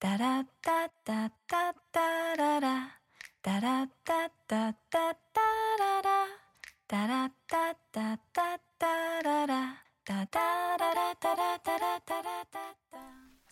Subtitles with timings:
[0.00, 3.00] タラッタッタッタッララ。
[3.42, 5.40] タラッタッタッタッタ
[5.76, 6.26] ララ。
[6.86, 8.42] タラッタッタッタ
[8.86, 9.82] ッララ。
[10.04, 10.38] タタ
[10.78, 13.27] ララタラタラタラッタ。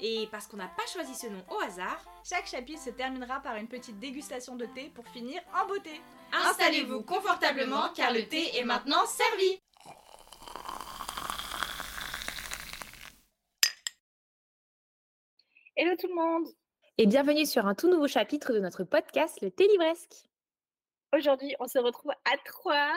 [0.00, 3.56] Et parce qu'on n'a pas choisi ce nom au hasard, Chaque chapitre se terminera par
[3.56, 6.00] une petite dégustation de thé pour finir en beauté.
[6.32, 9.60] installez-vous confortablement car le thé est maintenant servi
[15.76, 16.46] Hello tout le monde
[16.98, 20.14] Et bienvenue sur un tout nouveau chapitre de notre podcast, le Télibresque.
[21.14, 22.92] Aujourd'hui, on se retrouve à trois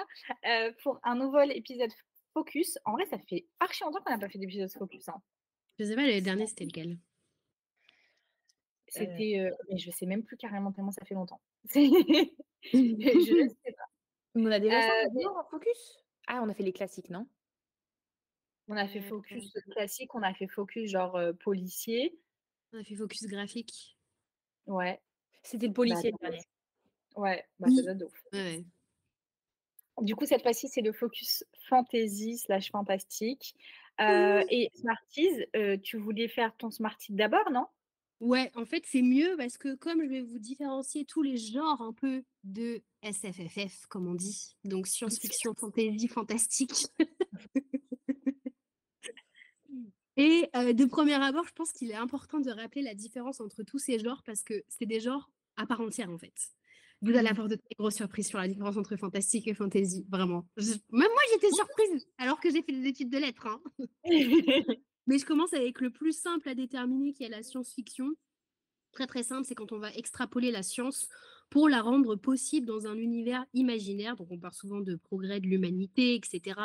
[0.48, 1.91] euh, pour un nouvel épisode
[2.34, 2.77] focus.
[2.85, 5.07] En vrai, ça fait archi longtemps qu'on n'a pas fait d'épisode focus.
[5.10, 5.21] hein.
[5.80, 6.98] Je sais pas, le dernier, c'était lequel?
[8.88, 11.41] C'était, euh, mais je sais même plus carrément tellement ça fait longtemps.
[11.74, 13.85] Je ne sais pas.
[14.35, 16.04] On a déjà Euh, maintenant en focus?
[16.27, 17.27] Ah, on a fait les classiques, non?
[18.68, 22.20] On a fait focus classique, on a fait focus genre euh, policier.
[22.74, 23.98] On a fait focus graphique.
[24.68, 25.02] Ouais,
[25.44, 26.44] C'était le policier Bah, le dernier.
[27.16, 27.84] ouais, bah, Oui.
[27.84, 28.24] ça de ouf.
[28.34, 28.63] Ouais.
[30.02, 33.55] Du coup, cette fois-ci, c'est le focus fantasy slash fantastique.
[33.99, 37.65] Euh, et Smarties, euh, tu voulais faire ton Smarties d'abord, non?
[38.19, 41.81] Ouais, en fait, c'est mieux parce que comme je vais vous différencier tous les genres
[41.81, 46.87] un peu de SFFF, comme on dit, donc science-fiction, fantasy, fantastique.
[50.17, 53.63] Et euh, de premier abord, je pense qu'il est important de rappeler la différence entre
[53.63, 56.33] tous ces genres parce que c'est des genres à part entière en fait.
[57.01, 60.45] Vous allez avoir de très grosses surprises sur la différence entre fantastique et fantasy, vraiment.
[60.57, 63.47] Je- Même moi, j'étais surprise alors que j'ai fait des études de lettres.
[63.47, 63.61] hein.
[65.07, 68.09] Mais je commence avec le plus simple à déterminer qui est la science-fiction.
[68.91, 71.07] Très très simple, c'est quand on va extrapoler la science
[71.49, 74.15] pour la rendre possible dans un univers imaginaire.
[74.15, 76.59] Donc on parle souvent de progrès de l'humanité, etc.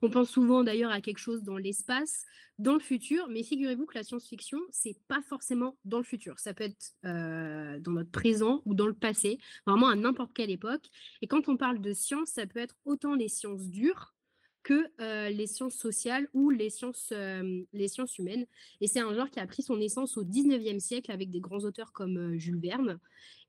[0.00, 2.24] On pense souvent d'ailleurs à quelque chose dans l'espace,
[2.58, 3.28] dans le futur.
[3.28, 6.38] Mais figurez-vous que la science-fiction, c'est pas forcément dans le futur.
[6.38, 10.50] Ça peut être euh, dans notre présent ou dans le passé, vraiment à n'importe quelle
[10.50, 10.88] époque.
[11.20, 14.14] Et quand on parle de science, ça peut être autant les sciences dures
[14.62, 18.46] que euh, les sciences sociales ou les sciences, euh, les sciences humaines.
[18.80, 21.60] Et c'est un genre qui a pris son essence au 19e siècle avec des grands
[21.64, 22.98] auteurs comme euh, Jules Verne.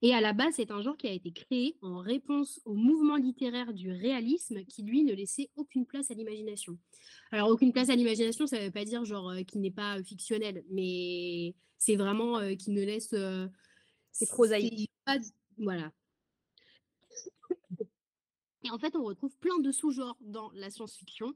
[0.01, 3.15] Et à la base, c'est un genre qui a été créé en réponse au mouvement
[3.15, 6.77] littéraire du réalisme qui, lui, ne laissait aucune place à l'imagination.
[7.31, 10.01] Alors, aucune place à l'imagination, ça ne veut pas dire genre euh, qui n'est pas
[10.03, 13.13] fictionnel, mais c'est vraiment euh, qui ne laisse...
[14.11, 14.91] C'est prosaïque.
[15.05, 15.17] pas-
[15.57, 15.91] Voilà.
[18.63, 21.33] Et en fait, on retrouve plein de sous-genres dans la science-fiction.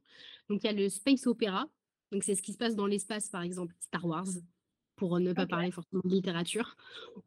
[0.50, 1.68] Donc, il y a le space opéra.
[2.12, 4.28] Donc, c'est ce qui se passe dans l'espace, par exemple, Star Wars,
[4.96, 6.76] pour ne pas parler forcément de littérature.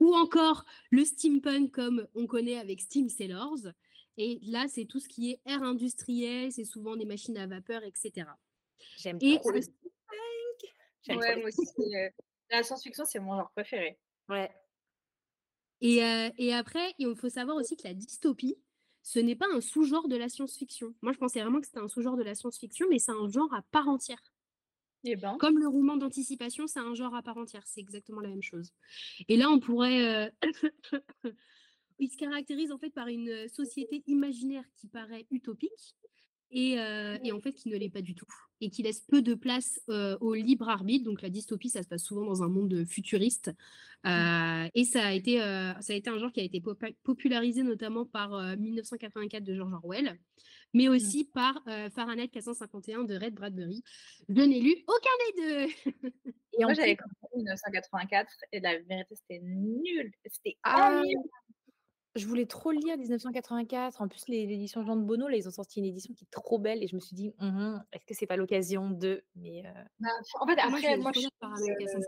[0.01, 3.59] Ou encore le steampunk, comme on connaît avec Steam Sailors.
[4.17, 7.83] Et là, c'est tout ce qui est ère industrielle, c'est souvent des machines à vapeur,
[7.85, 8.27] etc.
[8.97, 9.51] J'aime trop.
[9.51, 9.67] le- le-
[11.03, 11.95] J'aime Ouais, moi aussi.
[11.97, 12.09] euh,
[12.51, 13.99] la science-fiction, c'est mon genre préféré.
[14.29, 14.51] Ouais.
[15.81, 18.57] Et, euh, et après, il faut savoir aussi que la dystopie,
[19.03, 20.95] ce n'est pas un sous-genre de la science-fiction.
[21.03, 23.53] Moi, je pensais vraiment que c'était un sous-genre de la science-fiction, mais c'est un genre
[23.55, 24.23] à part entière.
[25.05, 27.63] Eh ben, Comme le roman d'anticipation, c'est un genre à part entière.
[27.67, 28.73] C'est exactement la même chose.
[29.29, 30.31] Et là, on pourrait...
[30.45, 30.51] euh,
[31.99, 35.95] Il se caractérise en fait par une euh, société imaginaire qui paraît utopique
[36.51, 38.27] et, euh, et en fait qui ne l'est pas du tout.
[38.61, 41.05] Et qui laisse peu de place euh, au libre arbitre.
[41.05, 43.51] Donc la dystopie, ça se passe souvent dans un monde futuriste.
[44.07, 46.63] Euh, et ça a, été, ça a été un genre qui a été
[47.03, 50.19] popularisé notamment par euh, 1984 de George Orwell,
[50.75, 51.63] mais aussi par
[51.95, 53.83] Fahrenheit 451 de Red Bradbury.
[54.29, 55.93] Je n'ai lu aucun des deux.
[56.59, 60.13] Et moi, j'avais en 1984 et la vérité, c'était nul.
[60.27, 61.19] C'était Ah, ennuyeux.
[62.17, 64.01] Je voulais trop lire 1984.
[64.03, 66.31] En plus, les- l'édition Jean de Bonneau, là, ils ont sorti une édition qui est
[66.31, 66.83] trop belle.
[66.83, 69.25] Et je me suis dit, Hum, est-ce que c'est pas l'occasion de?
[69.37, 70.09] Mais euh, Bah,
[70.41, 71.47] en fait, Moi, je après, moi, trop lire euh,
[71.79, 72.01] 451.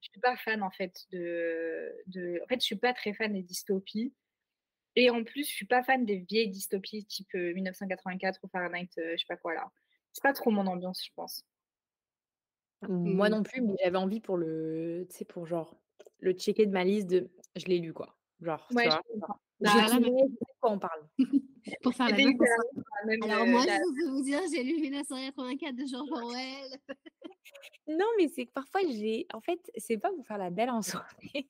[0.00, 2.40] je suis pas fan en fait de, de.
[2.42, 4.12] En fait, je suis pas très fan des dystopies.
[4.96, 8.88] Et en plus, je suis pas fan des vieilles dystopies type euh, 1984 ou Fahrenheit,
[8.98, 9.70] euh, je sais pas quoi là.
[10.12, 11.44] C'est pas trop mon ambiance, je pense.
[12.88, 13.32] moi Mm.
[13.32, 15.06] non plus, mais j'avais envie pour le.
[15.10, 15.76] Tu sais, pour genre.
[16.20, 17.30] Le checker de ma liste de.
[17.56, 18.16] Je l'ai lu, quoi.
[18.44, 19.02] Genre, tu Ouais, je vois?
[19.08, 19.40] comprends.
[19.60, 21.08] Bah, là, trouvé de quoi on parle.
[21.82, 22.34] Pour faire la même
[23.06, 26.70] même, Alors euh, moi, la- je peux vous dire, j'ai lu 1984 de George Orwell.
[27.86, 30.82] Non, mais c'est que parfois j'ai en fait, c'est pas pour faire la belle en
[30.82, 31.44] soirée,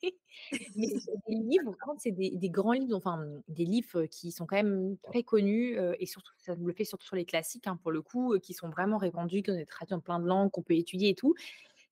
[0.77, 0.89] mais
[1.29, 4.57] des livres, quand c'est des des grands livres, enfin, mmh, des livres, qui sont quand
[4.57, 7.93] même très connus, et surtout ça me le fait surtout sur les classiques, hein, pour
[7.93, 10.63] le coup, qui sont vraiment répandus, qui ont été traduits en plein de langues, qu'on
[10.63, 11.35] peut étudier et tout.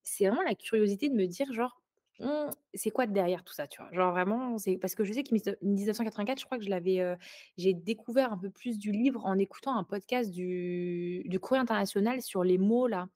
[0.05, 1.82] C'est vraiment la curiosité de me dire genre:
[2.23, 3.93] «Mmh, c'est quoi derrière tout ça?» tu vois?
[3.93, 6.71] Genre vraiment, c'est parce que je sais que mille neuf 1984, je crois que je
[6.71, 7.17] l'avais,
[7.59, 12.23] j'ai découvert un peu plus du livre en écoutant un podcast du du Courrier international
[12.23, 13.09] sur les mots là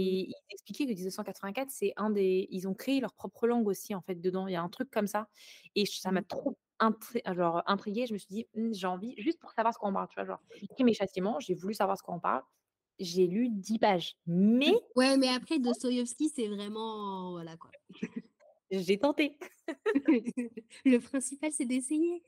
[0.00, 0.20] Mmh.
[0.20, 3.94] et ils expliquaient que 1984, c'est un des ils ont créé leur propre langue aussi,
[3.94, 4.46] en fait, dedans.
[4.48, 5.28] Il y a un truc comme ça
[5.76, 6.24] et ça m'a Mmh.
[6.24, 8.06] trop intriguée genre intriguée.
[8.06, 10.26] Je me suis dit: «Mmh, j'ai envie» juste pour savoir ce qu'on parle, tu vois?
[10.26, 10.40] Genre,
[10.76, 12.42] Crimes et châtiments, j'ai voulu savoir ce qu'on parle.
[12.98, 17.72] J'ai lu 10 pages, mais Ouais, mais après Dostoïevski, c'est vraiment voilà quoi.
[18.70, 19.38] j'ai tenté.
[20.84, 22.22] Le principal, c'est d'essayer.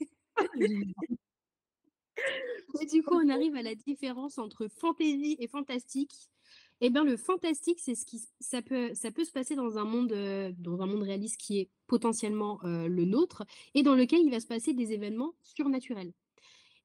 [2.81, 6.13] Et du coup, on arrive à la différence entre fantasy et fantastique.
[6.81, 9.85] Eh bien, le fantastique, c'est ce qui ça peut ça peut se passer dans un
[9.85, 13.45] monde, heu, dans un monde réaliste qui est potentiellement, heu, le nôtre
[13.75, 16.13] et dans lequel il va se passer des événements surnaturels.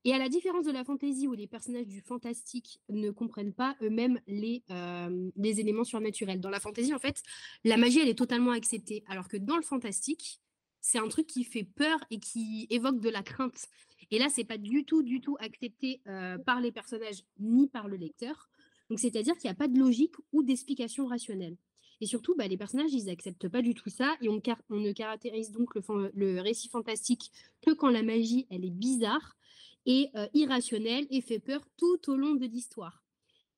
[0.06, 3.78] Et à la différence de la fantasy où les personnages du fantastique ne comprennent pas
[3.82, 6.42] eux-mêmes les, hem, les éléments surnaturels.
[6.42, 7.24] Dans la fantasy, en fait,
[7.64, 10.42] la magie, elle est totalement acceptée, alors que dans le fantastique,
[10.82, 13.68] c'est un truc qui fait peur et qui évoque de la crainte.
[14.12, 17.88] Et là, c'est pas du tout, du tout accepté, heu, par les personnages ni par
[17.88, 18.50] le lecteur.
[18.90, 21.56] Donc c'est-à-dire qu'il y a pas de logique ou d'explication rationnelle.
[22.02, 24.42] Et surtout, bah, les personnages, ils acceptent pas du tout ça et on
[24.78, 27.32] ne caractérise donc le le récit fantastique
[27.66, 29.38] que quand la magie, elle est bizarre
[29.86, 33.04] et heu, irrationnelle et fait peur tout au long de l'histoire.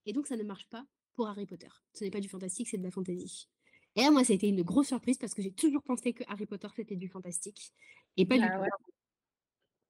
[0.05, 1.69] Et donc ça ne marche pas pour Harry Potter.
[1.93, 3.47] Ce n'est pas du fantastique, c'est de la fantasy.
[3.95, 6.23] Et là, moi, ça a été une grosse surprise parce que j'ai toujours pensé que
[6.27, 7.71] Harry Potter, c'était du fantastique
[8.17, 8.61] et pas du Ah tout.
[8.61, 8.69] ouais.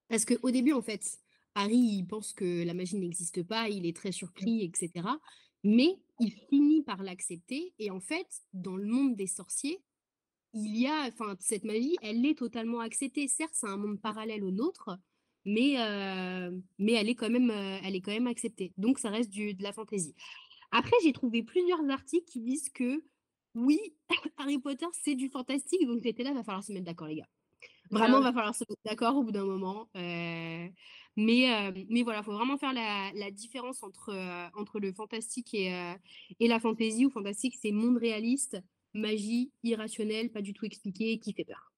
[0.08, 1.18] Parce qu'au début, en fait,
[1.54, 5.20] Harry, il pense que la magie n'existe pas, il est très surpris, et cetera.
[5.64, 9.82] Mais il finit par l'accepter et en fait, dans le monde des sorciers,
[10.54, 13.28] il y a enfin, cette magie, elle est totalement acceptée.
[13.28, 14.98] Certes, c'est un monde parallèle au nôtre,
[15.46, 18.74] mais heu, mais elle est quand même, heu, elle est quand même acceptée.
[18.78, 20.14] Donc ça reste du de la fantaisie.
[20.72, 23.04] Après, j'ai trouvé plusieurs articles qui disent que
[23.54, 23.80] oui,
[24.38, 27.28] Harry Potter, c'est du fantastique, donc j'étais là: «Va falloir se mettre d'accord les gars».
[27.90, 28.22] Vraiment, Grave.
[28.22, 30.70] va falloir se mettre d'accord au bout d'un moment, heu,
[31.16, 34.12] mais mais voilà, faut vraiment faire la la différence entre,
[34.54, 35.70] entre le fantastique et
[36.40, 38.58] et la fantaisie où fantastique, c'est monde réaliste,
[38.94, 41.72] magie irrationnelle, pas du tout expliquée, qui fait peur.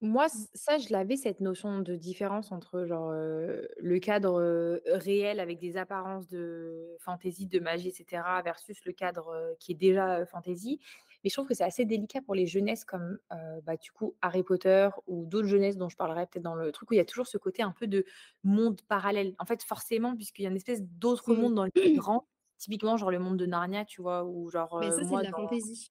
[0.00, 5.58] Moi, ç ça, je l'avais cette notion de différence entre genre, le cadre, réel avec
[5.58, 10.78] des apparences de fantaisie, de magie et cetera versus le cadre, qui est déjà, fantaisie.
[11.24, 13.18] Mais je trouve que c'est assez délicat pour les jeunesses comme,
[13.64, 16.90] bah, du coup, Harry Potter ou d'autres jeunesses dont je parlerai peut-être dans le truc
[16.92, 18.04] où il y a toujours ce côté un peu de
[18.44, 19.34] monde parallèle.
[19.40, 21.34] En fait, forcément, puisqu'il y a une espèce d'autre Mmh.
[21.34, 24.24] monde dans le plus grand, typiquement genre le monde de Narnia, tu vois?
[24.24, 25.90] Ou genre, Mais ça, c'est de la fantaisie.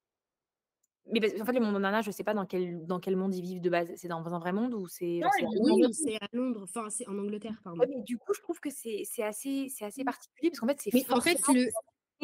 [1.11, 3.15] Mais parce qu'en fait, le monde en Narnia, je sais pas dans quel dans quel
[3.15, 3.91] monde ils vivent de base.
[3.95, 7.07] C'est dans un vrai monde ou c'est Non, en Oui, c'est à Londres, enfin, c'est
[7.07, 7.85] en Angleterre, Ouais, pardon.
[7.87, 10.79] mais du coup, je trouve que c'est c'est assez c'est assez particulier parce qu'en fait,
[10.81, 11.69] c'est Mais en fait, le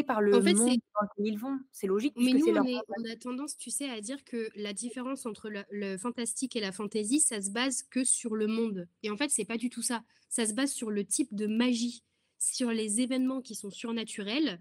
[0.07, 1.59] par en le fait, monde c'est dans lequel ils vont.
[1.71, 4.49] C'est logique mais nous, on leur est on a tendance, tu sais, à dire que
[4.55, 8.47] la différence entre le le fantastique et la fantaisie, ça se base que sur le
[8.47, 10.03] monde et en fait, c'est pas du tout ça.
[10.29, 12.03] Ça se base sur le type de magie,
[12.39, 14.59] sur les événements qui sont surnaturels.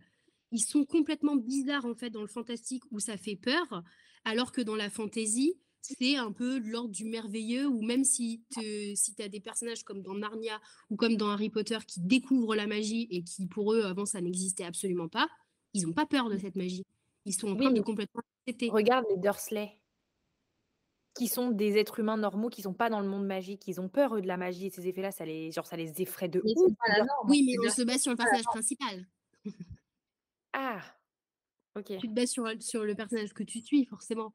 [0.55, 3.83] Ils sont complètement bizarres, en fait, dans le fantastique où ça fait peur,
[4.25, 8.45] alors que dans la fantaisie, c'est un peu de l'ordre du merveilleux ou même si
[8.51, 10.61] tu as des personnages comme dans Narnia
[10.91, 14.21] ou comme dans Harry Potter qui découvrent la magie et qui, pour eux, avant, ça
[14.21, 15.29] n'existait absolument pas,
[15.75, 16.85] ils ont pas peur de cette magie.
[17.25, 18.71] Ils sont en oui, train de complètement l'accepter.
[18.71, 19.79] regarde les Dursley,
[21.15, 23.67] qui sont des êtres humains normaux, qui sont pas dans le monde magique.
[23.67, 26.01] Ils ont peur, eux, de la magie et ces effets-là, ça les genre ça les
[26.01, 27.29] effraie de Mais ouf, norme.
[27.29, 29.07] Oui, mais on se base sur le personnage principal.
[30.53, 30.81] ah!
[31.99, 34.35] Tu te bases sur, sur le personnage que tu suis, forcément.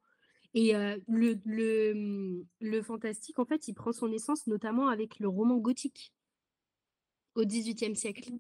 [0.54, 5.20] Et euh, le, le, hum, le fantastique, en fait, il prend son essence notamment avec
[5.20, 6.14] le roman gothique
[7.36, 8.32] au XVIIIe siècle.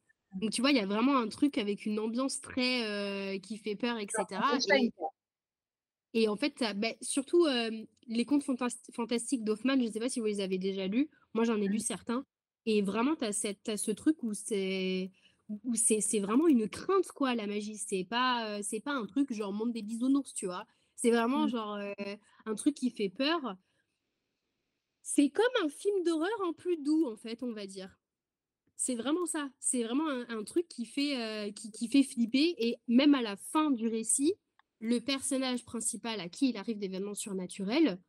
[0.41, 3.57] Donc, tu vois, il y a vraiment un truc avec une ambiance très euh, qui
[3.57, 4.41] fait peur, etc.
[6.13, 7.69] Et, en fait, bah, surtout euh,
[8.07, 11.09] les contes fantas- fantastiques d'Hoffmann, je ne sais pas si vous les avez déjà lus.
[11.33, 12.25] Moi, j'en ai lu certains.
[12.65, 15.11] Et vraiment, tu as, ce truc où c'est
[15.49, 17.77] où c'est c'est vraiment une crainte, quoi, la magie.
[17.77, 20.65] C'est pas, euh, c'est pas un truc genre monde des bisounours, tu vois.
[20.95, 21.49] C'est vraiment Mmh.
[21.49, 21.93] genre euh,
[22.45, 23.57] un truc qui fait peur.
[25.01, 27.97] C'est comme un film d'horreur en plus doux, en fait, on va dire.
[28.77, 29.51] C'est vraiment ça.
[29.59, 32.55] C'est vraiment un, un truc qui fait, euh, qui, qui fait flipper.
[32.59, 34.35] Et même à la fin du récit,
[34.79, 37.99] le personnage principal à qui il arrive d'événements surnaturels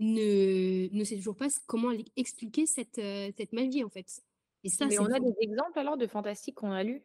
[0.00, 2.96] ne, ne sait toujours pas comment li- expliquer cette,
[3.36, 4.22] cette magie, en fait.
[4.68, 7.02] Et ça, Mais on a des exemples alors de fantastique qu'on a lus?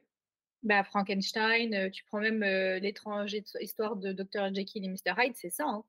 [0.64, 4.54] Bah, Frankenstein, tu prends même euh, l'étrange his- histoire de Dr.
[4.54, 5.14] Jekyll et Mr.
[5.18, 5.66] Hyde, c'est ça.
[5.68, 5.84] hein?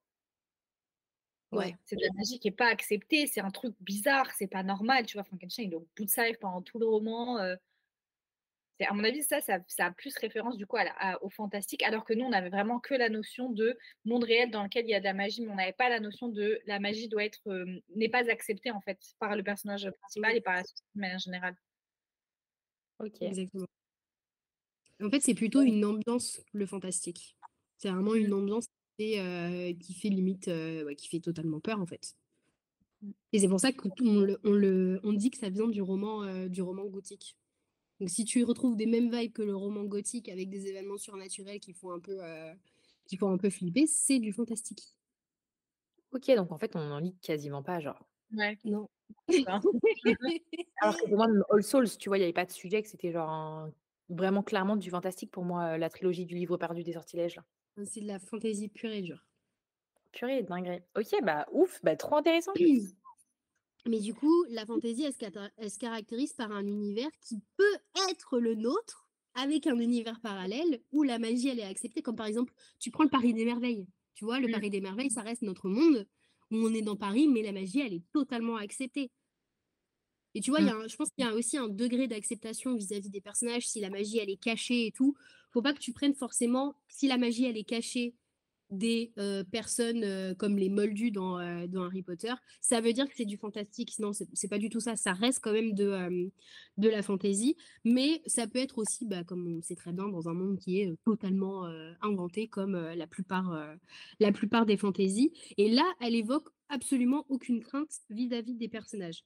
[1.52, 1.76] Ouais.
[1.84, 5.06] C'est de la magie qui n'est pas acceptée, c'est un truc bizarre, c'est pas normal.
[5.06, 7.38] Tu vois, Frankenstein, il est au bout de sa pendant tout le roman.
[7.38, 7.56] euh,
[8.80, 11.30] à mon avis, ça, ça, ça a plus référence du coup à la- à- au
[11.30, 14.84] fantastique, alors que nous, on avait vraiment que la notion de monde réel dans lequel
[14.86, 17.08] il y a de la magie, mais on n'avait pas la notion de la magie
[17.08, 17.64] doit être euh,
[17.94, 21.18] n'est pas acceptée en fait par le personnage principal et par la société de manière
[21.18, 21.56] générale.
[22.98, 23.22] Ok.
[23.22, 23.66] Exactement.
[25.02, 27.36] En fait, c'est plutôt une ambiance, le fantastique.
[27.78, 28.66] C'est vraiment une ambiance
[28.96, 32.14] qui fait, euh, qui fait limite, euh, ouais, qui fait totalement peur, en fait.
[33.32, 33.90] Et c'est pour ça qu'on
[34.20, 37.36] le, on le, on dit que ça vient du roman, euh, du roman gothique.
[38.04, 41.58] Donc, si tu retrouves des mêmes vibes que le roman gothique avec des événements surnaturels
[41.58, 42.52] qui font un peu, euh,
[43.06, 44.94] qui font un peu flipper, c'est du fantastique.
[46.12, 48.06] Ok, donc en fait, on en lit quasiment pas, genre.
[48.30, 48.58] Ouais.
[48.66, 48.90] Non.
[50.82, 52.88] Alors que pour moi, All Souls, tu vois, il n'y avait pas de sujet, que
[52.90, 53.72] c'était genre un-
[54.10, 57.36] vraiment clairement du fantastique pour moi, euh, la trilogie du livre perdu des sortilèges.
[57.36, 57.44] Là.
[57.86, 59.24] c'est de la fantaisie pure et dure.
[60.12, 60.82] Purée, dinguerie.
[60.94, 62.52] Ok, bah ouf, bah trop intéressant.
[63.86, 67.73] Mais du coup, la fantaisie, elle, se elle se caractérise par un univers qui peut
[68.10, 72.02] être le nôtre, avec un univers parallèle où la magie, elle est acceptée.
[72.02, 73.86] Comme par exemple, tu prends le Paris des Merveilles.
[74.14, 74.52] Tu vois, le Mm.
[74.52, 76.06] Paris des Merveilles, ça reste notre monde,
[76.50, 79.10] où on est dans Paris, mais la magie, elle est totalement acceptée.
[80.34, 82.08] Et tu vois, il y a un- je pense qu'il y a aussi un degré
[82.08, 85.14] d'acceptation vis-à-vis des personnages, si la magie, elle est cachée et tout.
[85.52, 88.14] Faut pas que tu prennes forcément, si la magie, elle est cachée
[88.70, 93.08] des euh, personnes euh, comme les moldus dans, euh, dans Harry Potter, ça veut dire
[93.08, 93.98] que c'est du fantastique.
[93.98, 94.96] Non, c'est pas du tout ça.
[94.96, 96.30] Ça reste quand même de,
[96.76, 100.28] de la fantaisie, mais ça peut être aussi, bah, comme on sait très bien, dans
[100.28, 101.64] un monde qui est totalement
[102.00, 103.76] inventé, comme la, plupart,
[104.20, 105.32] la plupart des fantaisies.
[105.56, 109.24] Et là, elle évoque absolument aucune crainte vis-à-vis des personnages.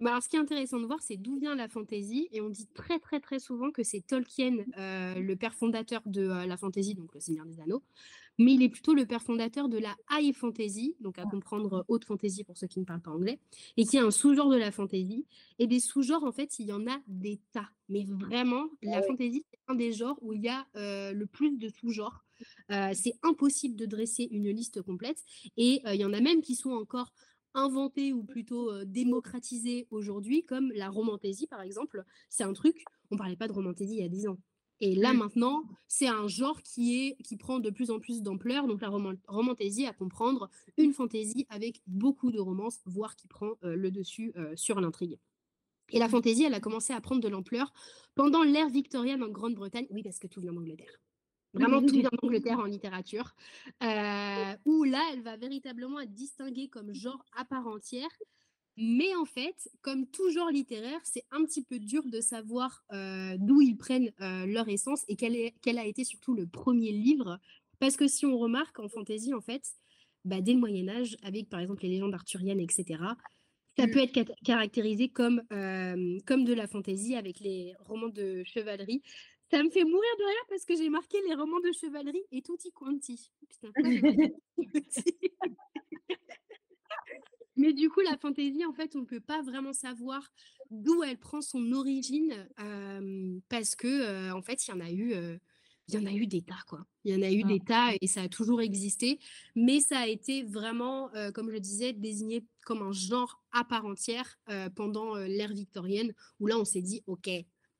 [0.00, 2.28] Mais alors, ce qui est intéressant de voir, c'est d'où vient la fantaisie.
[2.30, 6.22] Et on dit très, très, très souvent que c'est Tolkien, euh, le père fondateur de
[6.22, 7.82] la fantaisie, donc le Seigneur des Anneaux.
[8.38, 11.82] Mais il est plutôt le père fondateur de la high fantasy, donc à comprendre euh,
[11.88, 13.40] haute fantasy pour ceux qui ne parlent pas anglais,
[13.76, 15.26] et qui est un sous-genre de la fantasy.
[15.58, 17.68] Et des sous-genres, en fait, il y en a des tas.
[17.88, 21.56] Mais vraiment, la fantasy, c'est un des genres où il y a euh, le plus
[21.58, 22.24] de sous-genres.
[22.70, 25.18] Euh, c'est impossible de dresser une liste complète.
[25.56, 27.12] Et il y en a même qui sont encore
[27.54, 32.04] inventés ou plutôt euh, démocratisés aujourd'hui, comme la romantaisie, par exemple.
[32.28, 34.38] C'est un truc, on parlait pas de romantaisie il y a 10 ans.
[34.80, 38.66] Et là, maintenant, c'est un genre qui, est, qui prend de plus en plus d'ampleur.
[38.66, 43.54] Donc, la roman- romantaisie, à comprendre, une fantaisie avec beaucoup de romances, voire qui prend
[43.64, 45.18] euh, le dessus euh, sur l'intrigue.
[45.90, 47.72] Et la fantaisie, elle a commencé à prendre de l'ampleur
[48.14, 49.86] pendant l'ère victorienne en Grande-Bretagne.
[49.90, 51.00] Oui, parce que tout vient d'Angleterre.
[51.54, 53.34] Vraiment, tout vient d'Angleterre en littérature.
[53.82, 58.10] euh, où là, elle va véritablement être distinguée comme genre à part entière.
[58.80, 63.36] Mais en fait, comme tout genre littéraire, c'est un petit peu dur de savoir euh,
[63.38, 66.92] d'où ils prennent euh, leur essence et quel, est, quel a été surtout le premier
[66.92, 67.38] livre.
[67.80, 69.62] Parce que si on remarque en fantaisie, en fait,
[70.24, 73.16] bah, dès le Moyen Âge, avec par exemple les légendes arthuriennes, etc.,
[73.76, 73.90] ça Mm.
[73.90, 79.02] peut être cat- caractérisé comme, euh, comme de la fantaisie avec les romans de chevalerie.
[79.50, 82.42] Ça me fait mourir de rire parce que j'ai marqué les romans de chevalerie et
[82.42, 83.30] tutti quanti.
[83.48, 84.12] Putain, pourquoi j'ai pas
[84.58, 85.14] dit tutti
[87.58, 90.30] Mais du coup, la fantaisie, en fait, on ne peut pas vraiment savoir
[90.70, 94.90] d'où elle prend son origine euh, parce que, euh, en fait, il y en a
[94.90, 95.36] eu, euh,
[95.88, 96.86] il y en a eu des tas, quoi.
[97.04, 97.48] Il y en a eu Ah.
[97.48, 99.18] des tas et ça a toujours existé,
[99.56, 103.64] mais ça a été vraiment, euh, comme je le disais, désigné comme un genre à
[103.64, 107.28] part entière euh, pendant euh, l'ère victorienne, où là, on s'est dit, ok,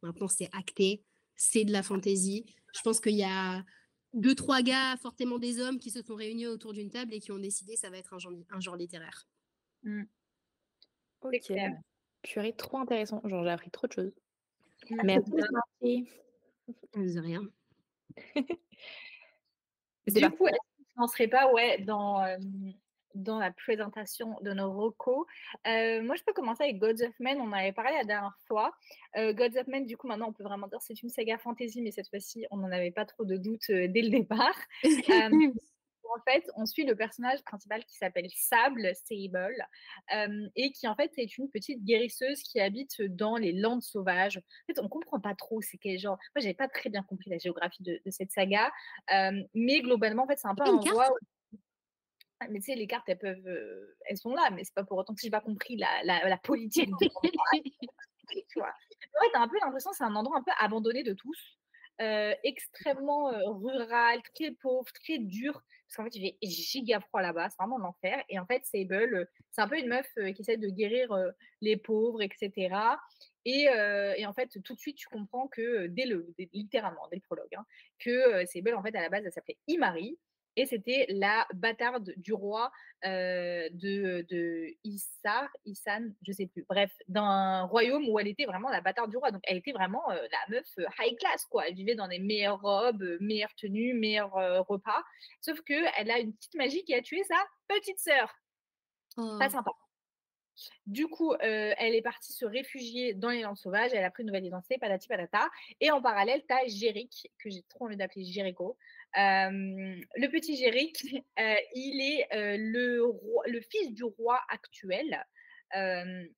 [0.02, 1.04] maintenant c'est acté,
[1.36, 2.46] c'est de la fantaisie.
[2.74, 3.64] Je pense qu'il y a
[4.14, 7.30] deux, trois gars, fortement des hommes, qui se sont réunis autour d'une table et qui
[7.32, 9.28] ont décidé ça va être un genre, un genre littéraire.
[11.22, 11.40] Ok.
[11.40, 11.72] clair.
[12.22, 13.20] Purée, trop intéressant.
[13.24, 14.12] Genre, j'ai appris trop de choses.
[14.90, 15.00] Mm.
[15.04, 16.08] Merci.
[16.94, 17.42] De rien.
[20.06, 20.36] Du parti.
[20.36, 22.36] coup, est-ce qu'on ne serait pas ouais, dans, euh,
[23.14, 25.26] dans la présentation de nos recos
[25.66, 27.40] Euh, Moi, je peux commencer avec Gods of Men.
[27.40, 28.72] On en avait parlé la dernière fois.
[29.16, 31.36] Euh, Gods of Men, du coup, maintenant, on peut vraiment dire que c'est une saga
[31.38, 34.56] fantasy, mais cette fois-ci, on n'en avait pas trop de doutes euh, dès le départ.
[36.16, 39.66] En fait, on suit le personnage principal qui s'appelle Sable, Sable,
[40.14, 44.38] euh, et qui en fait est une petite guérisseuse qui habite dans les landes sauvages.
[44.38, 46.16] En fait, on comprend pas trop c'est quel genre.
[46.34, 48.70] Moi, j'avais pas très bien compris la géographie de, de cette saga,
[49.12, 51.56] euh, mais globalement, en fait, c'est un peu un endroit où-
[52.40, 54.84] Ah, Mais tu sais, les cartes, elles peuvent, euh, elles sont là, mais c'est pas
[54.84, 56.88] pour autant que j'ai pas compris la, la, la politique.
[58.48, 58.68] tu vois?
[58.68, 61.58] En fait, t'as un peu l'impression que c'est un endroit un peu abandonné de tous.
[62.00, 67.22] euh, extrêmement euh, rural, très pauvre, très dur, parce qu'en fait il fait giga froid
[67.22, 68.22] là-bas, c'est vraiment l'enfer.
[68.28, 71.10] Et en fait, Sable, euh, c'est un peu une meuf euh, qui essaie de guérir
[71.12, 71.30] euh,
[71.62, 72.76] les pauvres, etc.
[73.46, 73.62] Et,
[74.18, 77.54] et en fait, tout de suite, tu comprends que dès le, littéralement, dès le prologue,
[77.56, 77.64] hein,
[77.98, 80.18] que Sable, en fait, à la base, elle s'appelait Imari.
[80.58, 82.72] Et c'était la bâtarde du roi
[83.04, 86.66] euh, de, de Issar, Issan, je sais plus.
[86.68, 89.30] Bref, d'un royaume où elle était vraiment la bâtarde du roi.
[89.30, 91.68] Donc, elle était vraiment euh, la meuf euh, high class, quoi.
[91.68, 95.04] Elle vivait dans les meilleures robes, meilleures tenues, meilleurs euh, repas.
[95.40, 97.36] Sauf que elle a une petite magie qui a tué sa
[97.68, 98.34] petite sœur.
[99.16, 99.36] Oh.
[99.38, 99.70] Pas sympa.
[100.86, 103.92] Du coup, euh, elle est partie se réfugier dans les landes sauvages.
[103.92, 105.48] Elle a pris une nouvelle identité, patati patata.
[105.80, 108.76] Et en parallèle, tu as Jéric, que j'ai trop envie d'appeler Jéricho.
[109.14, 111.02] Le petit Jéric,
[111.38, 115.24] euh, il est euh, le, roi- le fils du roi actuel.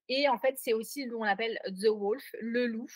[0.08, 2.90] Et en fait, c'est aussi, on l'appelle The Wolf, le loup,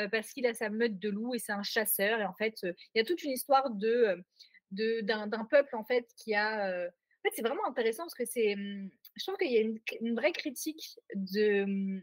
[0.00, 2.20] euh, parce qu'il a sa meute de loups et c'est un chasseur.
[2.20, 4.22] Et en fait, il y a toute une histoire de
[4.70, 6.68] d'un peuple en fait qui a.
[6.68, 8.54] En fait, c'est vraiment intéressant parce que c'est.
[8.54, 12.02] Je trouve qu'il y a une, vraie critique de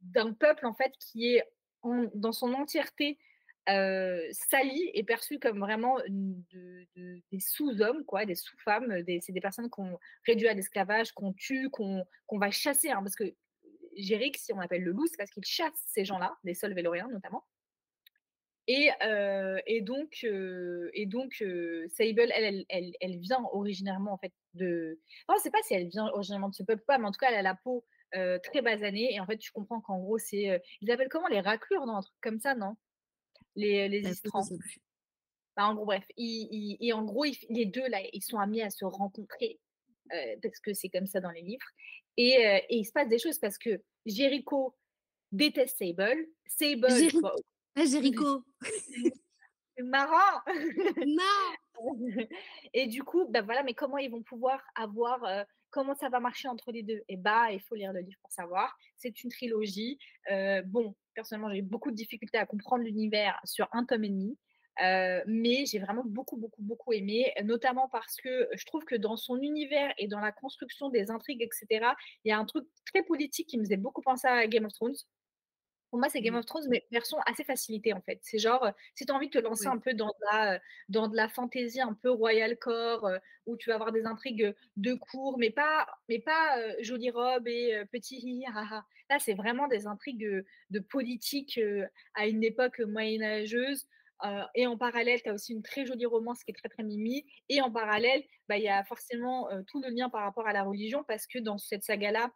[0.00, 1.44] d'un peuple en fait qui est
[2.14, 3.18] dans son entièreté
[3.68, 9.02] euh, sali et perçu comme vraiment des sous-hommes, quoi, des sous-femmes.
[9.20, 12.90] C'est des personnes qu'on réduit à l'esclavage, qu'on tue, qu'on va chasser.
[12.90, 13.34] hein, parce que
[13.96, 17.08] Jéric, si on l'appelle le loup, c'est parce qu'il chasse ces gens-là, les sols véloriens
[17.08, 17.44] notamment.
[18.68, 18.90] Et,
[19.82, 20.90] donc, euh,
[21.88, 25.00] Sable, elle, vient originairement en fait de.
[25.28, 27.18] Non, je sais pas si elle vient originairement de ce peuple pas, mais en tout
[27.18, 29.14] cas, elle a la peau très basanée.
[29.14, 30.62] Et en fait, tu comprends qu'en gros, c'est.
[30.80, 32.76] ils appellent comment les raclures, non Un truc comme ça, non?
[33.58, 34.44] Les, les Bah, istrans.
[35.56, 36.04] Bah, en gros, bref.
[36.16, 39.58] ils- ils- et en gros, ils- les deux, là, ils sont amenés à se rencontrer
[40.14, 41.66] euh, parce que c'est comme ça dans les livres.
[42.16, 44.74] Et, euh, et il se passe des choses parce que Jericho
[45.32, 46.26] déteste Sable.
[46.46, 46.86] Sable,
[47.74, 48.42] Ah, Jericho
[49.76, 50.40] c'est marrant
[51.06, 51.54] Non
[52.74, 55.22] Et du coup, bah voilà, mais comment ils vont pouvoir avoir,
[55.70, 57.02] comment ça va marcher entre les deux?
[57.08, 58.76] Et bah, il faut lire le livre pour savoir.
[58.96, 59.98] C'est une trilogie.
[60.30, 64.10] Euh, bon, personnellement, j'ai eu beaucoup de difficultés à comprendre l'univers sur un tome et
[64.10, 64.38] demi.
[64.82, 69.16] euh, mais j'ai vraiment beaucoup, beaucoup, beaucoup aimé, notamment parce que je trouve que dans
[69.16, 71.94] son univers et dans la construction des intrigues, etc.,
[72.24, 74.72] il y a un truc très politique qui me faisait beaucoup penser à Game of
[74.72, 74.94] Thrones.
[75.90, 76.36] Pour moi, c'est Game Mmh.
[76.36, 78.18] of Thrones, mais version assez facilitée en fait.
[78.22, 80.58] C'est genre, si tu as envie de te lancer un peu dans de la, euh,
[80.88, 84.54] dans de la fantaisie un peu royal core, euh, où tu vas avoir des intrigues
[84.76, 88.44] de cours, mais pas, mais pas euh, jolie robe et euh, petit hi.
[89.10, 93.86] Là, c'est vraiment des intrigues de politique euh, à une époque moyenâgeuse.
[94.24, 96.82] Euh, et en parallèle, tu as aussi une très jolie romance qui est très très
[96.82, 97.24] mimi.
[97.48, 100.52] Et en parallèle, bah, il y a forcément euh, tout le lien par rapport à
[100.52, 102.32] la religion, parce que dans cette saga-là,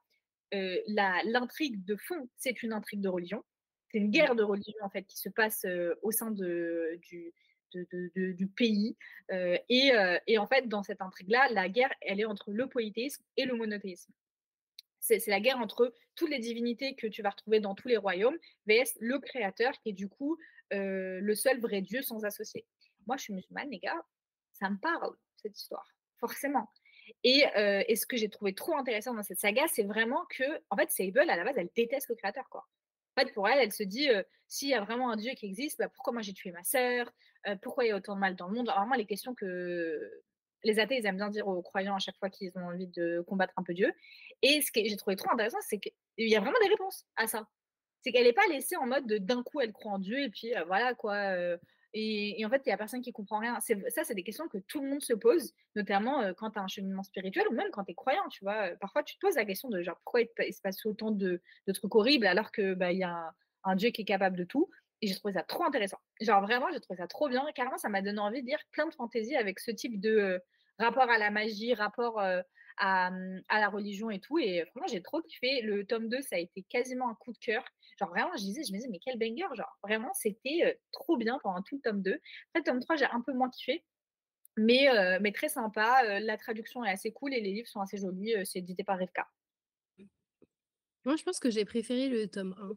[0.55, 0.77] euh,
[1.25, 3.45] l'intrigue de fond, c'est une intrigue de religion.
[3.91, 7.33] C'est une guerre de religion en fait qui se passe euh, au sein de, du,
[7.75, 8.97] de- de- de- du pays.
[9.31, 9.93] Euh, et,
[10.27, 13.55] et en fait, dans cette intrigue-là, la guerre, elle est entre le polythéisme et le
[13.55, 14.13] monothéisme.
[15.01, 18.39] C'est la guerre entre toutes les divinités que tu vas retrouver dans tous les royaumes,
[18.67, 20.39] vs le créateur, qui est du coup
[20.71, 22.67] le seul vrai Dieu sans associé.
[23.07, 24.01] Moi, je suis musulmane, les gars,
[24.53, 25.87] ça me parle, cette histoire,
[26.19, 26.71] forcément.
[27.25, 27.45] Et,
[27.95, 31.19] ce que j'ai trouvé trop intéressant dans cette saga, c'est vraiment que, en fait, Sable,
[31.21, 32.67] à la base, elle déteste le créateur, quoi.
[33.17, 35.47] En fait, pour elle, elle se dit, euh, s'il y a vraiment un Dieu qui
[35.47, 37.13] existe, bah, pourquoi moi j'ai tué ma sœur?
[37.61, 38.69] Pourquoi il y a autant de mal dans le monde?
[38.69, 40.01] Alors, Vraiment, les questions que
[40.63, 43.21] les athées, ils aiment bien dire aux croyants à chaque fois qu'ils ont envie de
[43.27, 43.93] combattre un peu Dieu.
[44.43, 47.27] Et ce que j'ai trouvé trop intéressant, c'est qu'il y a vraiment des réponses à
[47.27, 47.49] ça.
[48.03, 50.31] C'est qu'elle n'est pas laissée en mode de d'un coup, elle croit en Dieu, et
[50.31, 51.35] puis voilà, quoi.
[51.95, 53.59] Et, en fait, il n'y a personne qui comprend rien.
[53.61, 56.63] Ça, c'est des questions que tout le monde se pose, notamment euh, quand tu as
[56.63, 58.71] un cheminement spirituel ou même quand tu es croyant, tu vois.
[58.71, 61.43] Euh, Parfois, tu te poses la question de genre, pourquoi il, se passe autant de,
[61.75, 64.71] trucs horribles alors qu'il bah, y a un, Dieu qui est capable de tout.
[65.03, 65.99] Et j'ai trouvé ça trop intéressant.
[66.21, 67.45] Genre, vraiment, j'ai trouvé ça trop bien.
[67.55, 70.39] Carrément, ça m'a donné envie de lire plein de fantaisies avec ce type de euh,
[70.79, 72.43] rapport à la magie, rapport à,
[72.79, 74.39] à la religion et tout.
[74.39, 75.61] Et vraiment, j'ai trop kiffé.
[75.61, 77.65] Le tome 2, ça a été quasiment un coup de cœur.
[78.03, 79.47] Genre, vraiment, je disais, je me disais, mais quel banger.
[79.57, 82.21] Genre, vraiment, c'était trop bien pendant tout le tome 2.
[82.55, 83.85] Après, tome 3, j'ai un peu moins kiffé.
[84.59, 86.03] Mais, euh, mais très sympa.
[86.07, 88.35] Euh, la traduction est assez cool et les livres sont assez jolis.
[88.45, 89.29] C'est édité par Rivka.
[91.05, 92.73] Moi, je pense que j'ai préféré le tome 1.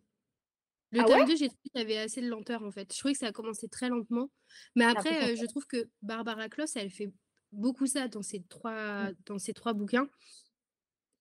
[0.91, 1.25] Le Ah tome ouais?
[1.25, 2.93] 2, j'ai trouvé qu'il y avait assez de lenteur en fait.
[2.93, 4.31] Je trouvais que ça a commencé très lentement.
[4.75, 7.11] Mais peu après, euh, je trouve que Barbara Kloss, elle fait
[7.51, 10.09] beaucoup ça dans ses trois, dans ses trois bouquins.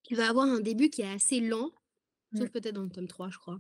[0.05, 1.71] Tu vas avoir un début qui est assez lent,
[2.33, 2.51] sauf Mm.
[2.51, 3.59] peut-être dans le tome 3, je crois.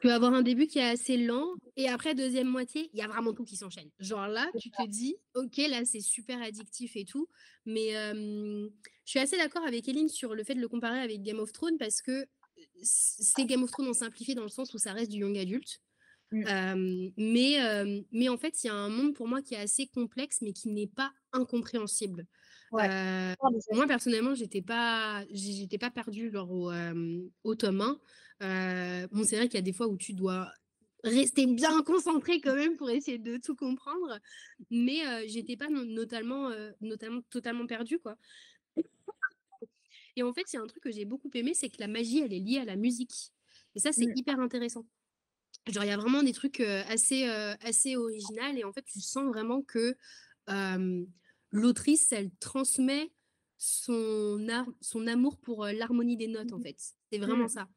[0.00, 3.02] Tu vas avoir un début qui est assez lent, et après, deuxième moitié, il y
[3.02, 3.88] a vraiment tout qui s'enchaîne.
[3.98, 7.28] Genre là, tu te dis, ok, là, c'est super addictif et tout,
[7.64, 8.68] mais euh,
[9.04, 11.52] je suis assez d'accord avec Eline sur le fait de le comparer avec Game of
[11.52, 12.26] Thrones parce que
[12.82, 15.80] c'est Game of Thrones en simplifié dans le sens où ça reste du young adulte.
[16.32, 16.44] Mm.
[16.48, 19.60] Euh, mais, euh, mais en fait, il y a un monde pour moi qui est
[19.60, 22.26] assez complexe, mais qui n'est pas incompréhensible.
[22.72, 22.88] Ouais.
[22.90, 23.34] Euh,
[23.72, 26.72] moi, personnellement, j'étais pas, j'étais pas perdue genre, au,
[27.44, 28.00] au tome 1.
[28.42, 30.52] Euh, bon, c'est vrai qu'il y a des fois où tu dois
[31.04, 34.18] rester bien concentré quand même pour essayer de tout comprendre,
[34.70, 38.16] mais euh, j'étais pas notamment, euh, notamment totalement perdue, quoi.
[40.16, 41.88] Et en fait, il y a un truc que j'ai beaucoup aimé, c'est que la
[41.88, 43.32] magie, elle est liée à la musique.
[43.74, 44.14] Et ça, c'est Mmh.
[44.14, 44.86] hyper intéressant.
[45.68, 49.00] Genre, il y a vraiment des trucs euh, assez, assez original et en fait, tu
[49.00, 49.96] sens vraiment que
[51.52, 53.12] l'autrice, elle transmet
[53.58, 54.38] son,
[54.80, 56.76] son amour pour l'harmonie des notes, en fait.
[57.10, 57.48] C'est vraiment Mmh.
[57.48, 57.68] ça.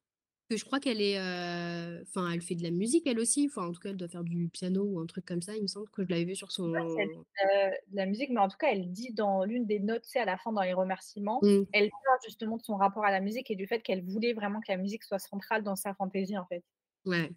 [0.50, 1.20] Que je crois qu'elle est...
[1.20, 3.46] euh, Enfin, elle fait de la musique, elle aussi.
[3.52, 5.62] Enfin, en tout cas, elle doit faire du piano ou un truc comme ça, il
[5.62, 6.72] me semble que je l'avais vu sur son...
[6.72, 7.04] Ouais, c'est
[7.46, 10.20] euh, de la musique, mais en tout cas, elle dit dans l'une des notes, sais,
[10.20, 11.66] à la fin, dans les remerciements, Mm.
[11.72, 14.60] elle parle justement de son rapport à la musique et du fait qu'elle voulait vraiment
[14.60, 16.64] que la musique soit centrale dans sa fantaisie, en fait.
[17.06, 17.30] Ouais.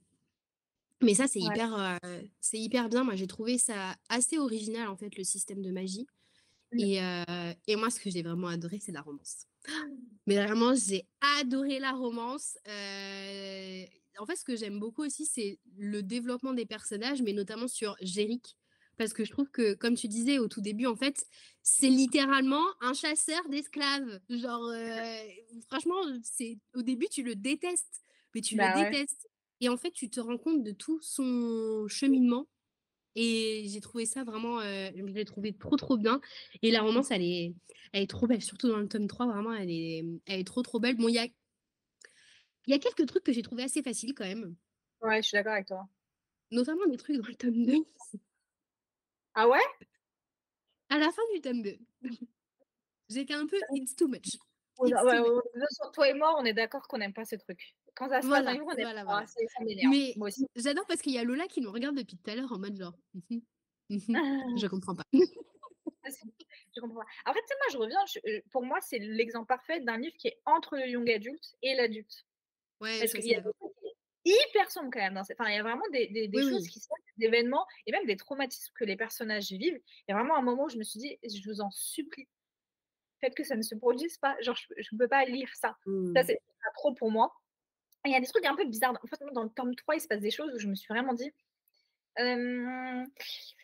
[1.03, 1.47] Mais ça, c'est Ouais.
[1.49, 3.05] hyper, euh, c'est hyper bien.
[3.05, 6.07] Moi, j'ai trouvé ça assez original, en fait, le système de magie.
[6.73, 6.79] Mm.
[6.81, 9.47] Et, et moi, ce que j'ai vraiment adoré, c'est la romance.
[10.27, 11.09] Mais vraiment, j'ai
[11.41, 12.57] adoré la romance.
[12.69, 13.85] Euh,
[14.19, 17.97] En fait, ce que j'aime beaucoup aussi, c'est le développement des personnages, mais notamment sur
[18.01, 18.57] Jéric.
[18.99, 21.25] Parce que je trouve que, comme tu disais au tout début, en fait,
[21.63, 24.21] c'est littéralement un chasseur d'esclaves.
[24.29, 25.23] Genre, euh,
[25.67, 28.03] franchement, c'est au début, tu le détestes,
[28.35, 28.97] mais tu Bah le ouais.
[28.97, 29.29] détestes.
[29.61, 32.47] Et en fait, tu te rends compte de tout son cheminement.
[33.15, 36.21] Et j'ai trouvé ça vraiment, euh, je l'ai trouvé trop trop bien.
[36.63, 37.55] Et la romance, elle est,
[37.93, 40.63] elle est trop belle, surtout dans le tome 3, vraiment, elle est, elle est trop
[40.63, 40.97] trop belle.
[40.97, 41.27] Bon, il y a,
[42.67, 44.57] y a quelques trucs que j'ai trouvé assez faciles quand même,
[45.03, 45.87] Ouais, je suis d'accord avec toi.
[46.53, 47.85] notamment des trucs dans le tome 2.
[49.35, 49.61] Ah ouais?
[50.91, 51.77] À la fin du tome 2,
[53.09, 54.39] j'étais un peu, it's too much.
[54.79, 55.35] Ouais, It's ouais, too ouais, much.
[55.55, 57.75] ouais, sur toi et moi, on est d'accord qu'on n'aime pas ce truc.
[57.95, 59.27] Quand ça se passe Voilà, livres, on est voilà, ah, voilà.
[59.27, 59.91] ça m'énerve.
[59.91, 60.47] Mais Moi aussi.
[60.57, 62.77] j'adore parce qu'il y a Lola qui nous regarde depuis tout à l'heure en mode
[62.77, 63.43] genre, Mhm,
[63.91, 65.05] mhm, je comprends pas.
[65.15, 67.07] Je comprends pas.
[67.27, 67.99] Après, tu sais, moi, je reviens.
[68.07, 71.55] je- euh, pour moi, c'est l'exemple parfait d'un livre qui est entre le young adulte
[71.63, 72.25] et l'adulte.
[72.81, 73.51] Ouais, Parce qu'il y a vrai.
[73.53, 73.73] des trucs
[74.25, 75.15] hyper sombres quand même.
[75.15, 76.69] Dans cette- Enfin, il y a vraiment des, des- des Oui, choses oui.
[76.71, 79.81] qui sont des événements et même des traumatismes que les personnages vivent.
[79.85, 82.27] Il y a vraiment un moment où je me suis dit, je vous en supplie,
[83.21, 84.37] faites que ça ne se produise pas.
[84.41, 85.77] Genre, je ne peux pas lire ça.
[85.85, 86.15] Ça, Mm.
[86.27, 87.33] c'est pas trop pour moi.
[88.05, 88.99] Il y a des trucs un peu bizarres.
[89.03, 90.89] En fait, dans le tome 3, il se passe des choses où je me suis
[90.89, 91.33] vraiment dit,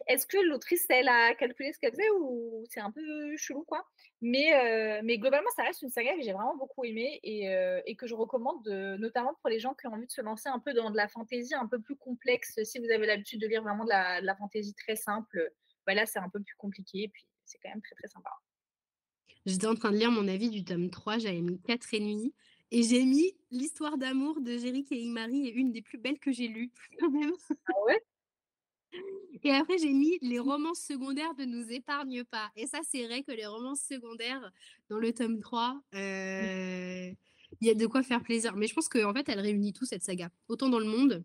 [0.06, 3.86] est-ce que l'autrice, elle a calculé ce qu'elle faisait ou c'est un peu chelou, quoi?
[4.20, 8.14] Mais, mais globalement, ça reste une saga que j'ai vraiment beaucoup aimée et, que je
[8.14, 10.90] recommande, de- notamment pour les gens qui ont envie de se lancer un peu dans
[10.90, 12.58] de la fantaisie un peu plus complexe.
[12.62, 15.52] Si vous avez l'habitude de lire vraiment de la, fantaisie très simple,
[15.86, 17.02] bah là, c'est un peu plus compliqué.
[17.02, 18.30] Et puis, c'est quand même très, très sympa.
[19.46, 21.84] J'étais en train de lire mon avis du tome 3, j'avais mis 4
[22.70, 26.32] et j'ai mis l'histoire d'amour de Jéric et Imari est une des plus belles que
[26.32, 27.32] j'ai lues, quand même.
[27.50, 28.02] Ah ouais?
[29.44, 32.50] Et après, j'ai mis les romances secondaires ne nous épargnent pas.
[32.56, 34.50] Et ça, c'est vrai que les romances secondaires,
[34.88, 37.10] dans le tome 3, euh,
[37.60, 38.56] il y a de quoi faire plaisir.
[38.56, 40.30] Mais je pense qu'en fait, elle réunit tout cette saga.
[40.48, 41.24] Autant dans le monde,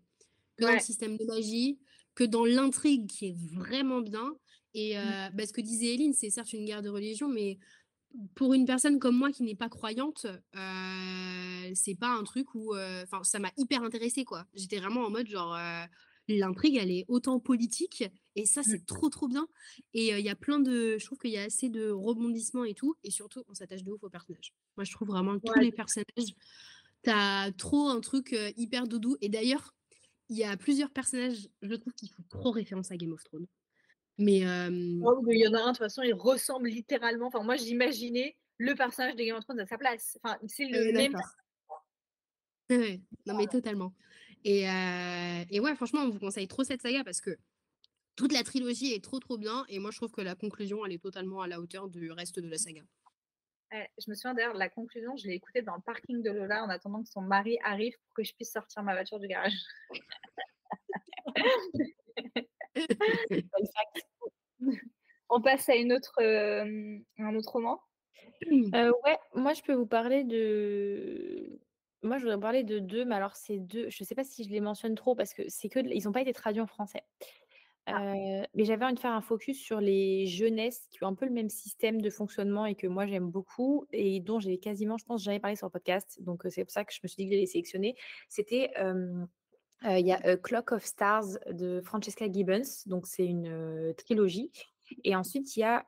[0.56, 1.80] que dans le système de magie,
[2.14, 4.32] que dans l'intrigue qui est vraiment bien.
[4.74, 7.58] Et euh, bah, ce que disait Eline, c'est certes une guerre de religion, mais
[8.34, 12.74] pour une personne comme moi qui n'est pas croyante, euh, c'est pas un truc où.
[13.02, 14.46] Enfin, ça m'a hyper intéressée, quoi.
[14.54, 15.54] J'étais vraiment en mode genre.
[15.54, 15.84] euh,
[16.26, 18.02] L'intrigue, elle est autant politique,
[18.34, 19.46] et ça, c'est trop, trop bien.
[19.92, 20.96] Et euh, il y a plein de.
[20.98, 23.92] Je trouve qu'il y a assez de rebondissements et tout, et surtout, on s'attache de
[23.92, 24.54] ouf aux personnages.
[24.78, 25.60] Moi, je trouve vraiment tous Ouais.
[25.60, 26.34] les personnages.
[27.02, 29.16] T'as trop un truc euh, hyper doudou.
[29.20, 29.74] Et d'ailleurs,
[30.30, 33.46] il y a plusieurs personnages, je trouve, qui font trop référence à Game of Thrones.
[34.18, 34.46] Mais.
[34.46, 37.26] euh, il y en a un, de toute façon, il ressemble littéralement.
[37.26, 40.18] Enfin, moi, j'imaginais le personnage de Game of Thrones à sa place.
[40.22, 41.14] Enfin, c'est le Euh, même.
[42.70, 43.92] Ouais, non mais totalement.
[44.44, 47.36] Et, euh, et ouais, franchement, on vous conseille trop cette saga parce que
[48.16, 50.92] toute la trilogie est trop trop bien et moi je trouve que la conclusion elle
[50.92, 52.82] est totalement à la hauteur du reste de la saga.
[53.72, 56.64] Ouais, je me souviens d'ailleurs la conclusion, je l'ai écoutée dans le parking de Lola
[56.64, 59.52] en attendant que son mari arrive pour que je puisse sortir ma voiture du garage.
[65.30, 67.80] On passe à une autre, euh, un autre roman.
[68.74, 71.60] Euh, ouais, moi je peux vous parler de.
[72.02, 73.88] Moi je voudrais parler de deux, mais alors c'est deux.
[73.88, 76.12] Je sais pas si je les mentionne trop parce que c'est que de- ils n'ont
[76.12, 77.02] pas été traduits en français.
[77.88, 81.26] Euh, mais j'avais envie de faire un focus sur les jeunesses qui ont un peu
[81.26, 85.04] le même système de fonctionnement et que moi j'aime beaucoup et dont j'ai quasiment, je
[85.04, 86.22] pense, jamais parlé sur le podcast.
[86.22, 87.94] Donc c'est pour ça que je me suis dit que je les sélectionner.
[88.28, 88.70] C'était
[89.84, 94.50] il y a Clock of Stars de Francesca Gibbons, donc c'est une trilogie.
[95.02, 95.84] Et ensuite, il y a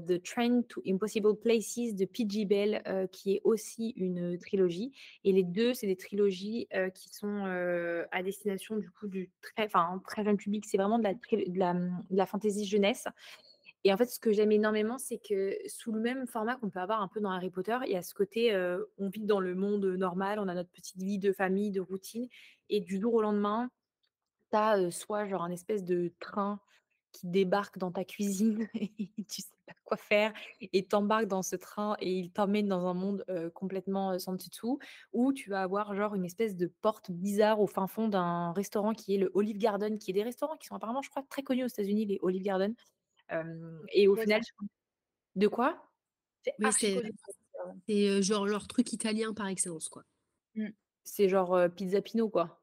[0.00, 2.44] The Train to Impossible Places de P.G.
[2.44, 4.92] Bell, qui est aussi une trilogie.
[5.24, 7.44] Et les deux, c'est des trilogies qui sont
[8.10, 9.68] à destination du coup du très,
[10.24, 10.64] jeune public.
[10.66, 11.08] C'est vraiment de
[11.56, 11.74] la,
[12.10, 13.06] la fantasy jeunesse.
[13.84, 16.80] Et en fait, ce que j'aime énormément, c'est que sous le même format qu'on peut
[16.80, 18.54] avoir un peu dans Harry Potter, il y a ce côté,
[18.98, 22.28] on vit dans le monde normal, on a notre petite vie de famille, de routine,
[22.68, 23.70] et du jour au lendemain,
[24.50, 26.60] tu as soit genre un espèce de train
[27.12, 28.90] qui débarque dans ta cuisine et
[29.28, 32.94] tu sais pas quoi faire et t'embarques dans ce train et il t'emmène dans un
[32.94, 34.78] monde complètement sans dessous
[35.12, 38.92] ou tu vas avoir genre une espèce de porte bizarre au fin fond d'un restaurant
[38.92, 41.42] qui est le Olive Garden qui est des restaurants qui sont apparemment je crois très
[41.42, 42.74] connus aux États-Unis les Olive Garden
[43.92, 44.40] et au final
[45.36, 45.86] de quoi?
[46.42, 46.54] C'est
[47.88, 50.04] Oui, genre leur truc italien par excellence, quoi.
[51.04, 52.62] c'est genre pizza pino quoi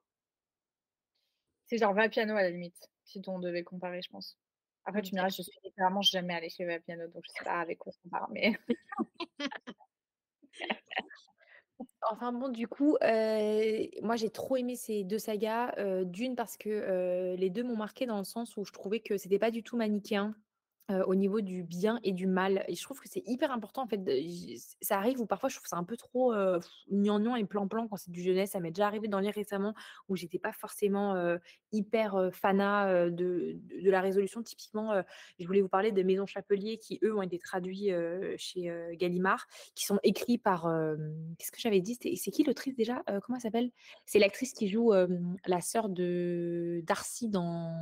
[1.67, 4.38] C'est genre Vapiano à la limite, si on devait comparer, je pense.
[4.86, 7.60] Après, tu me diras, je suis littéralement jamais allée chez Vapiano, donc je sais pas
[7.60, 8.58] avec quoi on compare, mais
[12.10, 15.73] Enfin bon, du coup, euh, moi j'ai trop aimé ces deux sagas.
[15.77, 18.99] euh, D'une parce que euh, les deux m'ont marqué dans le sens où je trouvais
[18.99, 20.36] que c'était pas du tout manichéen
[20.89, 22.63] au niveau du bien et du mal.
[22.67, 24.00] Et je trouve que c'est hyper important en fait.
[24.82, 28.12] ça arrive où parfois je trouve ça un peu trop euh, et plan-plan quand c'est
[28.12, 28.52] du jeunesse.
[28.52, 29.73] Ça m'est déjà arrivé d'en lire récemment
[30.08, 31.15] où j'étais pas forcément
[31.71, 34.41] hyper fanat de, de, la résolution.
[34.43, 35.02] Typiquement,
[35.39, 37.91] je voulais vous parler de Maison Chapelier qui eux ont été traduits
[38.38, 40.71] chez Gallimard qui sont écrits par.
[41.38, 41.95] Qu'est-ce que j'avais dit?
[41.95, 43.04] C'est qui l'autrice déjà?
[43.23, 43.71] Comment elle s'appelle?
[44.06, 44.93] C'est l'actrice qui joue
[45.45, 47.73] la sœur de Darcy dans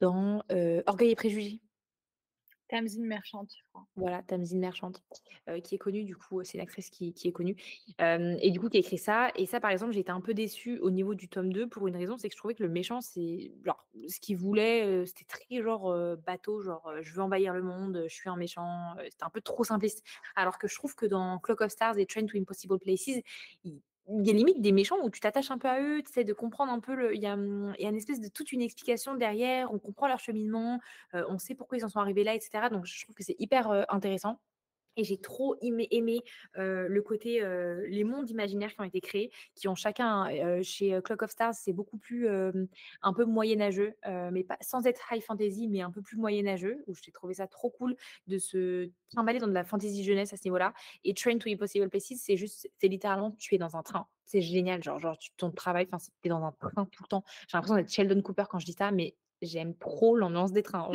[0.00, 1.60] dans euh, Orgueil et Préjugés.
[2.68, 3.86] Tamzine Merchant, je crois.
[3.96, 4.92] Voilà, Tamzine Merchant,
[5.48, 7.56] euh, qui est connue, du coup, c'est une actrice qui, qui est connue,
[8.00, 9.30] euh, et du coup, qui a écrit ça.
[9.36, 11.86] Et ça, par exemple, j'ai été un peu déçue au niveau du tome 2 pour
[11.86, 15.06] une raison, c'est que je trouvais que le méchant, c'est genre, ce qu'il voulait, euh,
[15.06, 15.94] c'était très genre
[16.26, 19.64] bateau, genre je veux envahir le monde, je suis un méchant, c'était un peu trop
[19.64, 20.02] simpliste.
[20.34, 23.20] Alors que je trouve que dans Clock of Stars et Train to Impossible Places,
[23.64, 26.10] il il y a limite des méchants où tu t'attaches un peu à eux, tu
[26.10, 28.20] essaies de comprendre un peu, le, il, y a, hum, il y a une espèce
[28.20, 30.80] de toute une explication derrière, on comprend leur cheminement,
[31.14, 32.68] euh, on sait pourquoi ils en sont arrivés là, etc.
[32.70, 34.38] Donc je trouve que c'est hyper euh, intéressant.
[34.96, 36.22] Et j'ai trop aimé,
[36.54, 37.40] le côté,
[37.88, 40.28] les mondes imaginaires qui ont été créés, qui ont chacun,
[40.62, 43.94] chez Clock of Stars, c'est beaucoup plus un peu moyenâgeux,
[44.32, 47.46] mais pas, sans être high fantasy, mais un peu plus moyenâgeux, où j'ai trouvé ça
[47.46, 50.72] trop cool de se trimballer dans de la fantasy jeunesse à ce niveau-là.
[51.04, 54.06] Et Train to Impossible Places, c'est juste, c'est littéralement, tu es dans un train.
[54.24, 57.22] C'est génial, genre, genre ton travail, enfin, tu es dans un train tout le temps.
[57.48, 60.88] J'ai l'impression d'être Sheldon Cooper quand je dis ça, mais j'aime trop l'ambiance des trains.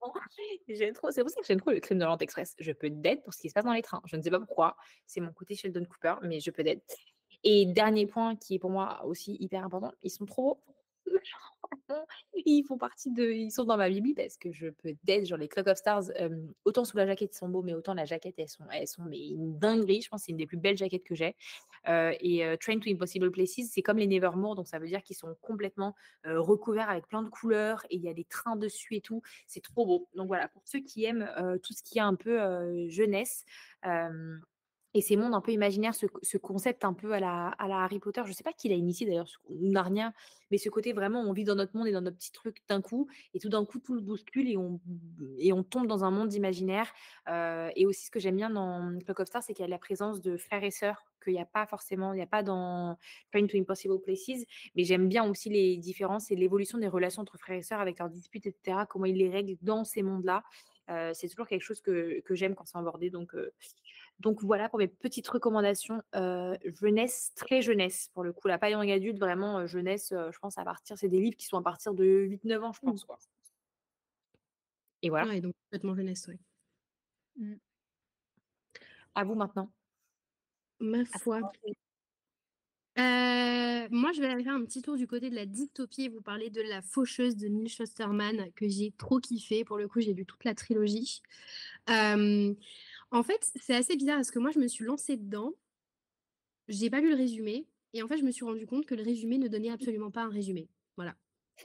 [0.68, 2.54] J'aime trop, c'est pour ça que j'aime trop le crime de l'Orient Express.
[2.58, 4.02] Je peux d'être pour ce qui se passe dans les trains.
[4.06, 4.76] Je ne sais pas pourquoi.
[5.06, 6.82] C'est mon côté Sheldon Cooper, mais je peux d'être.
[7.44, 10.60] Et dernier point qui est pour moi aussi hyper important, ils sont trop
[11.06, 11.18] beaux.
[12.34, 13.30] Ils font partie de.
[13.30, 15.26] Ils sont dans ma Bible parce que je peux d'être.
[15.26, 16.04] Genre les Clock of Stars,
[16.64, 19.04] autant sous la jaquette ils sont beaux, mais autant la jaquette elles sont, elles sont
[19.04, 20.02] mais une dinguerie.
[20.02, 21.36] Je pense que c'est une des plus belles jaquettes que j'ai.
[21.86, 25.34] Et Train to Impossible Places, c'est comme les Nevermore, donc ça veut dire qu'ils sont
[25.40, 29.22] complètement recouverts avec plein de couleurs et il y a des trains dessus et tout.
[29.46, 30.08] C'est trop beau.
[30.14, 31.28] Donc voilà, pour ceux qui aiment
[31.62, 33.44] tout ce qui est un peu jeunesse.
[34.94, 37.84] Et ces mondes un peu imaginaires, ce, ce concept un peu à la, à la
[37.84, 40.12] Harry Potter, je ne sais pas qui l'a initié d'ailleurs, Narnia,
[40.50, 42.80] mais ce côté vraiment, on vit dans notre monde et dans notre petit truc d'un
[42.80, 44.80] coup, et tout d'un coup, tout le bouscule et on,
[45.38, 46.90] et on tombe dans un monde imaginaire.
[47.28, 49.70] Euh, et aussi, ce que j'aime bien dans Clock of Stars, c'est qu'il y a
[49.70, 52.42] la présence de frères et sœurs, qu'il n'y a pas forcément, il n'y a pas
[52.42, 52.96] dans
[53.32, 57.36] Train to Impossible Places, mais j'aime bien aussi les différences et l'évolution des relations entre
[57.38, 60.42] frères et sœurs avec leurs disputes, etc., comment ils les règlent dans ces mondes-là.
[60.90, 63.10] Euh, c'est toujours quelque chose que, que j'aime quand c'est abordé.
[63.10, 63.52] Donc, euh,
[64.20, 68.48] donc voilà pour mes petites recommandations euh, jeunesse, très jeunesse pour le coup.
[68.48, 71.36] La paille en adulte, vraiment euh, jeunesse, euh, je pense à partir, c'est des livres
[71.36, 73.04] qui sont à partir de 8-9 ans, je pense.
[73.04, 73.18] Quoi.
[75.02, 77.58] Et voilà, Ouais, donc complètement jeunesse, ouais.
[79.14, 79.70] à vous maintenant.
[80.80, 81.40] Ma foi.
[83.90, 86.20] moi, je vais aller faire un petit tour du côté de la dystopie et vous
[86.20, 89.64] parler de La Faucheuse de Neil Shusterman que j'ai trop kiffé.
[89.64, 91.22] Pour le coup, j'ai lu toute la trilogie.
[93.10, 95.54] En fait, c'est assez bizarre parce que moi, je me suis lancée dedans.
[96.68, 97.66] J'ai pas lu le résumé.
[97.94, 100.22] Et en fait, je me suis rendu compte que le résumé ne donnait absolument pas
[100.22, 100.68] un résumé.
[100.96, 101.16] Voilà.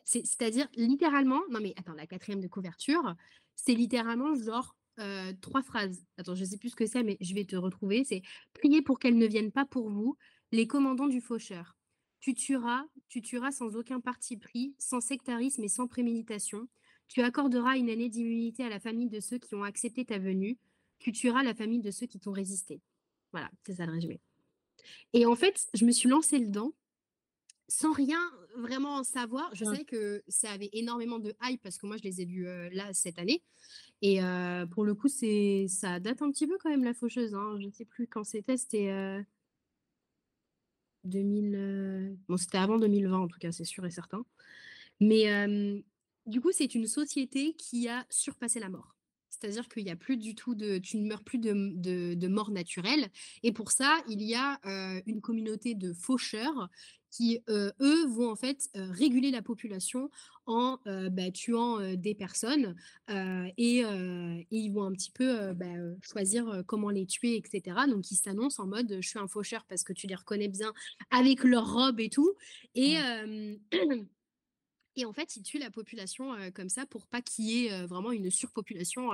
[0.06, 3.16] C'est- C'est-à-dire, littéralement, non mais attends, la quatrième de couverture,
[3.56, 6.06] c'est littéralement genre euh, trois phrases.
[6.18, 8.04] Attends, je sais plus ce que c'est, mais je vais te retrouver.
[8.04, 8.22] C'est
[8.54, 10.18] Priez pour qu'elles ne viennent pas pour vous,
[10.52, 11.76] les commandants du faucheur.
[12.20, 16.68] Tu tueras, tu tueras sans aucun parti pris, sans sectarisme et sans préméditation.
[17.08, 20.58] Tu accorderas une année d'immunité à la famille de ceux qui ont accepté ta venue.
[21.00, 22.82] Tu tueras la famille de ceux qui t'ont résisté.
[23.32, 24.22] Voilà, c'est ça le résumé.
[25.14, 26.74] Et en fait, je me suis lancée dedans
[27.68, 28.20] sans rien
[28.58, 29.54] vraiment en savoir.
[29.56, 32.48] Je savais que ça avait énormément de hype parce que moi, je les ai lus
[32.48, 33.42] euh, là cette année.
[34.02, 37.34] Et euh, pour le coup, c'est ça date un petit peu quand même, La Faucheuse.
[37.34, 37.58] Hein.
[37.60, 38.58] Je ne sais plus quand c'était.
[38.58, 39.22] C'était euh,
[41.06, 41.56] 2000.
[41.56, 44.24] euh, Bon, c'était avant 2020 en tout cas, c'est sûr et certain.
[45.00, 45.26] Mais,
[46.26, 48.93] du coup, c'est une société qui a surpassé la mort.
[49.44, 52.28] C'est-à-dire qu'il y a plus du tout de, tu ne meurs plus de, de, de
[52.30, 53.10] mort naturelle.
[53.44, 56.70] Et pour ça, il y a euh, une communauté de faucheurs
[57.12, 60.10] qui, euh, eux, vont en fait euh, réguler la population
[60.46, 62.76] en bah, tuant des personnes
[63.08, 65.66] et, et ils vont un petit peu bah,
[66.02, 67.78] choisir comment les tuer, etc.
[67.88, 70.74] Donc ils s'annoncent en mode je suis un faucheur parce que tu les reconnais bien
[71.12, 72.34] avec leur robe et tout.
[72.76, 72.98] Et,
[74.96, 77.74] et en fait, ils tuent la population euh, comme ça pour pas qu'il y ait
[77.74, 79.10] euh, vraiment une surpopulation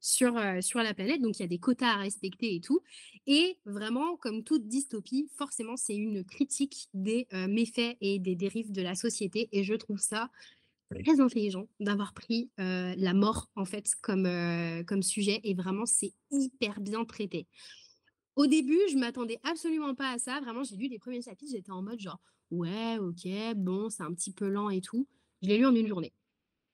[0.00, 1.20] sur, sur la planète.
[1.20, 2.80] Donc il y a des quotas à respecter et tout.
[3.26, 8.82] Et vraiment, comme toute dystopie, forcément, c'est une critique des méfaits et des dérives de
[8.82, 9.48] la société.
[9.52, 10.30] Et je trouve ça
[11.04, 14.28] très intelligent d'avoir pris la mort en fait comme,
[14.86, 15.40] comme sujet.
[15.42, 17.46] Et vraiment, c'est hyper bien traité.
[18.38, 20.38] Au début, je m'attendais absolument pas à ça.
[20.38, 22.20] Vraiment, j'ai lu les premiers chapitres, j'étais en mode genre,
[22.52, 25.08] ouais, ok, bon, c'est un petit peu lent et tout.
[25.42, 26.12] Je l'ai lu en une journée.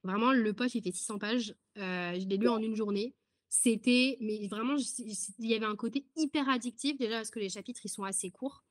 [0.02, 1.54] Vraiment, le poche, il fait 600 pages.
[1.78, 3.14] Euh, je l'ai lu en une journée.
[3.48, 7.80] C'était, mais vraiment, il y avait un côté hyper addictif, déjà parce que les chapitres,
[7.82, 8.62] ils sont assez courts.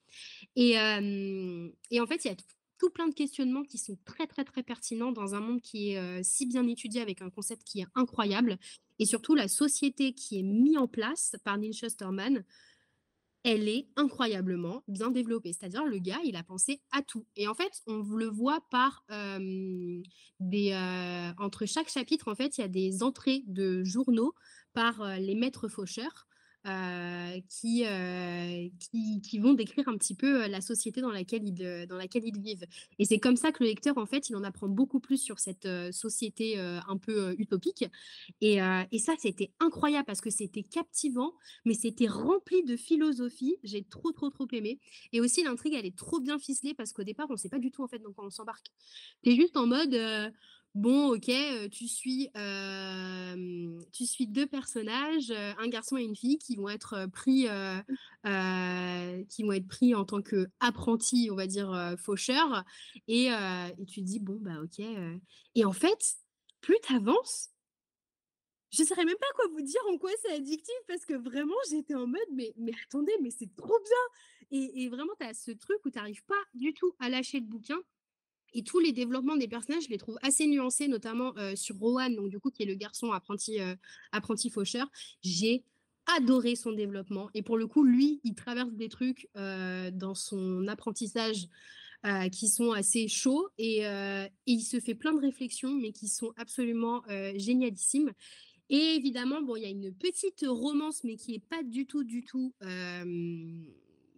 [0.56, 2.46] Et, euh, et en fait, il y a tout,
[2.78, 5.98] tout plein de questionnements qui sont très, très, très pertinents dans un monde qui est
[5.98, 8.60] euh, si bien étudié avec un concept qui est incroyable.
[9.00, 12.44] Et surtout, la société qui est mise en place par Neil Shusterman,
[13.44, 15.54] elle est incroyablement bien développée.
[15.54, 17.26] C'est-à-dire, le gars, il a pensé à tout.
[17.36, 19.06] Et en fait, on le voit par
[20.40, 20.74] des.
[21.40, 24.34] entre chaque chapitre, en fait, il y a des entrées de journaux
[24.74, 26.28] par les maîtres faucheurs.
[26.66, 31.46] Euh, qui, euh, qui, qui vont décrire un petit peu euh, la société dans laquelle
[31.46, 32.66] ils, dans laquelle ils vivent.
[33.00, 35.40] Et c'est comme ça que le lecteur, en fait, il en apprend beaucoup plus sur
[35.40, 37.86] cette société un peu utopique.
[38.42, 38.60] Et,
[38.92, 41.34] et ça, c'était incroyable parce que c'était captivant
[41.66, 43.58] mais c'était rempli de philosophie.
[43.64, 44.80] J'ai trop, trop, trop aimé.
[45.12, 47.60] Et aussi, l'intrigue, elle est trop bien ficelée parce qu'au départ, on ne sait pas
[47.60, 48.68] du tout en fait dans quoi on s'embarque.
[49.24, 49.94] Tu es juste en mode,
[50.76, 56.16] bon, ok, euh, tu suis, euh, tu suis deux personnages, euh, un garçon et une
[56.16, 57.48] fille, qui vont être pris,
[59.30, 62.64] qui vont être pris en tant qu'apprentis, on va dire, faucheurs.
[63.08, 63.30] Et,
[63.88, 64.86] tu te dis, bon, bah ok.
[65.56, 66.16] Et en fait,
[66.62, 67.50] plus tu avances,
[68.72, 71.54] je ne saurais même pas quoi vous dire en quoi c'est addictif parce que vraiment
[71.70, 75.36] j'étais en mode mais, mais attendez mais c'est trop bien et, et vraiment tu as
[75.36, 77.78] ce truc où tu n'arrives pas du tout à lâcher le bouquin
[78.54, 82.16] et tous les développements des personnages je les trouve assez nuancés notamment euh, sur Rowan
[82.16, 83.76] donc du coup qui est le garçon apprenti euh,
[84.12, 84.90] apprenti faucheur.
[85.22, 85.64] J'ai
[86.18, 87.30] adoré son développement.
[87.34, 91.48] Et pour le coup lui il traverse des trucs euh, dans son apprentissage
[92.34, 93.48] qui sont assez chauds.
[93.58, 97.02] Et, et il se fait plein de réflexions mais qui sont absolument
[97.38, 98.12] génialissimes.
[98.70, 102.04] Et évidemment, bon, il y a une petite romance, mais qui est pas du tout,
[102.04, 102.54] du tout,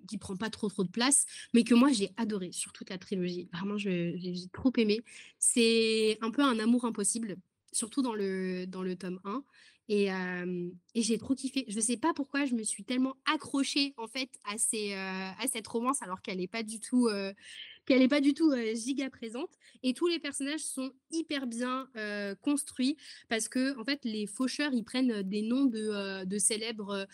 [0.06, 2.98] qui prend pas trop, trop de place, mais que moi j'ai adoré sur toute la
[2.98, 3.50] trilogie.
[3.54, 5.02] Vraiment, j'ai trop aimé.
[5.40, 7.38] C'est un peu un amour impossible,
[7.72, 9.44] surtout dans le, dans le tome 1.
[9.88, 11.66] Et, euh, et j'ai trop kiffé.
[11.68, 15.48] Je sais pas pourquoi je me suis tellement accrochée en fait à, ces, euh, à
[15.52, 17.34] cette romance alors qu'elle n'est pas du tout, euh,
[17.86, 19.52] qu'elle pas du tout giga présente.
[19.84, 21.88] Et tous les personnages sont hyper bien
[22.42, 22.98] construits
[23.30, 27.08] parce que en fait les faucheurs ils prennent des noms de, de célèbres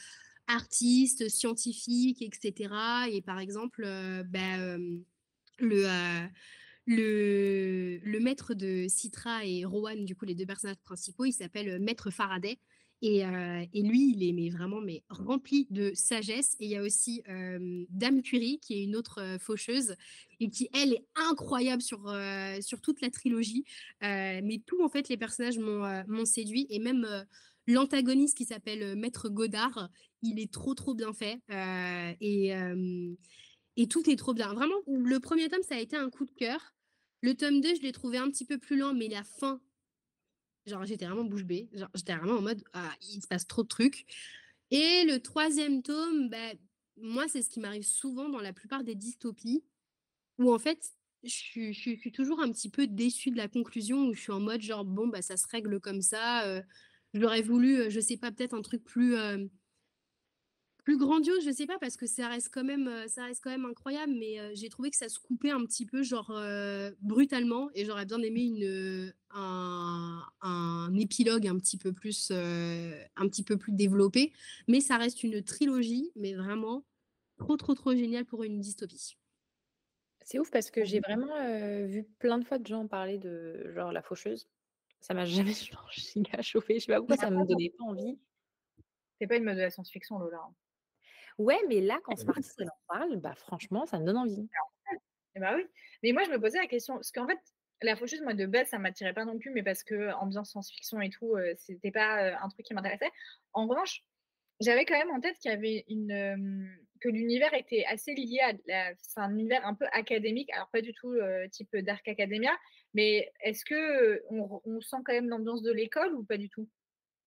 [0.51, 2.73] artistes, scientifiques, etc.
[3.11, 4.77] Et par exemple, euh, bah, euh,
[5.59, 6.27] le, euh,
[6.85, 11.79] le, le maître de Citra et Rowan, du coup les deux personnages principaux, il s'appelle
[11.79, 12.57] Maître Faraday.
[13.03, 16.55] Et, et lui, il est mais vraiment mais rempli de sagesse.
[16.59, 17.23] Et il y a aussi
[17.89, 19.95] Dame Curie, qui est une autre faucheuse,
[20.39, 22.13] et qui, elle, est incroyable sur,
[22.61, 23.65] sur toute la trilogie.
[24.01, 26.67] Mais tout, en fait, les personnages m'ont séduit.
[26.69, 27.07] Et même
[27.65, 29.89] l'antagoniste qui s'appelle Maître Godard,
[30.21, 31.41] il est trop, trop bien fait.
[31.51, 32.53] Euh, et,
[33.77, 34.53] et tout est trop bien.
[34.53, 36.73] Vraiment, le premier tome, ça a été un coup de cœur.
[37.21, 39.61] Le tome 2, je l'ai trouvé un petit peu plus lent, mais la fin,
[40.65, 41.69] genre, j'étais vraiment bouche bée.
[41.73, 44.05] Genre, j'étais vraiment en mode, ah, il se passe trop de trucs.
[44.71, 46.53] Et le troisième tome, bah,
[46.97, 49.63] moi, c'est ce qui m'arrive souvent dans la plupart des dystopies,
[50.37, 50.79] où en fait,
[51.23, 51.29] je
[51.73, 54.85] suis, toujours un petit peu déçue de la conclusion, où je suis en mode, genre,
[54.85, 56.45] bon, bah, ça se règle comme ça.
[56.47, 56.61] euh,
[57.13, 59.15] J'aurais voulu, euh, je sais pas, peut-être un truc plus,
[60.83, 63.51] plus grandiose, je sais pas, parce que ça reste quand même, euh, ça reste quand
[63.51, 66.91] même incroyable, mais euh, j'ai trouvé que ça se coupait un petit peu, genre euh,
[67.01, 73.27] brutalement, et j'aurais bien aimé une, un, un épilogue un petit peu plus, euh, un
[73.27, 74.33] petit peu plus développé,
[74.67, 76.83] mais ça reste une trilogie, mais vraiment
[77.37, 79.17] trop, trop, trop génial pour une dystopie.
[80.23, 83.71] C'est ouf parce que j'ai vraiment euh, vu plein de fois de gens parler de
[83.73, 84.47] genre la faucheuse.
[84.99, 86.75] Ça m'a jamais genre, giga chauffé.
[86.75, 88.19] Je sais pas pourquoi ça me donnait pas envie.
[89.19, 90.41] C'est pas une mode de la science-fiction, Lola.
[91.37, 94.47] Ouais, mais là, quand Smarties elle en parle, bah franchement, ça me donne envie.
[95.35, 95.65] Eh bah oui.
[96.03, 97.39] Mais moi, je me posais la question, parce qu'en fait,
[97.81, 101.01] La faucheuse, moi, de base, ça m'attirait pas non plus, mais parce que ambiance science-fiction
[101.01, 103.09] et tout, euh, c'était pas euh, un truc qui m'intéressait.
[103.53, 104.03] En revanche,
[104.59, 106.67] j'avais quand même en tête qu'il y avait une euh,
[107.01, 110.81] que l'univers était assez lié à la- c'est un univers un peu académique, alors pas
[110.81, 112.51] du tout euh, type Dark Academia,
[112.93, 116.49] mais est-ce que euh, on, on sent quand même l'ambiance de l'école ou pas du
[116.49, 116.69] tout?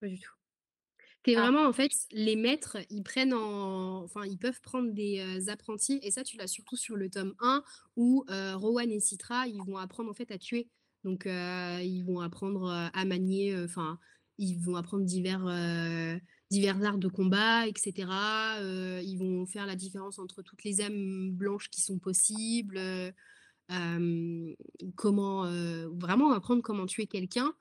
[0.00, 0.32] Pas du tout.
[1.24, 1.40] T'es Ah.
[1.40, 4.02] vraiment, en fait, les maîtres, ils prennent en...
[4.04, 7.34] Enfin, ils peuvent prendre des euh, apprentis, et ça, tu l'as surtout sur le tome
[7.40, 7.62] 1,
[7.96, 10.68] où euh, Rowan et Citra, ils vont apprendre, en fait, à tuer.
[11.02, 13.98] Donc, euh, ils vont apprendre euh, à manier, enfin,
[14.36, 15.46] ils vont apprendre divers,
[16.50, 18.08] divers arts de combat, etc.
[19.02, 22.80] Ils vont faire la différence entre toutes les âmes blanches qui sont possibles,
[24.96, 25.44] comment,
[25.90, 27.54] vraiment apprendre comment tuer quelqu'un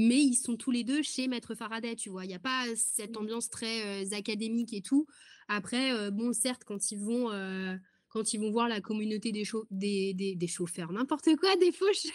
[0.00, 2.24] mais ils sont tous les deux chez Maître Faraday, tu vois.
[2.24, 5.06] Il n'y a pas cette ambiance très euh, académique et tout.
[5.48, 7.74] Après, euh, bon, certes, quand ils vont, euh,
[8.08, 11.72] quand ils vont voir la communauté des, chau- des, des, des chauffeurs, n'importe quoi, des
[11.72, 12.12] faucheurs,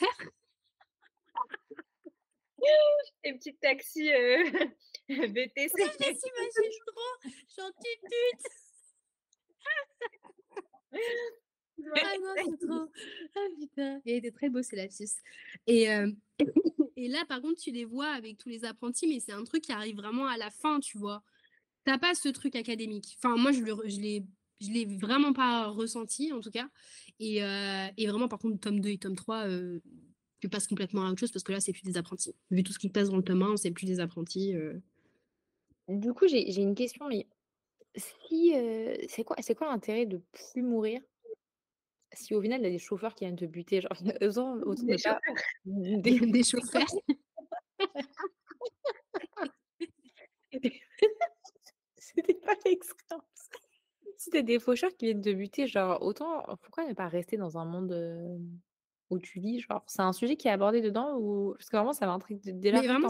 [3.25, 4.43] Les petits taxis euh,
[5.09, 5.73] VTC.
[5.77, 7.69] je trop, j'en.
[11.95, 12.87] Ah non, c'est trop.
[13.35, 14.01] Ah putain.
[14.05, 15.09] Il était très beau, c'est lapsus.
[15.67, 16.11] Et, euh,
[16.95, 19.63] et là, par contre, tu les vois avec tous les apprentis, mais c'est un truc
[19.63, 21.23] qui arrive vraiment à la fin, tu vois.
[21.85, 23.17] T'as pas ce truc académique.
[23.17, 23.61] Enfin, moi, je
[23.99, 24.23] l'ai
[24.61, 26.69] je l'ai vraiment pas ressenti, en tout cas.
[27.19, 29.79] Et, euh, et vraiment, par contre, tome 2 et tome 3, euh,
[30.39, 32.33] tu passes complètement à autre chose parce que là, c'est plus des apprentis.
[32.49, 34.55] Vu tout ce qui passe dans le tome 1, c'est plus des apprentis.
[34.55, 34.79] euh.
[35.89, 37.27] Du coup, j'ai j'ai une question, mais
[37.95, 41.01] si euh, c'est quoi, c'est quoi l'intérêt de plus mourir?
[42.13, 43.91] Si au final il y a des chauffeurs qui viennent te buter, genre
[44.21, 45.19] autant, autant Des pas
[45.65, 46.85] Des, des chauffeurs.
[51.97, 53.49] C'était pas l'excellence.
[54.17, 57.57] Si t'as des faucheurs qui viennent te buter, genre autant pourquoi ne pas rester dans
[57.57, 58.37] un monde euh,
[59.09, 59.83] où tu lis, genre?
[59.87, 62.81] C'est un sujet qui est abordé dedans ou parce que vraiment ça m'intrigue dès là
[62.81, 63.09] vraiment.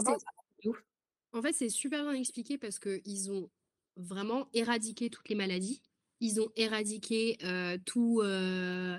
[1.32, 3.50] En fait, c'est super bien expliqué parce qu'ils ont
[3.96, 5.82] vraiment éradiqué toutes les maladies.
[6.24, 8.98] Ils ont éradiqué euh, tout, euh,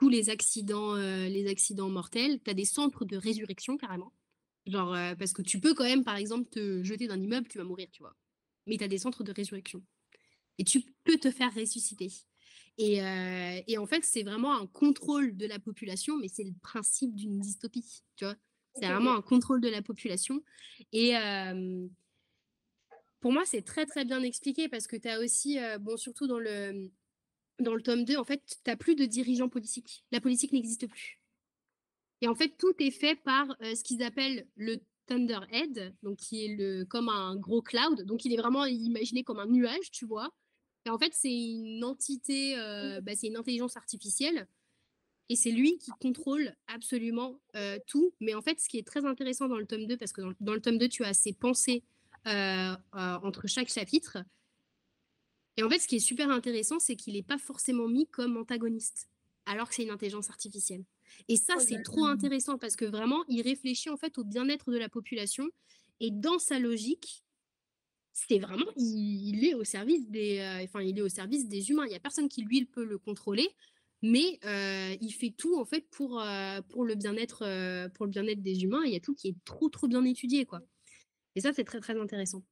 [0.00, 2.40] tous les accidents, euh, les accidents mortels.
[2.42, 4.12] Tu as des centres de résurrection carrément.
[4.64, 7.64] Genre, parce que tu peux quand même, par exemple, te jeter d'un immeuble, tu vas
[7.64, 8.16] mourir, tu vois.
[8.66, 9.82] Mais tu as des centres de résurrection.
[10.56, 12.08] Et tu peux te faire ressusciter.
[12.78, 16.54] Et, euh, et en fait, c'est vraiment un contrôle de la population, mais c'est le
[16.62, 18.36] principe d'une dystopie, tu vois.
[18.74, 20.42] C'est vraiment un contrôle de la population.
[20.92, 21.86] Et euh,
[23.22, 26.26] pour moi, c'est très très bien expliqué parce que tu as aussi, euh, bon, surtout
[26.26, 26.90] dans le,
[27.60, 30.04] dans le tome 2, en fait, tu n'as plus de dirigeants politiques.
[30.10, 31.20] La politique n'existe plus.
[32.20, 36.44] Et en fait, tout est fait par euh, ce qu'ils appellent le Thunderhead, donc qui
[36.44, 38.02] est le, comme un gros cloud.
[38.02, 40.28] Donc il est vraiment imaginé comme un nuage, tu vois.
[40.84, 44.48] Et en fait, c'est une entité, euh, bah, c'est une intelligence artificielle.
[45.28, 47.40] Et c'est lui qui contrôle absolument
[47.86, 48.12] tout.
[48.20, 50.52] Mais en fait, ce qui est très intéressant dans le tome 2, parce que dans,
[50.52, 51.84] le tome 2, tu as ces pensées
[52.24, 54.18] entre chaque chapitre.
[55.56, 58.36] Et en fait, ce qui est super intéressant, c'est qu'il n'est pas forcément mis comme
[58.36, 59.08] antagoniste,
[59.46, 60.84] alors que c'est une intelligence artificielle.
[61.28, 64.78] Et ça, c'est trop intéressant parce que vraiment, il réfléchit en fait au bien-être de
[64.78, 65.46] la population.
[66.00, 67.22] Et dans sa logique,
[68.12, 71.70] c'est vraiment, il, il est au service des, euh, enfin, il est au service des
[71.70, 71.84] humains.
[71.86, 73.48] Il n'y a personne qui lui peut le contrôler,
[74.02, 78.10] mais euh, il fait tout en fait pour euh, pour le bien-être, euh, pour le
[78.10, 78.82] bien-être des humains.
[78.84, 80.62] Il y a tout qui est trop trop bien étudié, quoi.
[81.34, 82.42] Et ça, c'est très très intéressant.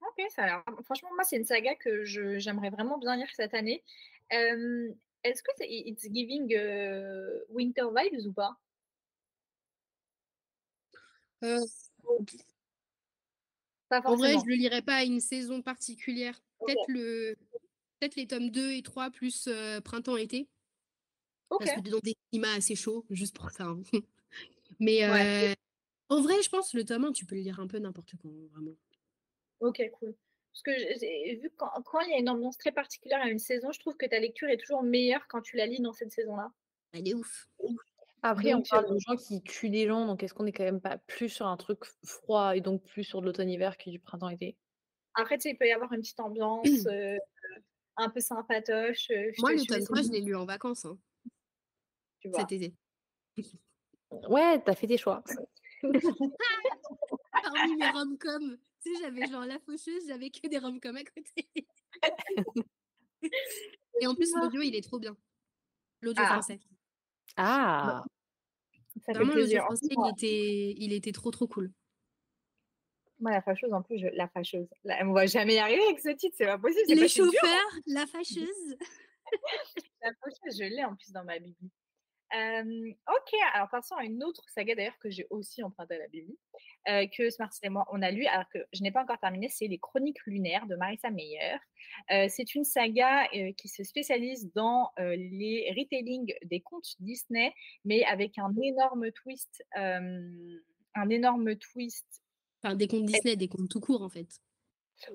[0.00, 3.54] Ok, ça a l'air- Franchement, moi, c'est une saga que j'aimerais vraiment bien lire cette
[3.54, 3.82] année.
[4.32, 4.92] Euh,
[5.24, 8.56] Est-ce que c'est It's Giving euh, Winter Vibes ou pas?
[11.44, 11.60] Euh,
[13.88, 16.40] Pas En vrai, je le lirai pas à une saison particulière.
[16.60, 17.36] Peut-être le,
[18.00, 20.48] peut-être les tomes 2 et 3 plus euh, printemps-été.
[21.58, 23.64] Parce que dans des climats assez chauds, juste pour ça.
[23.64, 23.82] hein.
[24.80, 25.56] Mais Ouais.
[26.10, 28.12] Euh, en vrai, je pense le tome 1, tu peux le lire un peu n'importe
[28.22, 28.76] quand, vraiment.
[29.60, 30.14] Ok, cool.
[30.52, 33.38] Parce que vu que quand, quand il y a une ambiance très particulière à une
[33.38, 36.12] saison, je trouve que ta lecture est toujours meilleure quand tu la lis dans cette
[36.12, 36.50] saison-là.
[36.92, 37.48] Elle est ouf.
[38.22, 40.80] Après, on parle de gens qui tuent des gens, donc est-ce qu'on est quand même
[40.80, 44.56] pas plus sur un truc froid et donc plus sur de l'automne-hiver que du printemps-été?
[45.14, 47.18] Après, tu sais, il peut y avoir une petite ambiance euh,
[47.96, 49.10] un peu sympatoche.
[49.10, 50.98] euh, je Moi, 3, je l'ai lu en vacances hein,
[52.20, 52.40] tu vois.
[52.40, 52.74] cet été.
[54.28, 55.22] Ouais, t'as fait tes choix.
[57.32, 61.48] Parmi mes rom-coms, tu sais, j'avais genre La Faucheuse, j'avais que des rom-coms à côté.
[64.00, 65.16] Et en plus, l'audio, il est trop bien.
[66.00, 66.32] L'audio Ah.
[66.32, 66.60] français.
[67.36, 68.04] Ah
[69.04, 71.70] fait Vraiment, l'audio français, il était, il était trop, trop cool.
[73.18, 74.06] Moi, la fâcheuse, en plus, je...
[74.08, 74.68] la fâcheuse.
[74.84, 76.84] Là, on va jamais y arriver avec ce titre, c'est pas possible.
[76.86, 78.76] c'est Les chauffeurs, La Fâcheuse.
[80.02, 81.56] La fâcheuse, je l'ai en plus dans ma bible.
[82.34, 86.08] Euh, ok, alors passons à une autre saga d'ailleurs que j'ai aussi empruntée à la
[86.08, 86.32] Bible,
[86.88, 89.48] euh, que Smart et moi on a lu, alors que je n'ai pas encore terminé,
[89.48, 91.56] c'est Les Chroniques lunaires de Marissa Meyer.
[92.10, 97.54] Euh, c'est une saga qui se spécialise dans les retellings des contes Disney,
[97.84, 102.22] mais avec un énorme twist, un énorme twist.
[102.62, 104.40] Enfin, des contes Disney, des contes tout court en fait.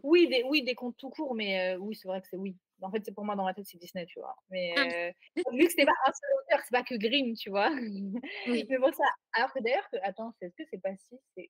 [0.04, 2.56] Oui, des, oui, des contes tout courts, mais oui, c'est vrai que c'est oui.
[2.82, 4.36] En fait, c'est pour moi dans ma tête, c'est Disney, tu vois.
[4.50, 4.82] Mais Ah.
[4.82, 5.12] euh,
[5.54, 7.70] vu que c'était pas un seul auteur, c'est pas que Grimm, tu vois.
[7.72, 8.14] Oui.
[8.70, 9.04] Mais bon, ça.
[9.34, 11.50] Alors que d'ailleurs, que- attends, c'est- est-ce que c'est pas si c'est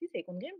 [0.00, 0.54] si c'est contes Grimm?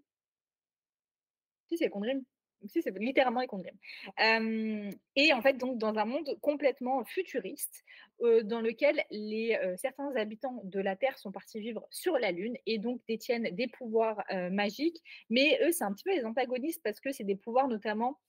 [1.70, 2.22] Si c'est contes Grimm.
[2.66, 3.78] Si c'est littéralement contes Grimm.
[4.20, 7.82] Euh, et en fait, donc dans un monde complètement futuriste,
[8.20, 12.30] euh, dans lequel les euh, certains habitants de la Terre sont partis vivre sur la
[12.30, 15.02] Lune et donc détiennent des pouvoirs magiques.
[15.28, 18.20] Mais eux, c'est un petit peu les antagonistes parce que c'est des pouvoirs notamment.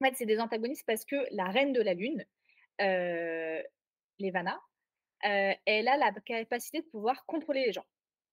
[0.00, 2.24] En fait, c'est des antagonistes parce que la reine de la Lune,
[2.80, 3.62] euh,
[4.18, 4.60] Levana,
[5.22, 7.86] elle a la capacité de pouvoir contrôler les gens.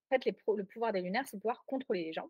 [0.10, 2.30] En fait, le pouvoir des lunaires, c'est de pouvoir contrôler les gens.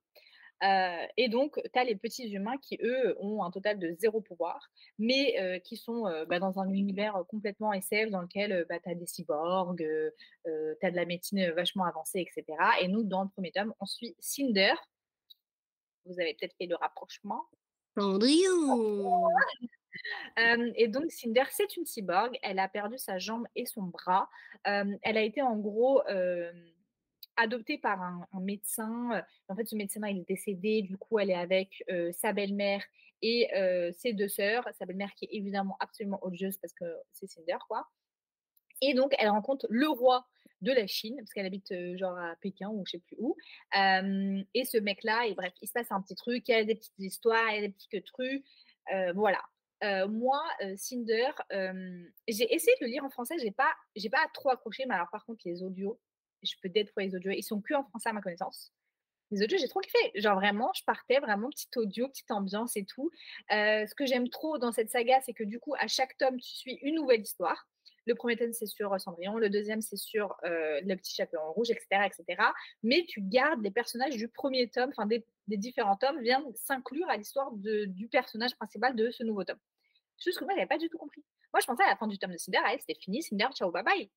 [1.18, 4.70] Et donc, tu as les petits humains qui, eux, ont un total de zéro pouvoir,
[5.00, 9.08] mais qui sont bah, dans un univers complètement SF dans lequel bah, tu as des
[9.08, 9.84] cyborgs,
[10.46, 12.46] tu as de la médecine vachement avancée, etc.
[12.82, 14.74] Et nous, dans le premier tome, on suit Cinder.
[16.06, 17.48] Vous avez peut-être fait le rapprochement.
[17.98, 19.28] Cendrillon
[20.76, 22.38] et donc, Cinder, c'est une cyborg.
[22.42, 24.30] Elle a perdu sa jambe et son bras.
[24.64, 26.02] Elle a été en gros
[27.38, 29.24] adoptée par un, médecin.
[29.48, 30.82] En fait, ce médecin il est décédé.
[30.82, 31.84] Du coup, elle est avec
[32.14, 32.84] sa belle-mère
[33.22, 33.50] et
[33.94, 34.68] ses deux sœurs.
[34.74, 37.88] Sa belle-mère qui est évidemment absolument odieuse parce que c'est Cinder, quoi.
[38.82, 40.26] Et donc, elle rencontre le roi
[40.62, 43.36] de la Chine, parce qu'elle habite genre à Pékin ou je sais plus où.
[43.74, 46.76] Et ce mec-là, et bref, il se passe un petit truc, il y a des
[46.76, 48.46] petites histoires, il y a des petits trucs.
[49.16, 49.42] Voilà.
[50.08, 50.42] Moi,
[50.78, 51.32] Cinder,
[52.28, 55.10] j'ai essayé de le lire en français, j'ai pas, j'ai pas trop accroché, mais alors
[55.12, 56.00] par contre, les audios,
[56.44, 58.74] je peux peut-être trouver les audios, ils sont que en français à ma connaissance.
[59.32, 60.12] Les audios, j'ai trop kiffé.
[60.16, 63.10] Genre vraiment, je partais vraiment petit audio, petite ambiance et tout.
[63.50, 66.50] Ce que j'aime trop dans cette saga, c'est que du coup, à chaque tome, tu
[66.50, 67.66] suis une nouvelle histoire.
[68.08, 69.38] Le premier tome, c'est sur euh, Cendrillon.
[69.38, 72.42] Le deuxième, c'est sur euh, le petit chaperon rouge, etc., etc.
[72.84, 77.18] Mais tu gardes les personnages du premier tome, enfin des, différents tomes, viennent s'inclure à
[77.18, 79.60] l'histoire du personnage principal de ce nouveau tome.
[80.24, 81.24] Juste que moi, j'avais pas du tout compris.
[81.54, 83.84] Moi, je pensais à la fin du tome de Cinder, c'était fini, Cinder, ciao, bye
[83.84, 84.10] bye.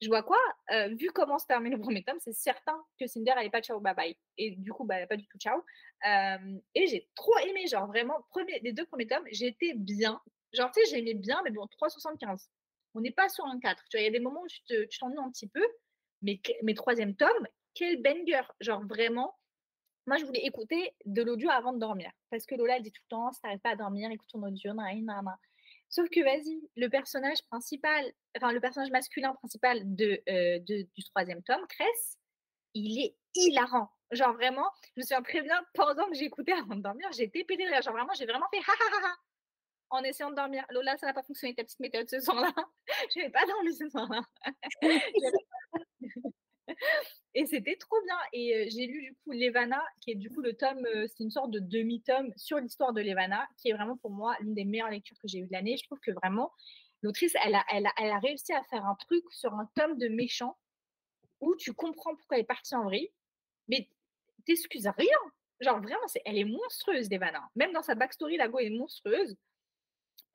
[0.00, 0.38] Je vois quoi
[0.72, 3.60] Euh, Vu comment se termine le premier tome, c'est certain que Cinder, elle est pas
[3.60, 4.16] ciao, bye bye.
[4.38, 5.62] Et du coup, bah, elle est pas du tout ciao.
[6.74, 10.20] Et j'ai trop aimé, genre vraiment, premier, les deux premiers tomes, j'étais bien.
[10.52, 12.48] Genre, tu sais, j'aimais bien, mais bon, 3,75.
[12.94, 13.82] On n'est pas sur un 4.
[13.90, 15.66] Tu vois, il y a des moments où tu te- tu t'ennuies un petit peu,
[16.22, 18.42] mais mes troisième tome, quel banger.
[18.60, 19.36] Genre vraiment,
[20.06, 22.10] moi, je voulais écouter de l'audio avant de dormir.
[22.30, 24.72] Parce que Lola, elle dit tout le temps, t'arrives pas à dormir, écoute ton audio.
[25.88, 29.78] Sauf que, vas-y, le personnage principal, enfin, le personnage masculin principal
[30.28, 32.18] euh, du troisième tome, Cress,
[32.74, 33.90] il est hilarant.
[34.10, 37.64] Genre vraiment, je me souviens très bien, pendant que j'écoutais avant de dormir, j'étais pété
[37.64, 37.82] de rire.
[37.82, 39.16] Genre vraiment, j'ai vraiment fait ha ha ha ha
[39.94, 40.64] en essayant de dormir.
[40.70, 42.52] Lola, ça n'a pas fonctionné ta petite méthode ce soir-là.
[43.14, 44.22] Je n'avais pas dormi ce soir-là.
[47.34, 48.16] Et c'était trop bien.
[48.32, 51.24] Et euh, j'ai lu du coup Levana, qui est du coup le tome, euh, c'est
[51.24, 54.64] une sorte de demi-tome sur l'histoire de Levana, qui est vraiment pour moi l'une des
[54.64, 55.76] meilleures lectures que j'ai eues de l'année.
[55.76, 56.52] Je trouve que vraiment,
[57.02, 59.98] l'autrice, elle a, elle, a, elle a réussi à faire un truc sur un tome
[59.98, 60.56] de méchant
[61.40, 63.10] où tu comprends pourquoi elle est partie en vrille,
[63.68, 63.88] mais
[64.46, 65.18] t'excuses rien.
[65.60, 67.42] Genre vraiment, c'est, elle est monstrueuse, Levana.
[67.56, 69.36] Même dans sa backstory, la go est monstrueuse.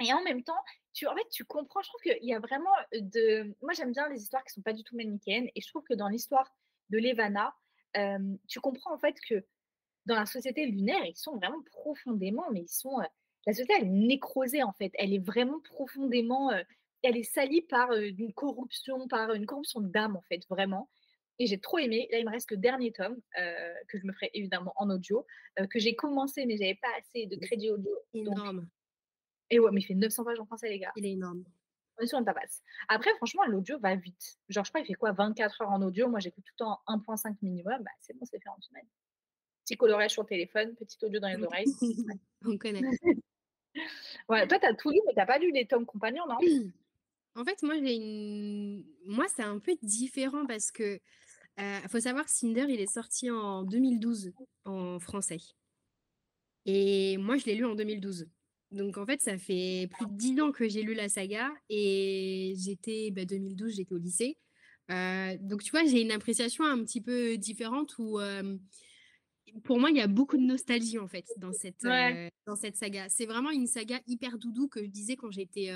[0.01, 0.61] Et en même temps,
[0.93, 3.55] tu, en fait, tu comprends, je trouve qu'il y a vraiment de...
[3.61, 5.49] Moi, j'aime bien les histoires qui sont pas du tout manichéennes.
[5.55, 6.49] Et je trouve que dans l'histoire
[6.89, 7.53] de Levana,
[7.97, 9.45] euh, tu comprends en fait que
[10.05, 12.99] dans la société lunaire, ils sont vraiment profondément, mais ils sont...
[12.99, 13.05] euh,
[13.45, 14.91] la société, elle est nécrosée, en fait.
[14.95, 16.51] Elle est vraiment profondément...
[16.51, 16.63] euh,
[17.03, 20.89] elle est salie par une corruption, par une corruption d'âme, en fait, vraiment.
[21.39, 22.09] Et j'ai trop aimé.
[22.11, 23.17] Là, il me reste le dernier tome,
[23.87, 25.25] que je me ferai évidemment en audio,
[25.69, 27.91] que j'ai commencé, mais j'avais pas assez de crédit audio.
[28.13, 28.67] Donc, Énorme.
[29.49, 30.91] Et ouais, mais il fait 900 pages en français, les gars.
[30.95, 31.43] Il est énorme.
[31.97, 32.63] On est sur une tapasse.
[32.87, 34.37] Après, franchement, l'audio va vite.
[34.47, 36.07] Genre, je crois, il fait quoi 24 heures en audio.
[36.07, 37.77] Moi, j'écoute tout le temps en 1.5 minimum.
[37.81, 38.87] Bah, c'est bon, c'est fait en semaine.
[39.65, 41.65] Petit coloriage sur le téléphone, petit audio dans les oreilles.
[42.45, 42.81] On connaît.
[44.27, 46.37] Ouais, toi, t'as tout lu, mais t'as pas lu les tomes compagnons, non?
[47.35, 48.83] En fait, moi, j'ai une...
[49.05, 50.99] moi, c'est un peu différent parce que
[51.59, 54.33] euh, faut savoir que Cinder, il est sorti en 2012
[54.65, 55.37] en français.
[56.65, 58.27] Et moi, je l'ai lu en 2012.
[58.71, 62.53] Donc, en fait, ça fait plus de 10 ans que j'ai lu la saga et
[62.57, 64.37] j'étais, bah, 2012, j'étais au lycée.
[64.91, 68.57] Euh, donc, tu vois, j'ai une appréciation un petit peu différente où, euh,
[69.63, 72.27] pour moi, il y a beaucoup de nostalgie, en fait, dans cette, Ouais.
[72.27, 73.09] euh, dans cette saga.
[73.09, 75.71] C'est vraiment une saga hyper doudou que je disais quand j'étais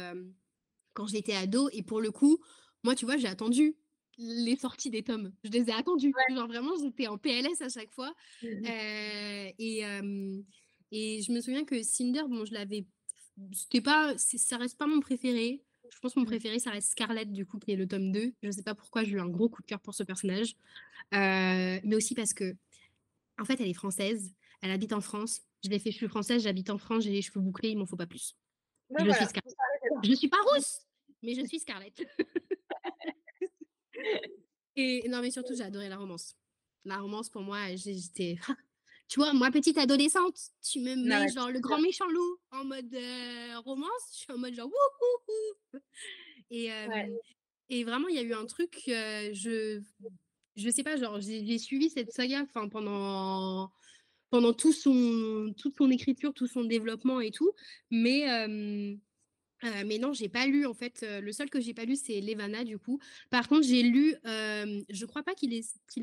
[0.93, 1.69] quand j'étais ado.
[1.73, 2.37] Et pour le coup,
[2.83, 3.75] moi, tu vois, j'ai attendu
[4.19, 5.33] les sorties des tomes.
[5.43, 6.13] Je les ai attendus.
[6.29, 8.13] Genre vraiment, j'étais en PLS à chaque fois.
[8.43, 8.65] Mmh
[9.57, 9.83] et,
[10.95, 12.85] et je me souviens que Cinder, bon, je l'avais.
[13.51, 14.15] C'était pas.
[14.17, 15.63] Ça reste pas mon préféré.
[15.91, 18.31] Je pense que mon préféré, ça reste Scarlett, du coup, qui est le tome 2.
[18.43, 20.55] Je sais pas pourquoi, j'ai eu un gros coup de cœur pour ce personnage.
[21.15, 22.55] Euh, mais aussi parce que,
[23.39, 24.35] en fait, elle est française.
[24.61, 25.41] Elle habite en France.
[25.63, 27.87] Je l'ai fait, je suis française, j'habite en France, j'ai les cheveux bouclés, il m'en
[27.87, 28.35] faut pas plus.
[28.89, 29.55] Ouais, je voilà, suis Scarlett.
[30.03, 30.81] Je suis pas rousse,
[31.23, 32.05] mais je suis Scarlett.
[34.75, 36.35] Et non, mais surtout, j'ai adoré la romance.
[36.85, 38.37] La romance, pour moi, j'étais.
[39.13, 42.65] Tu vois, moi, petite adolescente, tu me mets ouais, genre le grand méchant loup en
[42.65, 45.79] mode euh, romance, je suis en mode genre wouhou
[46.49, 47.05] Et, Ouais.
[47.05, 47.15] euh,
[47.69, 49.81] et vraiment, il y a eu un truc, euh, je
[50.55, 53.71] je sais pas, genre, j'ai suivi cette saga pendant,
[54.31, 57.51] pendant tout son, toute son écriture, tout son développement et tout,
[57.91, 58.97] mais.
[59.63, 61.03] Euh, mais non, j'ai pas lu en fait.
[61.03, 62.99] euh, le seul que j'ai pas lu, c'est Levana du coup.
[63.29, 64.15] Par contre, j'ai lu.
[64.25, 65.53] euh, je crois pas qu'il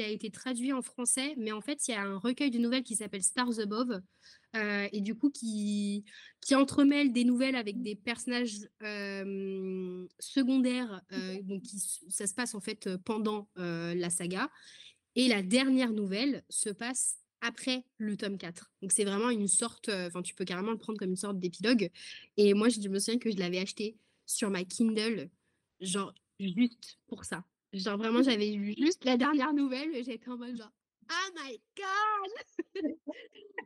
[0.00, 2.82] a été traduit en français, mais en fait, il y a un recueil de nouvelles
[2.82, 4.00] qui s'appelle Stars Above
[4.56, 6.04] euh, et du coup qui
[6.40, 8.58] qui entremêle des nouvelles avec des personnages
[10.18, 11.02] secondaires.
[11.42, 14.50] donc, qui ça se passe en fait pendant la saga.
[15.16, 18.70] Et la dernière nouvelle se passe après le tome 4.
[18.82, 21.38] Donc c'est vraiment une sorte, euh, enfin tu peux carrément le prendre comme une sorte
[21.38, 21.90] d'épilogue.
[22.36, 25.30] Et moi je me souviens que je l'avais acheté sur ma Kindle,
[25.80, 27.44] genre juste pour ça.
[27.72, 30.72] Genre vraiment j'avais lu juste la dernière nouvelle et j'étais en mode genre
[31.10, 32.94] Oh my god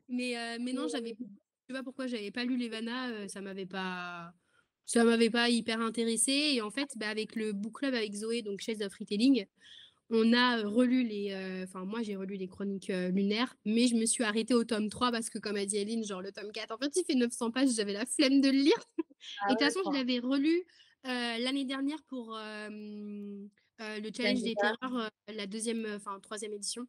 [0.09, 1.25] Mais euh, mais non j'avais, je
[1.69, 4.33] sais pas pourquoi j'avais pas lu Levana, euh, ça m'avait pas,
[4.87, 6.33] ça m'avait pas hyper intéressé.
[6.55, 9.47] Et en fait bah, avec le book club avec Zoé, donc Chase of Retelling,
[10.11, 11.33] on a relu les.
[11.33, 14.65] euh, Enfin, moi, j'ai relu les chroniques euh, lunaires, mais je me suis arrêtée au
[14.65, 17.05] tome 3 parce que, comme a dit Aline, genre le tome 4, en fait, il
[17.05, 18.79] fait 900 pages, j'avais la flemme de le lire.
[19.41, 20.65] Ah Et de toute façon, je l'avais relu
[21.07, 26.87] euh, l'année dernière pour le challenge des terreurs, la deuxième, enfin, troisième édition.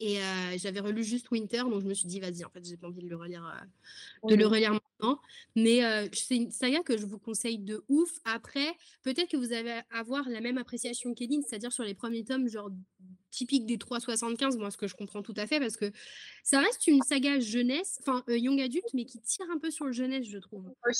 [0.00, 2.76] Et euh, j'avais relu juste Winter, donc je me suis dit, vas-y, en fait, j'ai
[2.76, 5.20] pas envie de le relire, euh, de le relire maintenant.
[5.56, 8.10] Mais euh, c'est une saga que je vous conseille de ouf.
[8.24, 12.48] Après, peut-être que vous allez avoir la même appréciation qu'Eline, c'est-à-dire sur les premiers tomes,
[12.48, 12.70] genre
[13.30, 15.90] typique des 3,75, moi, ce que je comprends tout à fait, parce que
[16.44, 19.92] ça reste une saga jeunesse, enfin, young adulte, mais qui tire un peu sur le
[19.92, 20.70] jeunesse, je trouve.
[20.86, 20.92] Je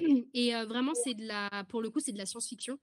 [0.34, 2.78] et vraiment, c'est de la, pour le coup, c'est de la science-fiction.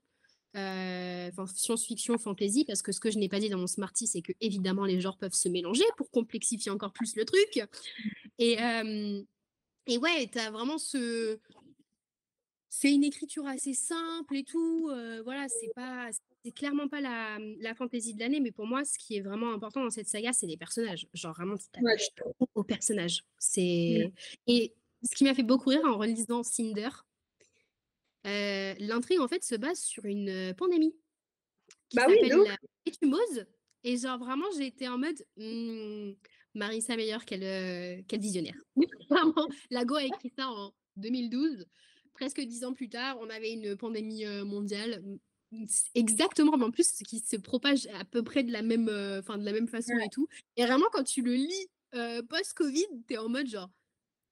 [0.56, 4.06] Euh, Enfin, science-fiction, fantasy, parce que ce que je n'ai pas dit dans mon Smarty,
[4.08, 7.64] c'est que évidemment les genres peuvent se mélanger pour complexifier encore plus le truc.
[8.38, 9.22] Et, euh,
[9.88, 11.40] et ouais, t'as vraiment ce.
[12.70, 14.90] C'est une écriture assez simple et tout.
[14.92, 16.10] euh, voilà, c'est pas.
[16.44, 19.54] C'est clairement pas la, la fantaisie de l'année, mais pour moi, ce qui est vraiment
[19.54, 21.08] important dans cette saga, c'est les personnages.
[21.14, 21.94] Genre, vraiment, tu Ouais.
[21.94, 23.24] t'attaches trop aux personnages.
[23.40, 24.12] C'est...
[24.48, 24.74] Et
[25.04, 26.90] ce qui m'a fait beaucoup rire en relisant Cinder,
[28.26, 30.96] euh, l'intrigue, en fait, se base sur une pandémie
[31.90, 32.48] qui Bah oui, s'appelle ouf.
[32.48, 33.46] la étumose.
[33.84, 36.14] Et genre, vraiment, j'ai été en mode hmm,
[36.56, 38.56] Marissa Meyer, quel, euh, quel visionnaire.
[39.10, 41.66] vraiment, Lago a écrit ça en 2012.
[42.14, 45.02] Presque dix ans plus tard, on avait une pandémie mondiale.
[45.52, 48.88] m- s- Exactement, mais en plus, qui se propage à peu près de la même,
[48.88, 50.28] euh, enfin, de la même façon et tout.
[50.56, 53.70] Et vraiment, quand tu le lis euh, post-Covid, t'es en mode genre,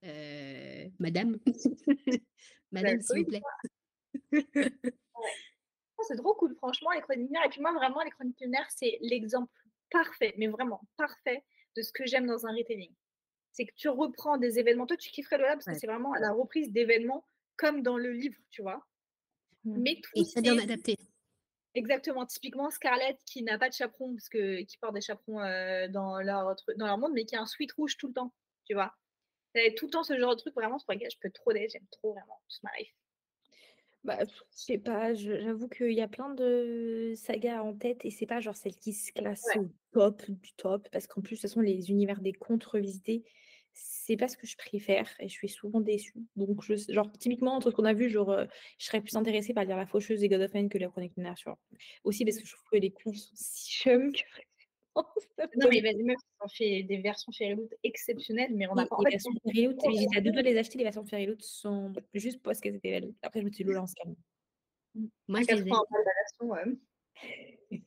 [0.05, 1.37] euh, Madame,
[2.71, 3.41] Madame, s'il vous plaît.
[4.33, 7.45] Oh, c'est trop cool, franchement, les chroniques lunaires.
[7.45, 9.51] Et puis moi, vraiment, les chroniques lunaires, c'est l'exemple
[9.91, 11.43] parfait, mais vraiment parfait
[11.75, 12.93] de ce que j'aime dans un retelling.
[13.51, 14.87] C'est que tu reprends des événements.
[14.87, 15.73] Toi, tu kifferais Lola parce Ouais.
[15.73, 17.25] que c'est vraiment la reprise d'événements
[17.57, 18.85] comme dans le livre, tu vois.
[19.65, 19.81] Mm.
[19.81, 20.95] Mais tout Et très bien adapté.
[21.75, 25.87] exactement, typiquement Scarlett qui n'a pas de chaperon, parce que qui porte des chaperons euh,
[25.89, 28.33] dans, leur, dans leur monde, mais qui a un sweat rouge tout le temps,
[28.65, 28.95] tu vois.
[29.75, 31.85] Tout le temps ce genre de truc, vraiment, sur lequel je peux trop d'aider, j'aime
[31.91, 32.95] trop vraiment tout ma life.
[34.03, 38.09] Bah, je sais pas, je- j'avoue qu'il y a plein de sagas en tête et
[38.09, 39.55] c'est pas genre celle qui se classe Ouais.
[39.55, 43.23] au top du top parce qu'en plus, de toute façon, les univers des contes revisités,
[43.73, 46.15] c'est pas ce que je préfère et je suis souvent déçue.
[46.35, 48.45] Donc, je, sais- genre, typiquement, entre ce qu'on a vu, genre, euh,
[48.79, 51.13] je serais plus intéressée par lire La Faucheuse et God of Man que les Chroniques
[51.15, 51.59] lunaires, tu vois.
[52.03, 54.19] Aussi parce que je trouve que les contes sont si chum que
[55.57, 58.95] Non, mais les meufs, ils ont fait des versions Fairyloot exceptionnelles, mais on n'a pas.
[58.95, 61.05] En les fait, versions on- Fairyloot, j'étais à deux doigts de les acheter, les versions
[61.05, 63.13] Fairyloot sont juste parce qu'elles étaient belles.
[63.21, 64.15] Après, je me suis dit, Lola, on se calme.
[65.27, 65.85] Moi, à je les 80 aime.
[65.89, 66.75] balles la version,
[67.71, 67.81] ouais.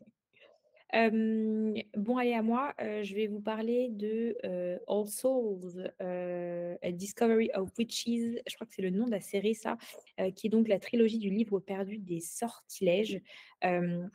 [0.94, 6.76] Euh, bon, allez, à moi, euh, je vais vous parler de euh, All Souls, euh,
[6.82, 9.76] A Discovery of Witches, je crois que c'est le nom de la série, ça,
[10.20, 13.20] euh, qui est donc la trilogie du livre perdu des sortilèges
[13.64, 14.06] euh,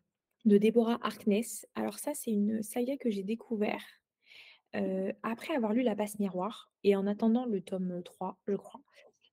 [0.46, 1.68] de Deborah Harkness.
[1.76, 3.84] Alors ça, c'est une saga que j'ai découvert
[5.24, 8.82] après avoir lu La Passe Miroir et en attendant le tome 3, je crois.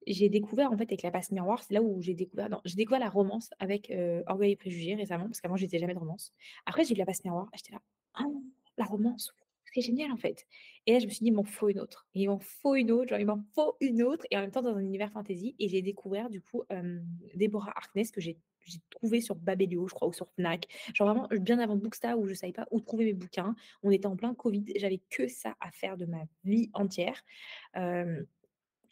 [0.07, 2.85] j'ai découvert en fait avec la passe miroir, c'est là où j'ai découvert, non, j'ai
[2.91, 3.93] la romance avec
[4.27, 6.33] Orgueil et Préjugés récemment, parce qu'avant j'étais jamais de romance.
[6.65, 7.81] Après j'ai eu la passe miroir, j'étais là,
[8.15, 8.25] ah,
[8.79, 9.33] la romance,
[9.75, 10.47] c'est génial en fait.
[10.87, 12.07] Et là je me suis dit, il m'en faut une autre.
[12.15, 14.63] il m'en faut une autre, genre il m'en faut une autre, et en même temps
[14.63, 15.57] dans un univers fantasy.
[15.59, 16.63] Et j'ai découvert du coup
[17.35, 20.67] Déborah Harkness que j'ai j'ai trouvé sur Babelio, je crois, ou sur Fnac.
[20.95, 23.55] Genre vraiment, bien avant Booksta, où je ne savais pas où trouver mes bouquins.
[23.83, 24.65] On était en plein Covid.
[24.77, 27.23] J'avais que ça à faire de ma vie entière.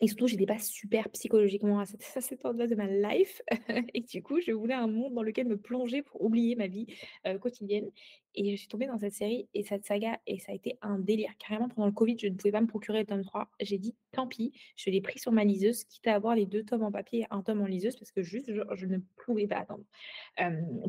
[0.01, 3.43] Et surtout, j'étais pas super psychologiquement à cette, cette de ma life.
[3.95, 6.87] et du coup, je voulais un monde dans lequel me plonger pour oublier ma vie
[7.27, 7.91] euh, quotidienne.
[8.35, 10.99] Et je suis tombée dans cette série et cette saga et ça a été un
[10.99, 11.31] délire.
[11.39, 13.49] Carrément, pendant le Covid, je ne pouvais pas me procurer le tome 3.
[13.61, 16.65] J'ai dit, tant pis, je l'ai pris sur ma liseuse, quitte à avoir les deux
[16.65, 19.59] tomes en papier et un tome en liseuse parce que juste, je, ne pouvais pas
[19.59, 19.85] attendre.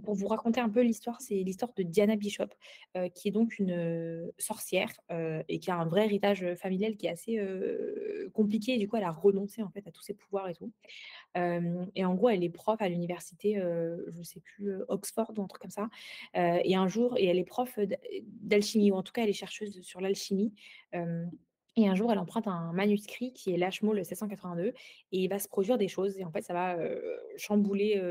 [0.03, 2.49] pour vous raconter un peu l'histoire, c'est l'histoire de Diana Bishop,
[2.97, 6.95] euh, qui est donc une euh, sorcière euh, et qui a un vrai héritage familial
[6.95, 7.39] qui est assez
[8.33, 8.77] compliqué.
[8.77, 10.71] Du coup, elle a renoncé en fait à tous ses pouvoirs et tout.
[11.35, 15.47] et en gros, elle est prof à l'université, je ne sais plus, Oxford ou un
[15.47, 15.89] truc comme ça.
[16.33, 17.79] et un jour, elle est prof
[18.41, 20.53] d'alchimie, ou en tout cas, elle est chercheuse sur l'alchimie.
[21.77, 24.73] Et un jour, elle emprunte un manuscrit qui est Lashmo le 782 et
[25.11, 26.17] il va se produire des choses.
[26.17, 26.77] Et en fait, ça va
[27.35, 28.01] chambouler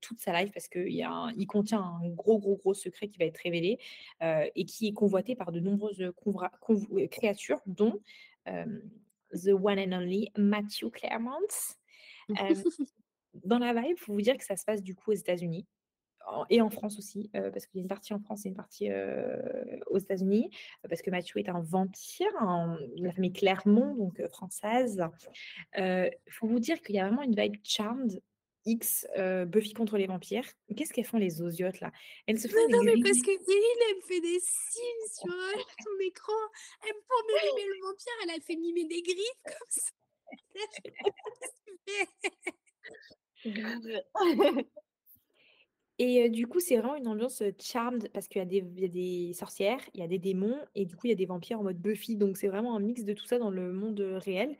[0.00, 3.38] toute sa life parce qu'il il contient un gros, gros, gros secret qui va être
[3.38, 3.80] révélé
[4.20, 6.12] et qui est convoité par de nombreuses
[7.10, 8.00] créatures, dont
[9.32, 11.48] The One and Only Matthew Claremont.
[13.44, 15.66] dans la vibe, il faut vous dire que ça se passe du coup aux États-Unis
[16.50, 18.56] et en France aussi, euh, parce qu'il y a une partie en France et une
[18.56, 19.36] partie euh,
[19.86, 20.50] aux États-Unis,
[20.88, 22.30] parce que Mathieu est un vampire,
[22.96, 25.02] de la famille Clermont, donc euh, française.
[25.76, 28.20] Il faut vous dire qu'il y a vraiment une vibe charmed
[28.64, 29.06] X
[29.46, 30.44] Buffy contre les vampires.
[30.76, 31.90] Qu'est-ce qu'elles font les osiotes là?
[32.26, 35.32] Elles se font Non, mais parce que Irine, elle fait des signes sur
[35.82, 36.32] son écran.
[36.86, 39.92] Elle pour mimer le vampire, elle a fait mimer des griffes comme ça.
[46.00, 48.88] Et du coup, c'est vraiment une ambiance charmed parce qu'il y, a des- y a
[48.88, 51.58] des sorcières, il y a des démons et du coup, il y a des vampires
[51.60, 52.16] en mode Buffy.
[52.16, 54.56] Donc, c'est vraiment un mix de tout ça dans le monde réel.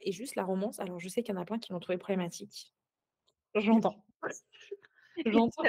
[0.00, 0.80] et juste la romance.
[0.80, 2.74] Alors, je sais qu'il y en a plein qui l'ont trouvé problématique.
[3.54, 4.04] J'entends.
[5.26, 5.62] J'entends.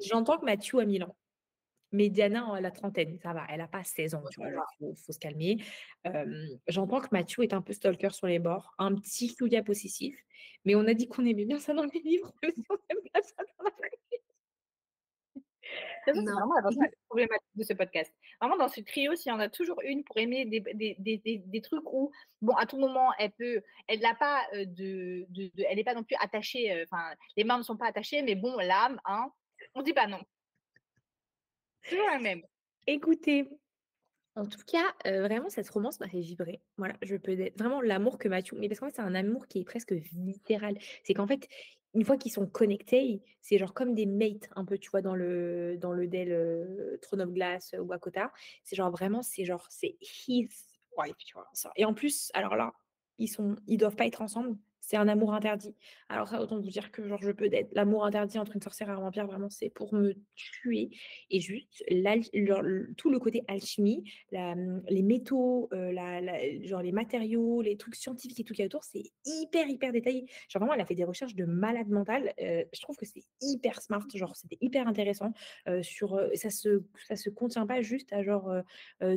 [0.00, 1.16] J'entends que Mathieu a mis ans.
[1.94, 4.96] Mais Diana, a la trentaine, ça va, elle n'a pas 16 ans, tu vois, il
[4.96, 5.58] faut, se calmer.
[6.66, 10.18] J'entends que Mathieu est un peu stalker sur les bords, un petit chouïa possessif,
[10.64, 13.22] mais on a dit qu'on aimait bien ça dans les livres, mais on n'aime pas
[13.22, 13.70] ça dans la
[16.04, 16.62] c'est vraiment la
[17.08, 18.12] problématique de ce podcast.
[18.40, 21.38] Vraiment, dans ce trio, s'il y en a toujours une pour aimer des, des, des,
[21.38, 22.10] des, trucs où,
[22.42, 26.04] bon, à tout moment, elle peut, elle n'a pas de, de, elle n'est pas non
[26.04, 29.30] plus attachée, enfin, les mains ne sont pas attachées, mais bon, l'âme, hein,
[29.74, 30.20] on dit pas non.
[31.88, 32.42] Toujours la même.
[32.86, 33.48] Écoutez,
[34.36, 36.60] en tout cas, vraiment, cette romance m'a fait vibrer.
[36.76, 38.56] Voilà, je peux vraiment l'amour que Mathieu.
[38.58, 40.76] Mais parce qu'en fait, c'est un amour qui est presque viscéral.
[41.04, 41.48] C'est qu'en fait,
[41.94, 45.14] une fois qu'ils sont connectés, c'est genre comme des mates, un peu, tu vois, dans
[45.14, 48.32] le, dans le Dell Throne of Glass ou Akota.
[48.64, 50.48] C'est genre vraiment, c'est genre, c'est his
[50.98, 51.48] wife, tu vois.
[51.76, 52.72] Et en plus, alors là,
[53.18, 54.56] ils sont, ils doivent pas être ensemble,
[54.86, 55.74] c'est un amour interdit.
[56.08, 58.90] Alors ça, autant vous dire que genre, je peux être l'amour interdit entre une sorcière
[58.90, 60.90] et un vampire, vraiment, c'est pour me tuer.
[61.30, 61.84] Et juste,
[62.96, 65.92] tout le côté alchimie, les métaux, euh,
[66.64, 70.26] genre les matériaux, les trucs scientifiques et tout qui est autour, c'est hyper, hyper détaillé.
[70.48, 72.34] Genre vraiment, elle a fait des recherches de malade mental.
[72.40, 75.32] Euh, je trouve que c'est hyper smart, genre c'était hyper intéressant.
[75.68, 78.52] Euh, sur, ça se, ça se contient pas juste à genre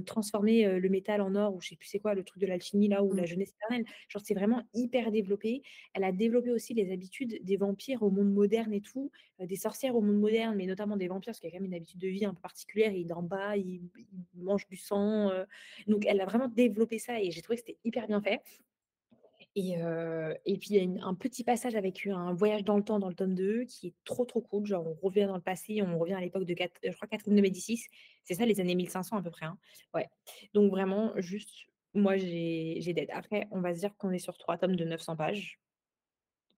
[0.06, 2.88] transformer le métal en or ou je sais plus c'est quoi, le truc de l'alchimie
[2.88, 3.26] là ou la mmh.
[3.26, 3.86] jeunesse éternelle.
[4.08, 5.57] Genre c'est vraiment hyper développé.
[5.94, 9.56] Elle a développé aussi les habitudes des vampires au monde moderne et tout, euh, des
[9.56, 11.76] sorcières au monde moderne, mais notamment des vampires, parce qu'il y a quand même une
[11.76, 12.92] habitude de vie un peu particulière.
[12.92, 13.82] Ils d'en bas, ils,
[14.36, 15.30] mangent du sang.
[15.30, 15.46] Euh.
[15.88, 18.42] donc, elle a vraiment développé ça et j'ai trouvé que c'était hyper bien fait.
[19.60, 22.84] Et, euh, et, puis, il y a un petit passage avec un voyage dans le
[22.84, 24.68] temps dans le tome 2 qui est trop, trop cool.
[24.68, 27.42] Genre, on revient dans le passé, on revient à l'époque de, je crois, Catherine de
[27.42, 27.86] Médicis.
[28.24, 29.48] C'est ça, les années 1500 à peu près.
[29.48, 29.58] Hein.
[29.96, 30.08] Ouais.
[30.54, 31.50] Donc, vraiment, juste,
[31.94, 33.10] moi, j'ai d'aide.
[33.12, 35.60] Après, on va se dire qu'on est sur trois tomes de 900 pages.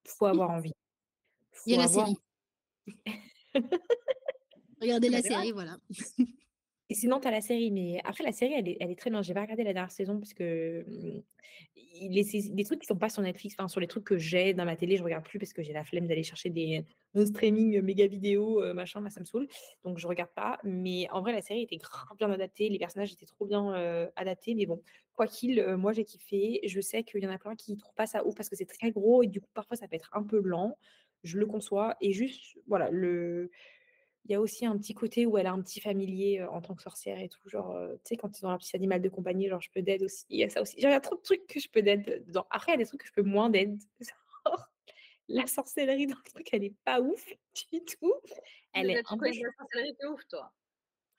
[0.06, 0.74] Faut avoir envie.
[1.66, 2.18] Il y a la série.
[4.82, 5.78] Regardez la série, voilà.
[6.92, 9.22] Et sinon, tu la série, mais après, la série, elle est, elle est très bien.
[9.22, 11.22] J'ai pas regardé la dernière saison parce que mmh,
[12.02, 14.76] les, trucs qui sont pas sur Netflix, enfin, sur les trucs que j'ai dans ma
[14.76, 16.84] télé, je regarde plus parce que j'ai la flemme d'aller chercher des
[17.26, 19.48] streaming méga vidéo, euh, machin, ça me saoule.
[19.84, 20.60] Donc, je regarde pas.
[20.64, 22.70] Mais en vrai, la série était grave bien adaptée.
[22.70, 24.56] Les personnages étaient trop bien euh, adaptés.
[24.56, 24.82] Mais bon,
[25.14, 26.60] quoi qu'il, euh, moi, j'ai kiffé.
[26.66, 28.66] Je sais qu'il y en a plein qui trouvent pas ça ouf parce que c'est
[28.66, 30.76] très gros et du coup, parfois, ça peut être un peu lent.
[31.24, 31.96] Je le conçois.
[32.02, 33.52] Et juste, voilà, le
[34.30, 36.62] il y a aussi un petit côté où elle a un petit familier euh, en
[36.62, 37.42] tant que sorcière et tout.
[37.50, 39.82] Genre, euh, tu sais, quand ils ont un petit animal de compagnie, genre, je peux
[39.82, 40.24] d'aide aussi.
[40.30, 40.80] Il y a ça aussi.
[40.80, 42.46] Genre, il y a trop de trucs que je peux d'aide dedans.
[42.52, 43.82] Après, il y a des trucs que je peux moins d'aide.
[45.30, 47.26] La sorcellerie dans le truc, elle est pas ouf
[47.72, 48.14] du tout.
[48.74, 49.26] Elle est un peu.
[49.26, 50.52] la sorcellerie de ouf, toi?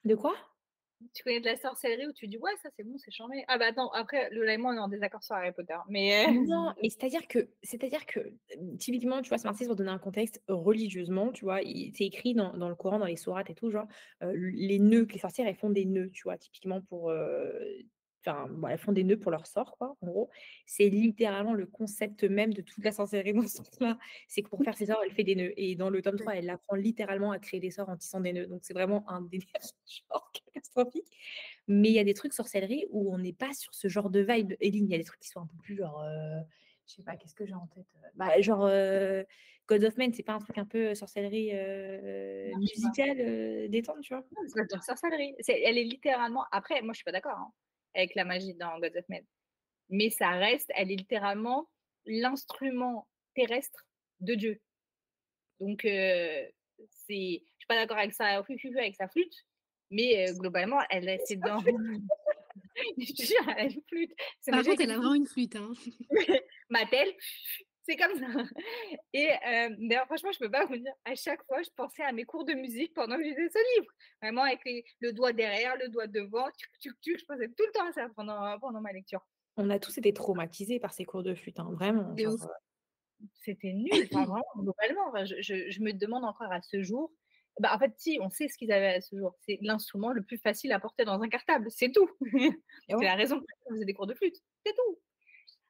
[0.04, 0.36] De quoi?
[1.14, 3.44] Tu connais de la sorcellerie où tu dis ouais, ça c'est bon, c'est chambé.
[3.48, 5.76] Ah bah attends, après, moi on est en désaccord sur Harry Potter.
[5.88, 9.90] Mais euh, Non, mais c'est-à-dire que, c'est-à-dire que, euh, typiquement, tu vois, Smarties, pour donner
[9.90, 13.54] un contexte religieusement, tu vois, c'est écrit dans, dans le Coran, dans les sourates et
[13.54, 13.86] tout, genre,
[14.22, 17.10] euh, les nœuds, les sorcières, elles font des nœuds, tu vois, typiquement pour,
[18.26, 20.30] enfin, bon, elles font des nœuds pour leur sort, quoi, en gros.
[20.66, 23.98] C'est littéralement le concept même de toute la sorcellerie dans ce sens-là.
[24.28, 25.52] C'est que pour faire ses sorts, elle fait des nœuds.
[25.56, 28.32] Et dans le tome 3, elle apprend littéralement à créer des sorts en tissant des
[28.32, 28.46] nœuds.
[28.46, 29.48] Donc, c'est vraiment un délire,
[30.10, 31.06] genre, catastrophique.
[31.68, 34.20] Mais il y a des trucs sorcellerie où on n'est pas sur ce genre de
[34.20, 34.54] vibe.
[34.60, 36.00] Eline, il y a des trucs qui sont un peu plus genre.
[36.02, 36.40] euh,
[36.86, 39.22] je sais pas, qu'est-ce que j'ai en tête euh, bah, Genre, euh,
[39.68, 42.88] God of Men, c'est pas un truc un peu sorcellerie euh, Non, sais pas.
[42.88, 44.24] musicale euh, détente, tu vois?
[44.48, 45.34] C'est pas sorcellerie.
[45.40, 46.44] C'est- elle est littéralement.
[46.50, 47.52] Après, moi je suis pas d'accord hein,
[47.94, 49.24] avec la magie dans Gods of Men.
[49.88, 51.68] Mais ça reste, elle est littéralement
[52.06, 53.86] l'instrument terrestre
[54.20, 54.60] de Dieu.
[55.60, 56.46] Donc, euh,
[56.88, 57.42] c'est.
[57.42, 59.34] Je suis pas d'accord avec ça, avec sa flûte,
[59.90, 61.60] mais euh, globalement, elle est- c'est dans.
[62.96, 64.12] Je te jure, elle a une flûte.
[64.46, 65.56] Par contre, elle a vraiment une flûte.
[65.56, 65.72] Hein.
[66.70, 67.12] Mattel,
[67.90, 68.26] c'est comme ça.
[69.12, 72.12] Et euh, d'ailleurs, franchement, je peux pas vous dire, à chaque fois, je pensais à
[72.12, 73.90] mes cours de musique pendant que je lisais ce livre.
[74.22, 77.64] Vraiment, avec les- le doigt derrière, le doigt devant, tuc, tuc, tuc, je pensais tout
[77.66, 79.26] le temps à ça pendant, pendant ma lecture.
[79.56, 82.16] On a tous été traumatisés par ces cours de flûte, hein, vraiment.
[82.16, 85.08] Genre, euh, C'était nul, enfin, vraiment, globalement.
[85.08, 87.12] Enfin, je, je- je me demande encore à ce jour.
[87.58, 89.34] Bah, en fait, si, on sait ce qu'ils avaient à ce jour.
[89.40, 92.08] C'est l'instrument le plus facile à porter dans un cartable, c'est tout.
[92.88, 93.04] c'est ouais.
[93.04, 94.98] la raison pour laquelle on faisait des cours de flûte, c'est tout.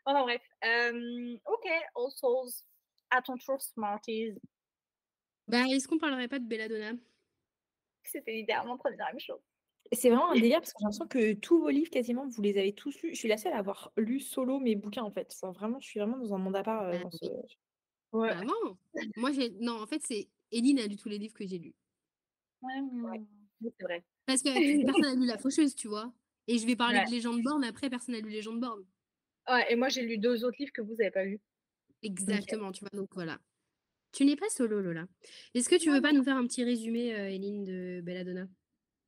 [0.05, 2.51] Enfin bref, euh, ok, All Souls,
[3.11, 4.35] à ton tour, Smarties.
[5.47, 6.93] Bah, est-ce qu'on parlerait pas de Belladonna?
[8.05, 9.41] C'était littéralement la même chose.
[9.93, 12.57] C'est vraiment un délire parce que j'ai l'impression que tous vos livres, quasiment, vous les
[12.59, 13.11] avez tous lus.
[13.15, 15.33] Je suis la seule à avoir lu solo mes bouquins, en fait.
[15.35, 16.83] Enfin, vraiment, je suis vraiment dans un monde à part.
[16.85, 17.27] euh, Ah dans ce-.
[18.13, 18.29] Ouais.
[18.35, 18.79] Bah non
[19.17, 19.51] Moi, j'ai.
[19.61, 20.29] Non, en fait, c'est.
[20.53, 21.75] Eline a lu tous les livres que j'ai lus.
[22.63, 23.21] Ouais,
[23.79, 24.05] c'est vrai.
[24.27, 26.13] Parce que personne n'a lu La Faucheuse, tu vois.
[26.47, 27.05] Et je vais parler Ouais.
[27.07, 28.85] de Légende Born, après, personne n'a lu Légende Born.
[29.49, 31.41] Ouais, et moi, j'ai lu deux autres livres que vous n'avez pas lus.
[32.03, 32.91] Exactement, tu vois.
[32.93, 33.39] Donc voilà.
[34.13, 35.07] Tu n'es pas solo, Lola.
[35.55, 38.49] Est-ce que tu veux pas nous faire un petit résumé, euh, Eline, de Belladonna?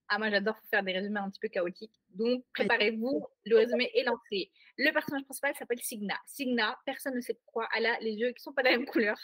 [0.09, 1.99] Ah, moi, j'adore faire des résumés un petit peu chaotiques.
[2.11, 4.53] Donc, préparez-vous, le résumé est lancé.
[4.77, 6.17] Le personnage principal s'appelle Signa.
[6.27, 8.87] Signa, personne ne sait pourquoi, elle a les yeux qui sont pas de la même
[8.87, 9.17] couleur.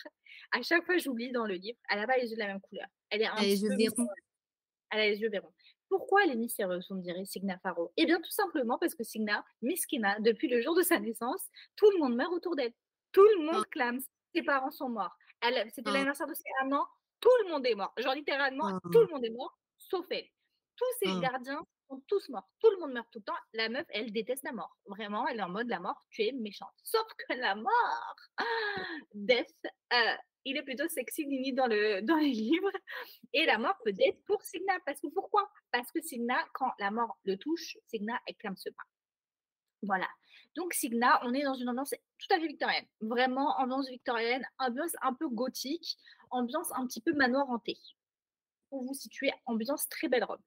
[0.53, 2.61] À chaque fois, j'oublie dans le livre, elle n'a pas les yeux de la même
[2.61, 2.87] couleur.
[3.11, 4.09] Elle est un Elle a les petit yeux peu verrons.
[4.91, 5.53] Elle a les yeux verrons.
[5.89, 7.93] Pourquoi elle est mystérieuse, on dirait Signa Faro?
[7.97, 11.91] Eh bien, tout simplement parce que Signa, Miskina, depuis le jour de sa naissance, tout
[11.93, 12.73] le monde meurt autour d'elle.
[13.13, 13.69] Tout le monde Ah.
[13.71, 14.01] clame.
[14.35, 15.17] Ses parents sont morts.
[15.43, 15.93] C'était Ah.
[15.93, 16.87] l'anniversaire de ses un an.
[17.21, 17.93] Tout le monde est mort.
[17.99, 18.81] Genre, littéralement, Ah.
[18.93, 20.27] tout le monde est mort, sauf elle.
[20.77, 21.21] Tous ses Ah.
[21.21, 22.49] gardiens sont tous morts.
[22.61, 23.39] Tout le monde meurt tout le temps.
[23.55, 24.77] La meuf, elle déteste la mort.
[24.87, 26.69] Vraiment, elle est en mode la mort, tu es méchante.
[26.85, 28.45] Sauf que la mort, ah,
[29.15, 29.55] Death,
[29.95, 32.71] euh, il est plutôt sexy Nini dans, le, dans les livres.
[33.33, 34.79] Et la mort peut être pour Signa.
[34.87, 35.51] Parce que pourquoi?
[35.73, 38.85] Parce que Signa, quand la mort le touche, Signa, elle clame ce pas.
[39.83, 40.09] Voilà.
[40.57, 42.87] Donc Signa, on est dans une ambiance tout à fait victorienne.
[43.01, 45.97] Vraiment ambiance victorienne, ambiance un peu gothique,
[46.31, 47.79] ambiance un petit peu manoir hanté.
[48.71, 50.41] Pour vous situer, ambiance très belle robe.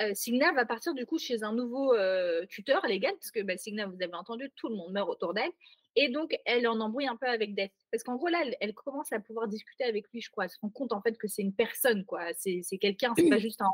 [0.00, 3.56] Euh, Signa va partir du coup chez un nouveau euh, tuteur légal, parce que bah,
[3.56, 5.52] Signa, vous avez entendu, tout le monde meurt autour d'elle.
[5.96, 7.72] Et donc, elle en embrouille un peu avec Death.
[7.90, 10.44] Parce qu'en gros, là, elle, elle commence à pouvoir discuter avec lui, je crois.
[10.44, 12.22] Elle se rend compte en fait que c'est une personne, quoi.
[12.36, 13.70] C'est c'est quelqu'un, c'est pas juste un,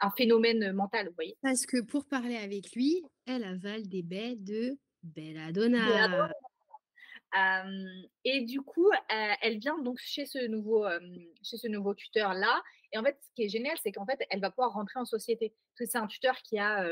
[0.00, 1.36] un phénomène mental, vous voyez.
[1.42, 6.30] Parce que pour parler avec lui, elle avale des baies de Belladonna.
[7.38, 7.86] Euh,
[8.24, 10.98] et du coup, euh, elle vient donc chez ce nouveau, euh,
[11.42, 12.60] chez ce nouveau tuteur là.
[12.92, 15.04] Et en fait, ce qui est génial, c'est qu'en fait, elle va pouvoir rentrer en
[15.04, 15.50] société.
[15.50, 16.84] Parce que c'est un tuteur qui a,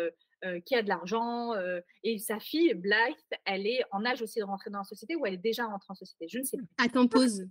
[0.44, 1.54] euh, qui a de l'argent.
[1.54, 5.16] euh, et sa fille, Blythe, elle est en âge aussi de rentrer dans la société
[5.16, 6.28] ou elle est déjà rentrée en société.
[6.28, 6.66] Je ne sais plus.
[6.78, 7.48] Attends, pause.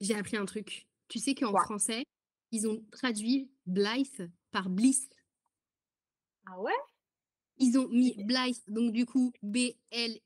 [0.00, 0.86] J'ai appris un truc.
[1.08, 2.04] Tu sais qu'en français,
[2.50, 5.08] ils ont traduit Blythe par Bliss.
[6.46, 6.72] Ah ouais?
[7.58, 10.20] Ils ont mis Blythe, donc du coup B-L-Y-T-H-E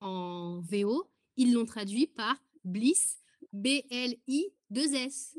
[0.00, 1.10] en VO.
[1.36, 3.22] Ils l'ont traduit par Bliss,
[3.52, 5.38] B-L-I-2-S.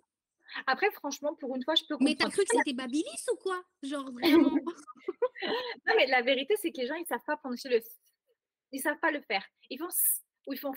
[0.65, 2.33] Après, franchement, pour une fois, je peux Mais t'as comprendre.
[2.33, 3.63] cru que c'était Babilis ou quoi?
[3.83, 4.55] Genre vraiment?
[5.85, 7.79] Non, mais la vérité, c'est que les gens, ils savent pas prononcer le.
[8.71, 9.45] Ils savent pas le faire.
[9.69, 9.87] Ils font
[10.47, 10.73] ou ils font.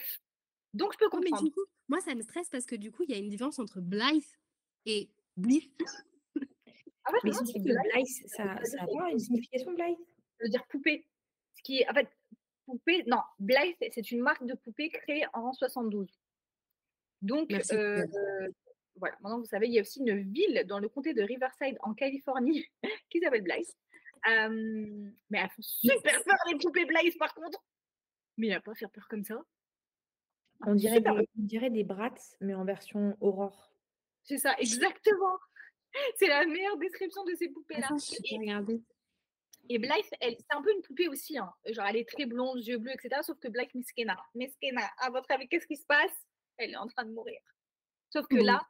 [0.74, 1.48] Donc, je peux Ouais, mais comprendre.
[1.48, 3.58] du coup, moi, ça me stresse parce que du coup, il y a une différence
[3.58, 4.38] entre Blythe
[4.86, 5.68] et Bliss.
[7.06, 9.98] En fait, Mais de que Blythe, ça, ça a une signification, Blythe?
[10.38, 11.06] Ça veut dire poupée.
[11.56, 12.08] Ce qui est, en fait,
[12.66, 16.08] poupée, non, Blythe, c'est une marque de poupée créée en 72.
[17.22, 17.74] Donc, Merci.
[17.74, 18.06] euh,
[18.96, 21.76] voilà, maintenant vous savez, il y a aussi une ville dans le comté de Riverside
[21.80, 22.66] en Californie
[23.10, 23.76] qui s'appelle Blythe.
[24.28, 27.62] Euh, mais elles font super peur les poupées Blythe par contre.
[28.36, 29.42] Mais il a pas à faire peur comme ça.
[30.66, 33.72] On dirait, des, on dirait des brats, mais en version aurore.
[34.24, 35.38] C'est ça, exactement.
[36.16, 37.88] C'est la meilleure description de ces poupées-là.
[37.90, 37.96] Je
[39.68, 41.38] Et- Blythe, c'est un peu une poupée aussi.
[41.38, 41.52] Hein.
[41.66, 43.20] Genre, elle est très blonde, yeux bleus, etc.
[43.22, 46.26] Sauf que Blythe Miskena, Miskena, à votre avis, qu'est-ce qui se passe?
[46.58, 47.40] Elle est en train de mourir.
[48.10, 48.66] Sauf que là,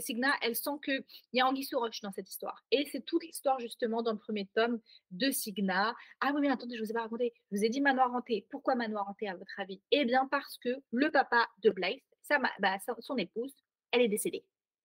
[0.00, 2.64] Signa, elle sent qu'il y a Anguille roche dans cette histoire.
[2.70, 4.80] Et c'est toute l'histoire, justement, dans le premier tome
[5.10, 5.94] de Signa.
[6.20, 7.32] Ah oui, mais attendez, je ne vous ai pas raconté.
[7.50, 8.46] Je vous ai dit manoir hanté.
[8.50, 9.80] Pourquoi manoir hanté, à votre avis?
[9.90, 11.74] Eh bien, parce que le papa de
[12.22, 13.54] sa ma- bah, sa- son épouse,
[13.90, 14.44] elle est décédée.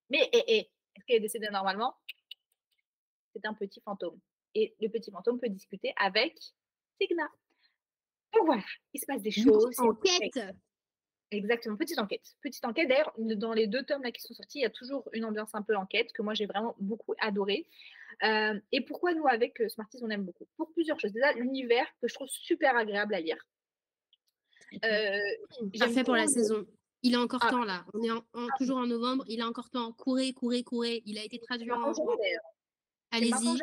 [0.09, 0.57] Mais eh, eh,
[0.95, 1.95] est-ce qu'elle est décédée normalement?
[3.35, 4.19] C'est un petit fantôme
[4.55, 6.35] et le petit fantôme peut discuter avec
[6.99, 7.29] Signa.
[8.33, 9.77] Donc voilà, il se passe des choses.
[9.79, 10.39] Enquête
[11.31, 12.35] Exactement, petite enquête.
[12.41, 12.87] Petite enquête.
[12.87, 15.53] D'ailleurs, dans les deux tomes là qui sont sortis, il y a toujours une ambiance
[15.53, 17.67] un peu enquête que moi j'ai vraiment beaucoup adoré.
[18.23, 20.47] Euh, et pourquoi nous, avec euh, Smarties, on aime beaucoup?
[20.55, 21.11] Pour plusieurs choses.
[21.11, 23.37] Déjà, l'univers que je trouve super agréable à lire.
[24.85, 25.19] Euh,
[25.79, 26.65] Parfait pour la saison.
[27.03, 27.49] Il a encore Ah.
[27.51, 27.85] temps là.
[27.93, 29.23] On est en- en- toujours en novembre.
[29.27, 29.91] Il a encore temps.
[29.93, 31.03] Courez, courez, courez.
[31.05, 31.93] Il a été traduit en.
[33.11, 33.59] Allez-y,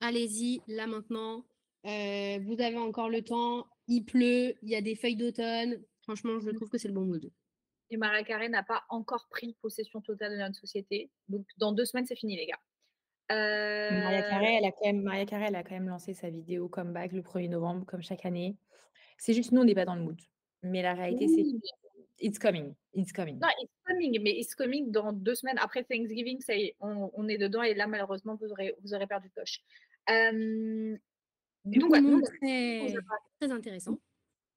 [0.00, 1.44] allez-y, là maintenant.
[1.86, 3.66] Euh, vous avez encore le temps.
[3.86, 4.54] Il pleut.
[4.62, 5.82] Il y a des feuilles d'automne.
[6.10, 7.30] Franchement, je trouve que c'est le bon mood.
[7.90, 11.08] Et Maria Carré n'a pas encore pris possession totale de notre société.
[11.28, 12.58] Donc, dans deux semaines, c'est fini, les gars.
[13.28, 16.28] Maria Euh, Carré, elle a quand même, Maria Carré, elle a quand même lancé sa
[16.28, 18.56] vidéo comeback le 1er novembre, comme chaque année.
[19.18, 20.20] C'est juste nous, on n'est pas dans le mood.
[20.64, 21.60] Mais la réalité, c'est oui,
[22.18, 23.38] it's coming, it's coming.
[23.38, 27.12] Non, it's coming, mais it's coming dans deux semaines après Thanksgiving, ça y est, on,
[27.14, 29.60] on est dedans et là, malheureusement, vous aurez, vous aurez perdu coche.
[30.10, 30.96] Euh,
[31.64, 32.94] donc, on très,
[33.38, 33.96] très intéressant.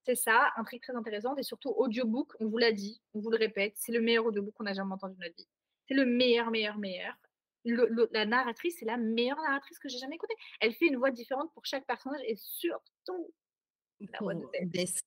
[0.05, 3.29] C'est ça, un truc très intéressant et surtout audiobook, on vous l'a dit, on vous
[3.29, 5.47] le répète, c'est le meilleur audiobook qu'on a jamais entendu de notre vie.
[5.87, 7.13] C'est le meilleur, meilleur, meilleur.
[7.65, 10.35] Le- le- la narratrice, c'est la meilleure narratrice que j'ai jamais écoutée.
[10.59, 13.33] Elle fait une voix différente pour chaque personnage et surtout
[14.01, 14.41] la voix de.
[14.65, 14.99] Bess.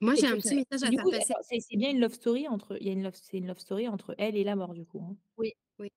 [0.00, 1.60] Moi, j'ai un petit message à faire passer.
[1.60, 3.88] c'est bien une love story entre, il y a une love, c'est une love story
[3.88, 5.00] entre elle et la mort du coup.
[5.02, 5.16] hein.
[5.38, 5.90] Oui, oui.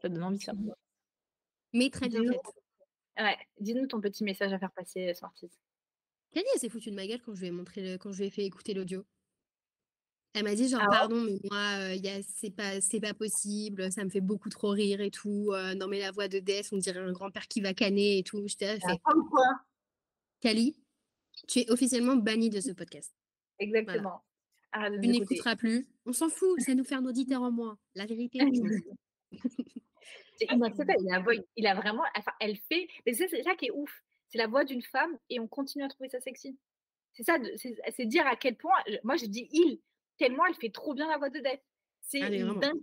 [0.00, 0.52] Ça donne envie ça.
[1.72, 2.40] Mais très bien faite.
[3.18, 5.50] Ouais, dis-nous ton petit message à faire passer, Smarties.
[6.30, 8.18] Kelly, elle s'est foutue de ma gueule quand je lui ai montré le- quand je
[8.18, 9.04] lui ai fait écouter l'audio.
[10.34, 10.96] Elle m'a dit genre Ah ouais?
[10.96, 14.48] pardon mais moi euh, y a- c'est pas c'est pas possible, ça me fait beaucoup
[14.48, 15.50] trop rire et tout.
[15.52, 18.22] euh, non mais la voix de Death, on dirait un grand-père qui va canner et
[18.22, 18.42] tout.
[18.48, 19.44] J'étais fait comme quoi?
[20.40, 20.74] Kali,
[21.48, 23.12] tu es officiellement banni de ce podcast.
[23.58, 24.22] Exactement.
[24.74, 25.86] De Tu n'écouteras plus.
[26.06, 27.78] On s'en fout, ça nous fait un auditeur en moins.
[27.94, 28.38] La vérité,
[30.40, 32.02] Il a, voix- il a vraiment.
[32.16, 32.88] Enfin, elle fait.
[33.06, 34.02] Mais c'est ça qui est ouf.
[34.28, 36.58] C'est la voix d'une femme et on continue à trouver ça sexy.
[37.12, 38.74] C'est ça, c'est c'est dire à quel point.
[39.04, 39.80] Moi, je dis il,
[40.18, 41.62] tellement elle fait trop bien la voix de Death.
[42.00, 42.20] C'est
[42.60, 42.80] dingue.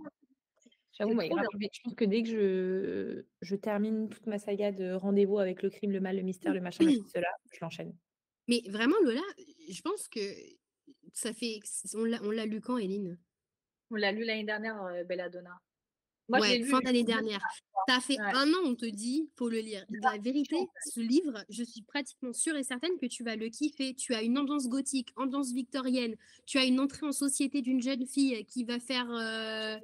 [0.97, 1.41] J'avoue, C'est moi,
[1.71, 5.69] je pense que dès que je, je termine toute ma saga de rendez-vous avec le
[5.69, 6.79] crime, le mal, le mystère, le machin,
[7.15, 7.95] cela, je l'enchaîne.
[8.47, 9.21] Mais vraiment Lola,
[9.69, 10.19] je pense que
[11.13, 11.59] ça fait
[11.95, 13.17] on l'a on l'a lu quand Eline?
[13.91, 15.57] On l'a lu l'année dernière, euh, Belladonna.
[16.29, 17.41] Moi, je l'ai Ouais, lu fin d'année dernière.
[17.87, 18.31] Ça fait Ouais.
[18.35, 19.83] un an, on te dit, faut le lire.
[20.03, 23.95] La vérité, ce livre, je suis pratiquement sûre et certaine que tu vas le kiffer.
[23.95, 26.15] Tu as une ambiance gothique, ambiance victorienne.
[26.45, 29.09] Tu as une entrée en société d'une jeune fille qui va faire.
[29.09, 29.77] euh,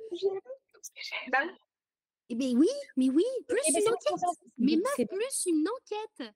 [2.29, 2.67] Eh ben oui,
[2.97, 4.39] mais oui, plus Eh ben, une enquête.
[4.57, 6.33] Mais même plus une enquête.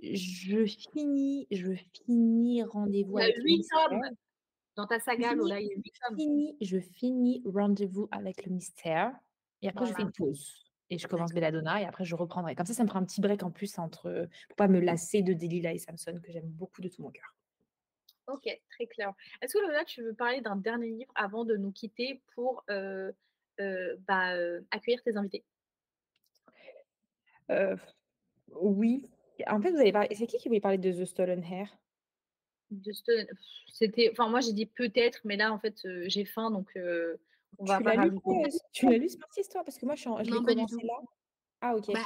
[0.00, 1.72] Je finis, je
[2.04, 3.36] finis rendez-vous avec.
[4.76, 6.16] Dans ta saga, Lola, il y a 8 tomes.
[6.18, 9.12] finis- je finis rendez-vous avec le mystère
[9.64, 12.54] et après je fais une pause et je commence Belladonna et après je reprendrai.
[12.54, 15.22] Comme ça, ça me fera un petit break en plus entre pour pas me lasser
[15.22, 17.34] de Delilah et Samson que j'aime beaucoup de tout mon cœur.
[18.26, 19.12] Ok, très clair.
[19.40, 23.12] Est-ce que Lola, tu veux parler d'un dernier livre avant de nous quitter pour euh,
[23.60, 25.44] euh, bah, euh, accueillir tes invités?
[28.48, 29.10] Oui.
[29.46, 30.14] En fait, vous allez parler.
[30.14, 31.68] C'est qui qui voulait parler de The Stolen Hair?
[32.92, 33.38] Stone- pff,
[33.72, 36.76] C'était, enfin moi j'ai dit peut-être, mais là en fait j'ai faim donc
[37.58, 38.10] on va Tu l'as lu,
[38.72, 39.64] tu l'as lu ce parti histoire?
[39.64, 40.94] Parce que moi je, en- l'ai commencé là.
[41.60, 41.92] Ah ok.
[41.92, 42.00] Bah,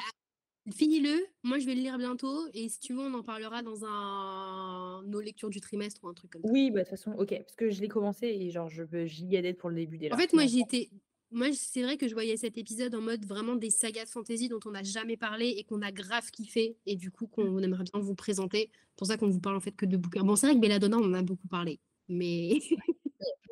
[0.71, 3.85] Finis-le, moi je vais le lire bientôt et si tu veux on en parlera dans
[3.87, 6.51] un nos lectures du trimestre ou un truc comme ça.
[6.53, 9.41] Oui, bah de toute façon, ok, parce que je l'ai commencé et genre je giga
[9.41, 10.23] d'être pour le début dès En là.
[10.23, 10.91] fait, moi, j'étais.
[11.31, 14.49] Moi, c'est vrai que je voyais cet épisode en mode vraiment des sagas de fantasy
[14.49, 17.85] dont on n'a jamais parlé et qu'on a grave kiffé et du coup qu'on aimerait
[17.85, 18.71] bien vous présenter.
[18.73, 20.23] C'est pour ça qu'on vous parle en fait que de bouquins.
[20.25, 22.59] Bon, c'est vrai que Belladonna, on en a beaucoup parlé, mais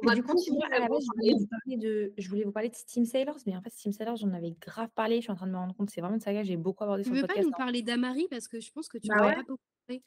[0.02, 2.44] On va du coup, moi, à la base, je voulais vous parler de, je voulais
[2.44, 5.16] vous parler de Steam Sailors, mais en fait, Steam Sailors, j'en avais grave parlé.
[5.16, 6.84] Je suis en train de me rendre compte, c'est vraiment une saga que j'ai beaucoup
[6.84, 7.50] abordé tu sur le veux pas podcast.
[7.50, 8.26] nous parler d'Amari?
[8.30, 9.34] Parce que je pense que tu Bah en as ouais.
[9.36, 10.02] pas beaucoup parlé.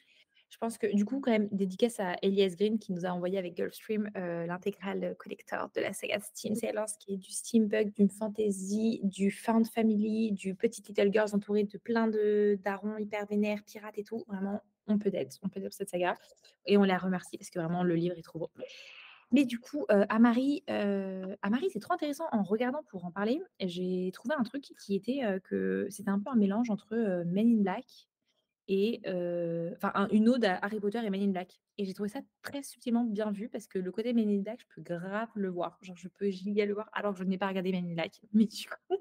[0.48, 3.38] Je pense que du coup, quand même, dédicace à Elias Green qui nous a envoyé
[3.38, 8.10] avec Gulfstream euh, l'intégrale collector de la saga Steam Sailors, qui est du steampunk, d'une
[8.10, 13.62] fantasy, du found family, du petit Little Girls entouré de plein de darons hyper vénères,
[13.64, 14.24] pirates et tout.
[14.26, 14.60] Vraiment,
[14.90, 16.16] on peut d'être, on peut d'être cette saga.
[16.66, 18.50] Et on la remercie parce que vraiment, le livre est trop beau.
[19.32, 23.40] Mais du coup, euh, Amari, euh, Amari c'est trop intéressant en regardant pour en parler.
[23.60, 27.24] J'ai trouvé un truc qui était euh, que c'était un peu un mélange entre euh,
[27.26, 28.08] Men in Black
[28.68, 31.60] et euh, enfin un- une ode à Harry Potter et Men in Black.
[31.78, 34.60] Et j'ai trouvé ça très subtilement bien vu parce que le côté Men in Black,
[34.60, 35.78] je peux grave le voir.
[35.82, 38.20] Genre, je peux giga le voir alors que je n'ai pas regardé Men in Black.
[38.32, 38.96] Mais du coup,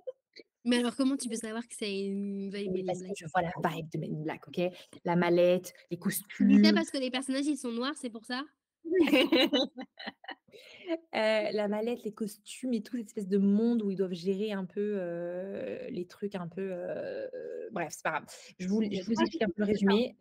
[0.70, 3.26] Mais alors, comment tu peux savoir que c'est une vibe Men parce que Black je
[3.26, 4.62] vois la vibe de Men in Black, ok?
[5.04, 6.62] La mallette, les costumes.
[6.74, 8.44] parce que les personnages, ils sont noirs, c'est pour ça?
[11.16, 14.52] Euh, la mallette, les costumes et tout, cette espèce de monde où ils doivent gérer
[14.52, 16.68] un peu euh, les trucs un peu.
[16.72, 17.28] euh,
[17.72, 18.26] bref, c'est pas grave.
[18.58, 20.16] Je vous, je vous explique un peu le résumé.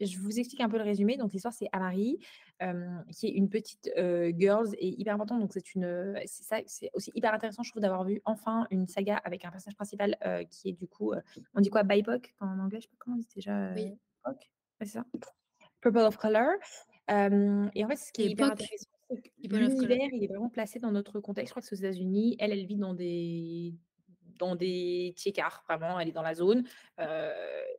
[0.00, 1.16] Je vous explique un peu le résumé.
[1.16, 2.18] Donc, l'histoire, c'est Amari,
[2.62, 5.40] euh, qui est une petite euh, girls et hyper importante.
[5.40, 6.18] Donc, c'est une.
[6.26, 9.50] C'est ça, c'est aussi hyper intéressant, je trouve, d'avoir vu enfin une saga avec un
[9.50, 11.12] personnage principal euh, qui est du coup.
[11.54, 13.72] on dit quoi BIPOC en anglais Je sais pas comment on dit déjà.
[13.74, 13.92] Oui.
[14.26, 14.34] Ouais,
[14.80, 15.04] c'est ça.
[15.80, 16.50] Purple of Color.
[17.08, 20.78] Et en fait, ce qui est hyper intéressant, c'est que l'univers, il est vraiment placé
[20.78, 21.48] dans notre contexte.
[21.48, 22.36] Je crois que c'est aux États-Unis.
[22.38, 23.74] Elle, elle vit dans des
[24.40, 26.64] dans des tiers vraiment, elle est dans la zone.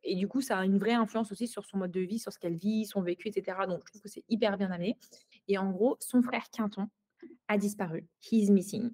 [0.04, 2.32] Et du coup, ça a une vraie influence aussi sur son mode de vie, sur
[2.32, 3.58] ce qu'elle vit, son vécu, etc.
[3.68, 4.98] Donc, je trouve que c'est hyper bien amené.
[5.48, 6.88] Et en gros, son frère Quinton
[7.48, 8.08] a disparu.
[8.22, 8.92] He is missing.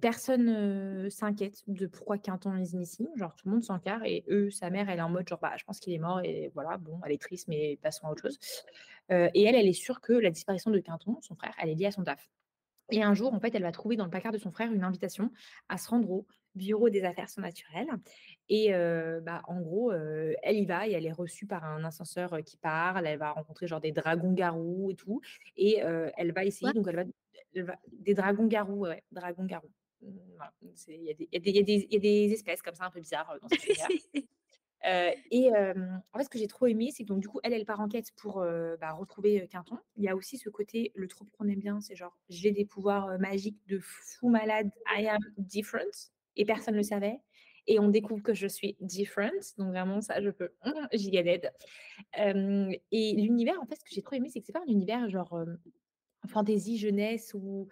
[0.00, 3.06] Personne euh, s'inquiète de pourquoi Quinton is missing.
[3.16, 4.04] Genre, tout le monde s'en carre.
[4.04, 6.20] Et eux, sa mère, elle est en mode genre, bah, je pense qu'il est mort.
[6.24, 8.38] Et voilà, bon, elle est triste, mais passons à autre chose.
[9.10, 11.86] Et elle, elle est sûre que la disparition de Quinton, son frère, elle est liée
[11.86, 12.30] à son taf.
[12.90, 14.84] Et un jour, en fait, elle va trouver dans le placard de son frère une
[14.84, 15.30] invitation
[15.68, 17.88] à se rendre au bureau des affaires surnaturelles.
[18.48, 21.84] Et euh, bah, en gros, euh, elle y va et elle est reçue par un
[21.84, 23.06] ascenseur qui parle.
[23.06, 25.20] Elle va rencontrer genre des dragons garous et tout.
[25.56, 27.04] Et euh, elle va essayer, donc elle va,
[27.54, 29.70] elle va- des dragons garous, ouais, dragons garous.
[30.02, 30.52] Mmh, voilà.
[30.88, 33.88] Il y, a des- y y a espèces comme ça un peu bizarres dans univers.
[34.86, 35.74] Euh, et euh,
[36.12, 37.80] en fait, ce que j'ai trop aimé, c'est que donc, du coup, elle, elle part
[37.80, 39.78] en quête pour euh, bah, retrouver Quinton.
[39.96, 42.64] Il y a aussi ce côté, le trope qu'on aime bien, c'est genre, j'ai des
[42.64, 47.20] pouvoirs magiques de fou malade, I am different, et personne ne le savait.
[47.66, 50.50] Et on découvre que je suis different, donc vraiment, ça, je peux
[50.92, 51.52] giga dead.
[52.18, 54.72] Euh, et l'univers, en fait, ce que j'ai trop aimé, c'est que c'est pas un
[54.72, 55.38] univers genre
[56.28, 57.68] fantasy, jeunesse ou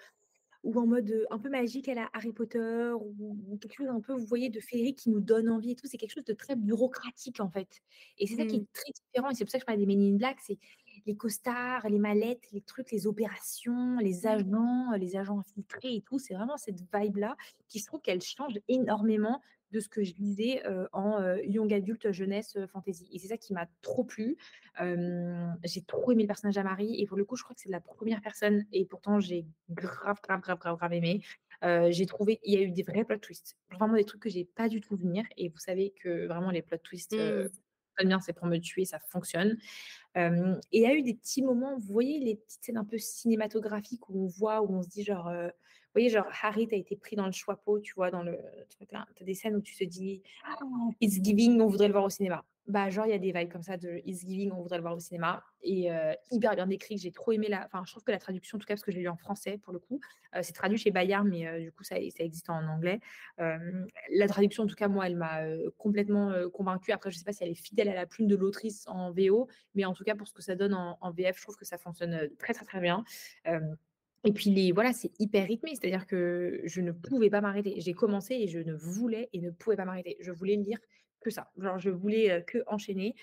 [0.64, 4.12] ou en mode un peu magique à la Harry Potter, ou, quelque chose un peu,
[4.12, 5.86] vous voyez, de féerique qui nous donne envie et tout.
[5.86, 7.80] C'est quelque chose de très bureaucratique, en fait.
[8.18, 8.62] Et c'est ça qui Mm.
[8.62, 9.30] est très différent.
[9.30, 10.38] Et c'est pour ça que je parlais des Men in Black.
[10.40, 10.58] C'est
[11.06, 16.18] les costards, les mallettes, les trucs, les opérations, les agents, les agents infiltrés et tout.
[16.18, 17.36] C'est vraiment cette vibe-là
[17.68, 19.40] qui, je trouve qu'elle change énormément
[19.72, 20.62] de ce que je lisais
[20.92, 23.08] en young adulte jeunesse fantasy.
[23.12, 24.36] Et c'est ça qui m'a trop plu.
[24.78, 27.80] J'ai trop aimé le personnage d'Amari et pour le coup, je crois que c'est la
[27.80, 31.22] première personne et pourtant j'ai grave, grave, grave, grave, grave aimé.
[31.64, 34.28] Euh, j'ai trouvé, il y a eu des vrais plot twists, vraiment des trucs que
[34.28, 37.44] j'ai pas du tout vu venir et vous savez que vraiment les plot twists, euh,
[37.44, 37.50] Mm.
[37.98, 39.56] ça bien, c'est pour me tuer, ça fonctionne.
[40.16, 42.84] Euh, et il y a eu des petits moments, vous voyez les petites scènes un
[42.84, 45.28] peu cinématographiques où on voit, où on se dit genre,
[45.98, 48.38] voyez genre Harry, t'as été pris dans le chapeau, tu vois, dans le,
[48.68, 50.56] tu as des scènes où tu te dis, Ah,
[51.00, 52.44] It's Giving, on voudrait le voir au cinéma.
[52.68, 54.82] Bah, genre, il y a des vibes comme ça de It's Giving, on voudrait le
[54.82, 55.42] voir au cinéma.
[55.62, 56.98] Et euh, hyper bien décrit.
[56.98, 57.64] J'ai trop aimé la.
[57.64, 59.16] Enfin, je trouve que la traduction, en tout cas, parce que je l'ai lu en
[59.16, 60.00] français pour le coup,
[60.36, 63.00] euh, c'est traduit chez Bayard, mais euh, du coup, ça, ça existe en anglais.
[63.38, 65.40] La traduction, en tout cas, moi, elle m'a
[65.78, 66.92] complètement convaincue.
[66.92, 69.48] Après, je sais pas si elle est fidèle à la plume de l'autrice en VO,
[69.74, 71.64] mais en tout cas, pour ce que ça donne en, en VF, je trouve que
[71.64, 73.02] ça fonctionne très, très, très bien.
[74.28, 77.80] Et puis, les, voilà, c'est hyper rythmé, c'est-à-dire que je ne pouvais pas m'arrêter.
[77.80, 80.18] J'ai commencé et je ne voulais et ne pouvais pas m'arrêter.
[80.20, 80.76] Je voulais lire
[81.22, 81.50] que ça.
[81.56, 83.14] Genre, je voulais que enchaîner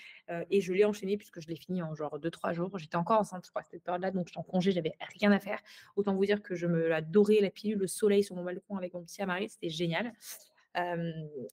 [0.49, 2.75] et je l'ai enchaîné puisque je l'ai fini en genre 2-3 jours.
[2.79, 5.39] J'étais encore enceinte, je crois, à cette période-là, donc j'étais en congé, j'avais rien à
[5.39, 5.59] faire.
[5.95, 8.75] Autant vous dire que je me la dorais, la pilule, le soleil sur mon balcon
[8.75, 10.11] avec mon petit Amari, c'était génial.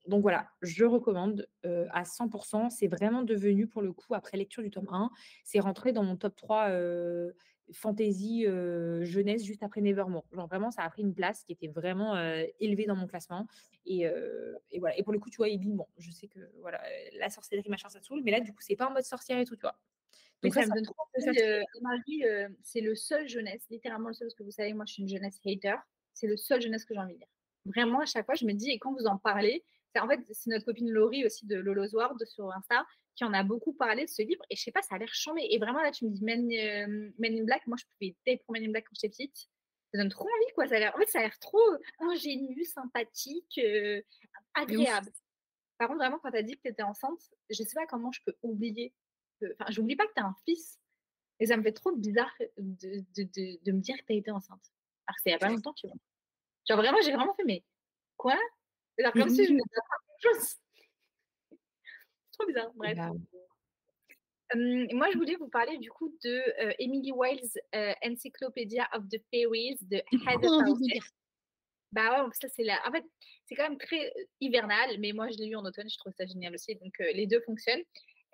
[0.07, 2.71] Donc voilà, je recommande à 100%.
[2.71, 5.11] C'est vraiment devenu, pour le coup, après lecture du tome 1,
[5.45, 7.33] c'est rentré dans mon top 3 euh,
[7.73, 10.25] fantasy euh, jeunesse juste après Nevermore.
[10.33, 13.47] Genre vraiment, ça a pris une place qui était vraiment euh, élevée dans mon classement.
[13.87, 14.99] Et, euh, et voilà.
[14.99, 16.83] Et pour le coup, tu vois, Ellie, bon, je sais que voilà,
[17.19, 19.39] la sorcellerie, machin, ça te saoule, mais là, du coup, c'est pas en mode sorcière
[19.39, 19.79] et tout, tu vois.
[20.43, 20.97] Mais Donc ça, ça, me donne trop
[21.85, 22.25] envie.
[22.63, 25.09] c'est le seul jeunesse, littéralement le seul, parce que vous savez, moi je suis une
[25.09, 25.77] jeunesse hater.
[26.15, 27.29] C'est le seul jeunesse que j'ai envie de lire.
[27.65, 29.65] Vraiment, à chaque fois, je me dis, et quand vous en parlez,
[30.01, 33.43] en fait, c'est notre copine Laurie aussi de Lolo's World sur Insta qui en a
[33.43, 34.43] beaucoup parlé de ce livre.
[34.49, 35.47] Et je sais pas, ça a l'air chambé.
[35.51, 37.67] Et vraiment, là, tu me dis Men, euh, Men in Black.
[37.67, 39.37] Moi, je pouvais être pour Men in Black quand j'étais petite.
[39.93, 40.67] Ça donne trop envie, quoi.
[40.67, 41.61] Ça a l'air, en fait, ça a l'air trop
[41.99, 44.01] ingénu, sympathique, euh,
[44.55, 45.11] agréable.
[45.77, 47.21] Par contre, vraiment, quand tu as dit que tu étais enceinte,
[47.51, 48.95] je sais pas comment je peux oublier
[49.41, 49.47] que.
[49.61, 50.79] Enfin, j'oublie pas que tu as un fils.
[51.41, 54.17] Et ça me fait trop bizarre de, de, de, de me dire que tu as
[54.17, 54.73] été enceinte.
[55.07, 55.97] Alors que c'était il y a pas longtemps, tu vois.
[56.69, 57.65] Genre vraiment, j'ai vraiment fait, mais
[58.17, 58.39] quoi?
[58.99, 59.81] Alors comme si je me disais
[60.21, 60.57] quelque chose.
[61.51, 62.73] C'est trop bizarre.
[62.75, 62.97] Bref.
[62.97, 63.11] Bah,
[64.55, 69.09] Hum, moi, je voulais vous parler du coup de euh, Emily Wilde's euh, Encyclopedia of
[69.09, 69.97] the Fairies de
[70.29, 70.51] Heather.
[71.93, 72.81] Bah ouais, ça c'est la.
[72.87, 73.05] En fait,
[73.47, 76.13] c'est quand même très euh, hivernal, mais moi je l'ai lu en automne, je trouve
[76.19, 77.83] ça génial aussi, donc euh, les deux fonctionnent.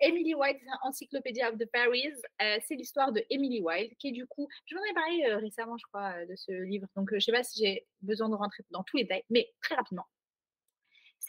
[0.01, 4.25] Emily Wilde's Encyclopedia of the Fairies, euh, c'est l'histoire de Emily Wilde, qui est du
[4.27, 7.09] coup, je vous en ai parlé euh, récemment, je crois, euh, de ce livre, donc
[7.13, 10.05] je sais pas si j'ai besoin de rentrer dans tous les détails, mais très rapidement.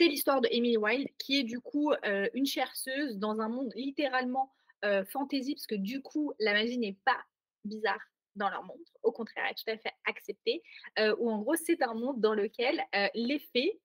[0.01, 3.70] C'est l'histoire de Emily Wilde, qui est du coup euh, une chercheuse dans un monde
[3.74, 4.51] littéralement
[4.82, 7.18] euh, fantasy, parce que du coup, la magie n'est pas
[7.66, 8.01] bizarre
[8.35, 10.62] dans leur monde, au contraire, elle est tout à fait acceptée,
[10.98, 12.82] euh, où en gros, c'est un monde dans lequel
[13.14, 13.78] les fées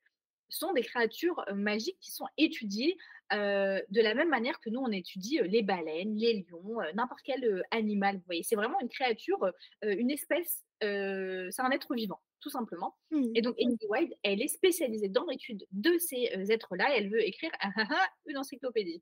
[0.47, 2.95] sont des créatures magiques qui sont étudiées
[3.31, 8.15] de la même manière que nous, on étudie les baleines, les lions, n'importe quel animal.
[8.15, 9.51] Vous voyez, c'est vraiment une créature,
[9.81, 12.95] une espèce, c'est un être vivant, tout simplement.
[13.09, 13.31] Hmm.
[13.33, 16.93] Et donc, Emily Wilde, elle est spécialisée dans l'étude de ces euh, êtres-là.
[16.93, 19.01] et Elle veut écrire ah, ah, ah, une encyclopédie.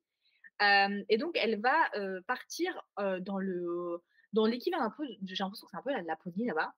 [0.61, 4.01] Euh, et donc, elle va euh, partir dans le
[4.31, 6.73] dans l'équivalent un peu, j'ai l'impression que c'est un peu la Laponie là-bas,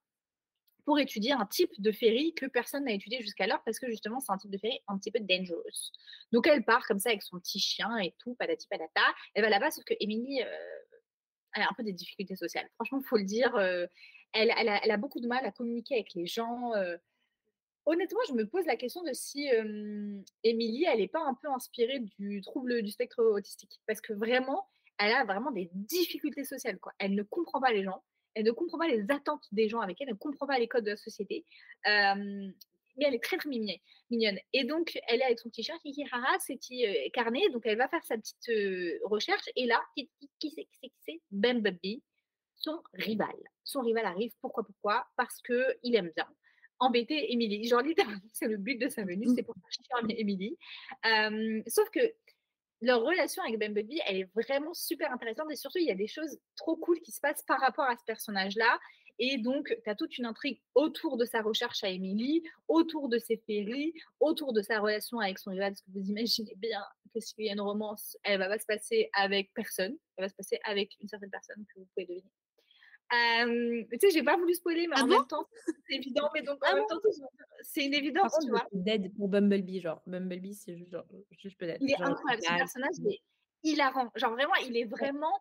[0.84, 4.32] pour étudier un type de féerie que personne n'a étudié jusqu'alors parce que justement, c'est
[4.32, 5.92] un type de féerie un petit peu dangerous.
[6.32, 9.00] Donc, elle part comme ça avec son petit chien et tout, patati patata.
[9.34, 12.68] Elle va là-bas, sauf que Emily, elle a un peu des difficultés sociales.
[12.74, 13.54] Franchement, il faut le dire.
[13.54, 13.86] euh,
[14.32, 16.72] elle, a, beaucoup de mal à communiquer avec les gens.
[17.86, 19.48] Honnêtement, je me pose la question de si
[20.42, 23.80] Émilie, elle n'est pas un peu inspirée du trouble du spectre autistique.
[23.86, 24.66] Parce que vraiment,
[24.98, 26.78] elle a vraiment des difficultés sociales.
[26.98, 28.02] Elle ne comprend pas les gens,
[28.34, 30.68] elle ne comprend pas les attentes des gens avec elle, elle ne comprend pas les
[30.68, 31.44] codes de la société.
[31.84, 33.78] Mais elle est très, très mignon-
[34.10, 34.38] mignonne.
[34.52, 37.48] Et donc, elle est avec son petit chien, Kiki Hara, ses petits euh, carnets.
[37.50, 38.50] Donc, elle va faire sa petite
[39.04, 39.44] recherche.
[39.54, 40.50] Et là, qui, c'est qui
[40.80, 41.20] c'est c'est?
[42.56, 43.36] Son rival.
[43.64, 44.32] Son rival arrive.
[44.40, 45.06] Pourquoi Pourquoi?
[45.16, 46.28] Parce qu'il aime bien
[46.78, 47.66] embêter Émilie.
[47.66, 50.58] Genre, littéralement, c'est le but de sa venue, c'est pour faire chier Émilie.
[51.06, 52.00] Euh, sauf que
[52.82, 56.06] leur relation avec Bubby, elle est vraiment super intéressante et surtout, il y a des
[56.06, 58.78] choses trop cool qui se passent par rapport à ce personnage-là.
[59.18, 63.18] Et donc, tu as toute une intrigue autour de sa recherche à Émilie, autour de
[63.18, 66.84] ses féeries, autour de sa relation avec son rival, parce que vous imaginez bien
[67.14, 70.28] que s'il y a une romance, elle va pas se passer avec personne, elle va
[70.28, 72.30] se passer avec une certaine personne que vous pouvez deviner.
[73.12, 75.46] Euh, tu sais, j'ai pas voulu spoiler, mais Ah en bon même temps,
[75.88, 77.00] c'est évident, mais donc en Ah même temps,
[77.62, 78.66] c'est une évidence, tu vois.
[78.72, 80.02] dead pour Bumblebee, genre.
[80.06, 81.80] Bumblebee, c'est juste, genre, juste peut-être.
[81.80, 83.20] Il est genre, incroyable, ce personnage, il est
[83.62, 84.10] hilarant.
[84.16, 85.32] Genre vraiment, il est vraiment.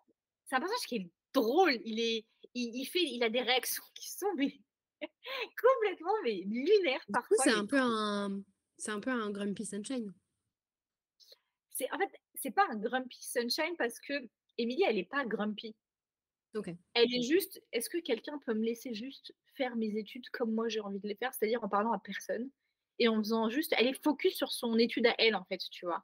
[0.45, 1.79] C'est un personnage qui est drôle.
[1.85, 4.53] Il est, il, il fait, il a des réactions qui sont mais,
[5.61, 7.37] complètement mais lunaires parfois.
[7.39, 8.41] c'est mais un peu un,
[8.87, 10.13] un peu un Grumpy Sunshine.
[11.91, 14.13] En fait, c'est pas un grumpy sunshine parce que
[14.57, 15.75] Emily, elle est pas grumpy.
[16.93, 17.61] Elle est juste.
[17.71, 21.07] Est-ce que quelqu'un peut me laisser juste faire mes études comme moi j'ai envie de
[21.07, 22.49] les faire, c'est-à-dire en parlant à personne
[22.99, 23.73] et en faisant juste.
[23.77, 26.03] Elle est focus sur son étude à elle en fait, tu vois.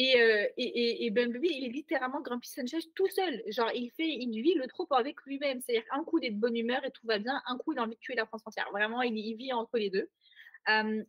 [0.00, 3.42] Et, euh, et, et, Bumblebee, il est littéralement Grumpy Sunshine tout seul.
[3.48, 5.60] Genre, il fait, il vit le trop avec lui-même.
[5.60, 7.42] C'est-à-dire qu'un coup, il est de bonne humeur et tout va bien.
[7.46, 8.68] Un coup, il a envie de tuer la France entière.
[8.70, 10.08] Vraiment, il, il vit entre les deux.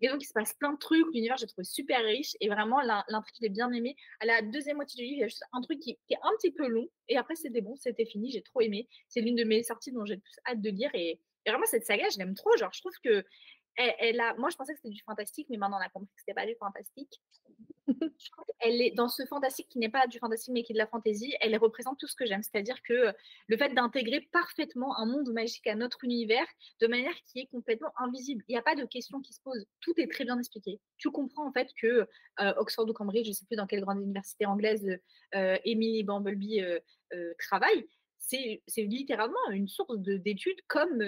[0.02, 1.06] Et donc, il se passe plein de trucs.
[1.14, 2.36] L'univers, j'ai trouvé super riche.
[2.40, 3.96] Et vraiment, l'in- l'intrigue, je l'ai bien aimé.
[4.20, 6.32] À la deuxième moitié du livre, il y a juste un truc qui, est un
[6.38, 6.88] petit peu long.
[7.10, 8.32] Et après, c'était bon, c'était fini.
[8.32, 8.88] J'ai trop aimé.
[9.10, 10.92] C'est l'une de mes sorties dont j'ai le plus hâte de lire.
[10.94, 12.56] Et, vraiment, cette saga, je l'aime trop.
[12.58, 13.24] Genre, je trouve que.
[13.76, 16.20] Elle a, moi, je pensais que c'était du fantastique, mais maintenant, on a compris que
[16.20, 17.14] c'était pas du fantastique.
[18.60, 20.88] Qu'elle est dans ce fantastique qui n'est pas du fantastique, mais qui est de la
[20.88, 21.34] fantaisie.
[21.42, 22.44] Elle représente tout ce que j'aime.
[22.44, 23.12] C'est-à-dire que euh,
[23.48, 26.46] le fait d'intégrer parfaitement un monde magique à notre univers
[26.82, 28.44] de manière qui est complètement invisible.
[28.48, 29.66] Il n'y a pas de questions qui se posent.
[29.82, 30.80] Tout est très bien expliqué.
[30.98, 32.08] Tu comprends en fait que
[32.40, 35.00] euh, Oxford ou Cambridge, je ne sais plus dans quelle grande université anglaise
[35.36, 37.88] euh, Emily Bumblebee euh, travaille,
[38.18, 41.02] c'est littéralement une source de- d'études comme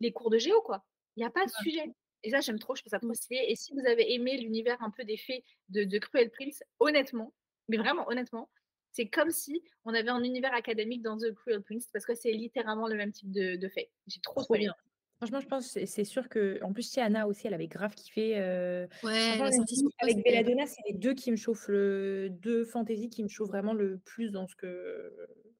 [0.00, 0.84] les cours de géo, quoi.
[1.16, 1.92] Il n'y a pas de sujet.
[2.22, 3.44] Et ça, j'aime trop, je trouve ça trop stylé.
[3.48, 7.32] Et si vous avez aimé l'univers un peu des fées de, de Cruel Prince, honnêtement,
[7.68, 8.50] mais vraiment honnêtement,
[8.92, 12.32] c'est comme si on avait un univers académique dans The Cruel Prince parce que c'est
[12.32, 13.90] littéralement le même type de, de fait.
[14.06, 14.64] J'ai trop, Trop aimé.
[14.64, 14.74] bien.
[15.18, 16.58] Franchement, je pense que c'est- sûr que.
[16.62, 18.38] En plus, chez Anna aussi, elle avait grave kiffé.
[18.38, 22.28] euh, Ouais, la sortie avec Belladonna, c'est les deux qui me chauffent le.
[22.30, 25.14] Deux fantasy qui me chauffent vraiment le plus dans ce que,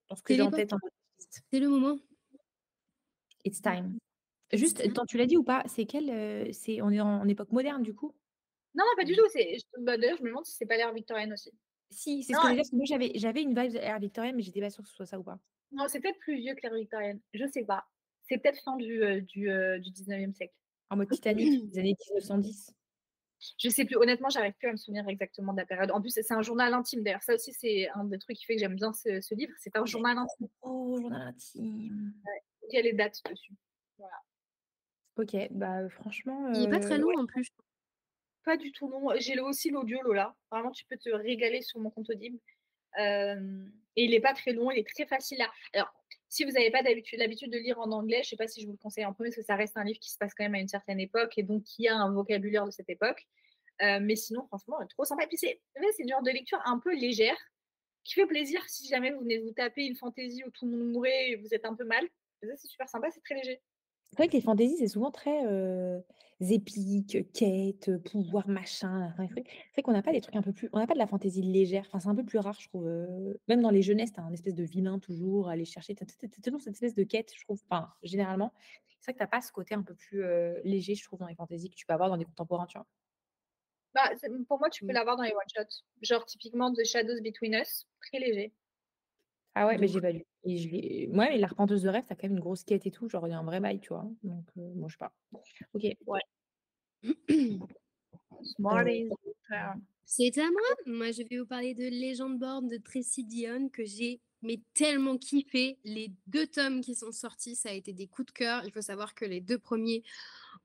[0.09, 0.71] dans ce que j'ai en tête.
[1.51, 1.99] C'est le moment.
[3.45, 3.99] It's time.
[4.53, 7.29] Juste, attends, tu l'as dit ou pas C'est quelle euh, c'est On est en, en
[7.29, 8.15] époque moderne du coup?
[8.75, 9.23] Non, non, pas du tout.
[9.33, 11.51] c'est- bah, D'ailleurs, je me demande si c'est pas l'ère victorienne aussi.
[11.91, 12.65] Si, c'est ce que je veux dire.
[12.73, 15.19] Moi, j'avais, j'avais une vibe Air Victorienne, mais j'étais pas sûre que ce soit ça
[15.19, 15.39] ou pas.
[15.73, 17.21] Non, c'est peut-être plus vieux que l'ère victorienne.
[17.35, 17.85] Je sais pas.
[18.29, 20.55] C'est peut-être fin du, euh, du, euh, du 19e siècle.
[20.89, 22.75] En mode Titanic, des années 1910.
[23.59, 25.91] Je sais plus, honnêtement, j'arrive plus à me souvenir exactement de la période.
[25.93, 27.03] En plus, c'est un journal intime.
[27.03, 29.53] D'ailleurs, ça aussi, c'est un des trucs qui fait que j'aime bien ce, ce livre.
[29.59, 30.49] C'est un journal intime.
[30.63, 32.13] Oh, journal intime.
[32.71, 33.55] Il y a les dates dessus.
[35.21, 36.51] Ok, bah franchement.
[36.55, 37.49] Il est pas très long en plus.
[38.45, 39.11] Pas du tout long.
[39.19, 40.35] J'ai aussi l'audio, Lola.
[40.51, 42.39] Vraiment, tu peux te régaler sur mon compte Audible.
[42.99, 43.67] Euh,
[43.97, 45.51] et il n'est pas très long, il est très facile à.
[45.75, 45.93] Alors,
[46.29, 48.67] si vous n'avez pas l'habitude de lire en anglais, je ne sais pas si je
[48.67, 50.45] vous le conseille en premier, parce que ça reste un livre qui se passe quand
[50.45, 53.27] même à une certaine époque et donc qui a un vocabulaire de cette époque.
[53.83, 55.25] Euh, mais sinon, franchement, trop sympa.
[55.25, 55.61] Et puis, c'est
[55.99, 57.37] une genre de lecture un peu légère
[58.05, 60.93] qui fait plaisir si jamais vous venez vous taper une fantaisie où tout le monde
[60.93, 62.09] mourait et vous êtes un peu mal.
[62.43, 63.61] Ça, c'est super sympa, c'est très léger.
[64.11, 66.01] C'est vrai que les fantaisies, c'est souvent très euh,
[66.41, 69.07] épique, quête, pouvoir, machin.
[69.07, 70.69] enfin, C'est vrai c'est vrai qu'on n'a pas des trucs un peu plus.
[70.73, 71.85] On n'a pas de la fantaisie légère.
[71.87, 72.87] Enfin, c'est un peu plus rare, je trouve.
[72.89, 75.95] euh, Même dans les jeunesses, t'as un espèce de vilain toujours, à aller chercher.
[75.95, 77.61] T'as t'as- t'as toujours cette espèce de quête, je trouve.
[77.71, 78.53] Enfin, généralement.
[78.99, 81.27] C'est vrai que t'as pas ce côté un peu plus euh, léger, je trouve, dans
[81.29, 82.87] les fantaisies que tu peux avoir dans des contemporains, tu vois?
[83.95, 84.95] Bah, c'est- pour moi, tu peux Mm.
[84.95, 85.85] l'avoir dans les one-shots.
[86.03, 88.53] Genre, typiquement, The Shadows Between Us, très léger.
[89.55, 90.25] Ah ouais, mais Donc- j'ai pas lu.
[90.45, 93.09] Et je ouais, l'arpenteuse de rêve, t'as quand même une grosse quête et tout.
[93.09, 94.09] Genre, il y a un vrai bail, tu vois.
[94.23, 95.13] Donc, euh, moi, je sais pas.
[95.75, 95.85] Ok.
[98.57, 99.09] Smarties.
[100.07, 100.77] C'est à moi?
[100.87, 105.19] Moi, je vais vous parler de Legend Born de Tracy Dion que j'ai mais tellement
[105.19, 105.79] kiffé.
[105.85, 108.65] Les deux tomes qui sont sortis, ça a été des coups de cœur.
[108.65, 110.03] Il faut savoir que les deux premiers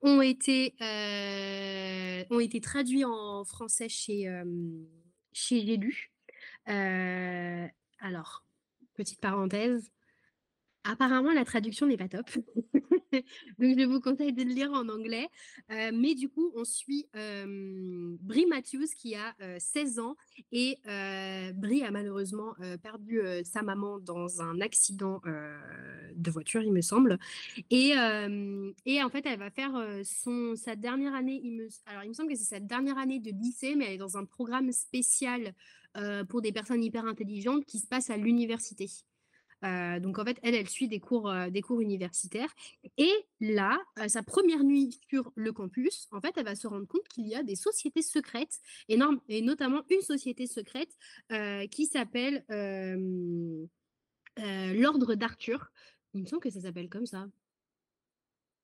[0.02, 4.46] ont été, euh, ont été traduits en français chez, euh,
[5.34, 6.12] chez J'ai lu.
[6.70, 7.68] Euh,
[8.00, 8.45] alors,
[8.96, 9.92] petite parenthèse.
[10.84, 12.30] Apparemment, la traduction n'est pas top.
[13.60, 15.28] Donc, je vous conseille de le lire en anglais.
[15.72, 20.16] Euh, mais du coup, on suit euh, Brie Matthews qui a euh, 16 ans
[20.52, 25.58] et euh, Brie a malheureusement euh, perdu euh, sa maman dans un accident euh,
[26.16, 27.18] de voiture, il me semble.
[27.72, 28.72] Et, euh,
[29.04, 31.42] en fait, elle va faire euh, son, sa dernière année.
[31.44, 33.94] Il me, alors, il me semble que c'est sa dernière année de lycée, mais elle
[33.94, 35.52] est dans un programme spécial euh,
[36.30, 38.90] pour des personnes hyper intelligentes qui se passe à l'université.
[39.64, 42.54] Euh, donc en fait, elle, elle suit des cours, euh, des cours universitaires.
[42.98, 46.88] Et là, euh, sa première nuit sur le campus, en fait, elle va se rendre
[46.88, 48.60] compte qu'il y a des sociétés secrètes,
[48.90, 50.96] énormes, et notamment une société secrète
[51.32, 53.66] euh, qui s'appelle euh,
[54.40, 55.72] euh, l'Ordre d'Arthur.
[56.14, 57.28] Il me semble que ça s'appelle comme ça.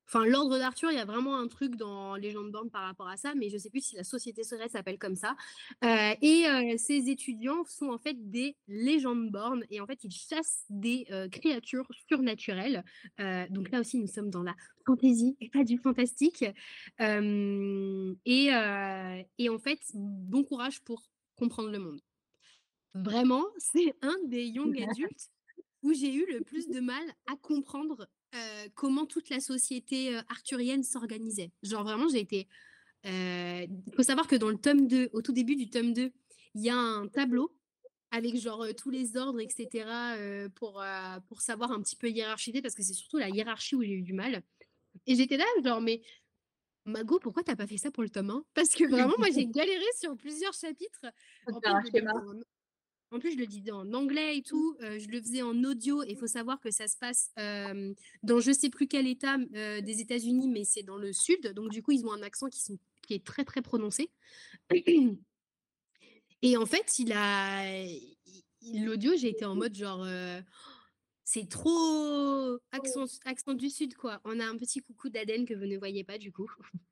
[0.06, 3.16] Enfin, l'ordre d'Arthur, il y a vraiment un truc dans Légende Born par rapport à
[3.16, 5.36] ça, mais je ne sais plus si la société secrète s'appelle comme ça.
[5.84, 10.12] Euh, et euh, ces étudiants sont en fait des légendes born et en fait ils
[10.12, 12.84] chassent des euh, créatures surnaturelles.
[13.20, 14.54] Euh, donc là aussi nous sommes dans la
[14.86, 16.44] fantaisie et pas du fantastique.
[17.00, 18.46] Et,
[19.38, 21.02] et en fait bon courage pour
[21.36, 22.00] comprendre le monde.
[22.94, 25.30] Vraiment, c'est un des young adultes
[25.82, 30.22] où j'ai eu le plus de mal à comprendre euh, comment toute la société euh,
[30.28, 31.50] arthurienne s'organisait.
[31.62, 32.48] Genre vraiment j'ai été
[33.04, 36.12] il faut savoir que dans le tome 2, au tout début du tome 2,
[36.54, 37.52] il y a un tableau
[38.12, 42.08] avec genre euh, tous les ordres, etc., euh, pour, euh, pour savoir un petit peu
[42.08, 44.42] hiérarchiser, parce que c'est surtout la hiérarchie où j'ai eu du mal.
[45.06, 46.02] Et j'étais là, genre, mais
[46.84, 49.46] Mago, pourquoi t'as pas fait ça pour le tome 1 Parce que vraiment, moi, j'ai
[49.46, 51.06] galéré sur plusieurs chapitres.
[51.46, 51.90] En plus,
[53.12, 54.76] en- plus, je le disais en anglais et tout.
[54.82, 56.02] euh, je le faisais en audio.
[56.04, 59.80] Il faut savoir que ça se passe euh, dans je sais plus quel état euh,
[59.80, 61.52] des États-Unis, mais c'est dans le sud.
[61.54, 62.80] Donc, du coup, ils ont un accent qui,
[63.10, 64.10] est très, très prononcé.
[66.44, 66.90] Et en fait,
[68.74, 70.06] L'audio, j'ai été en mode genre.
[71.24, 74.20] c'est trop accent, accent du sud, quoi.
[74.24, 76.50] On a un petit coucou d'Aden que vous ne voyez pas, du coup.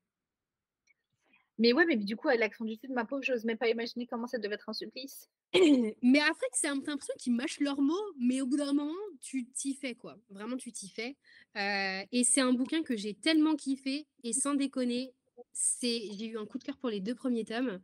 [1.61, 4.07] Mais ouais, mais du coup, avec l'accent du sud, ma pauvre, j'ose même pas imaginer
[4.07, 5.29] comment ça devait être un supplice.
[6.01, 9.45] mais après, c'est un- l'impression qu'ils mâchent leurs mots, mais au bout d'un moment, tu
[9.45, 10.17] t'y fais, quoi.
[10.31, 11.17] Vraiment, tu t'y fais.
[11.57, 15.13] Euh, et c'est un bouquin que j'ai tellement kiffé, et sans déconner,
[15.53, 17.79] c'est, j'ai eu un coup de cœur pour les deux premiers tomes.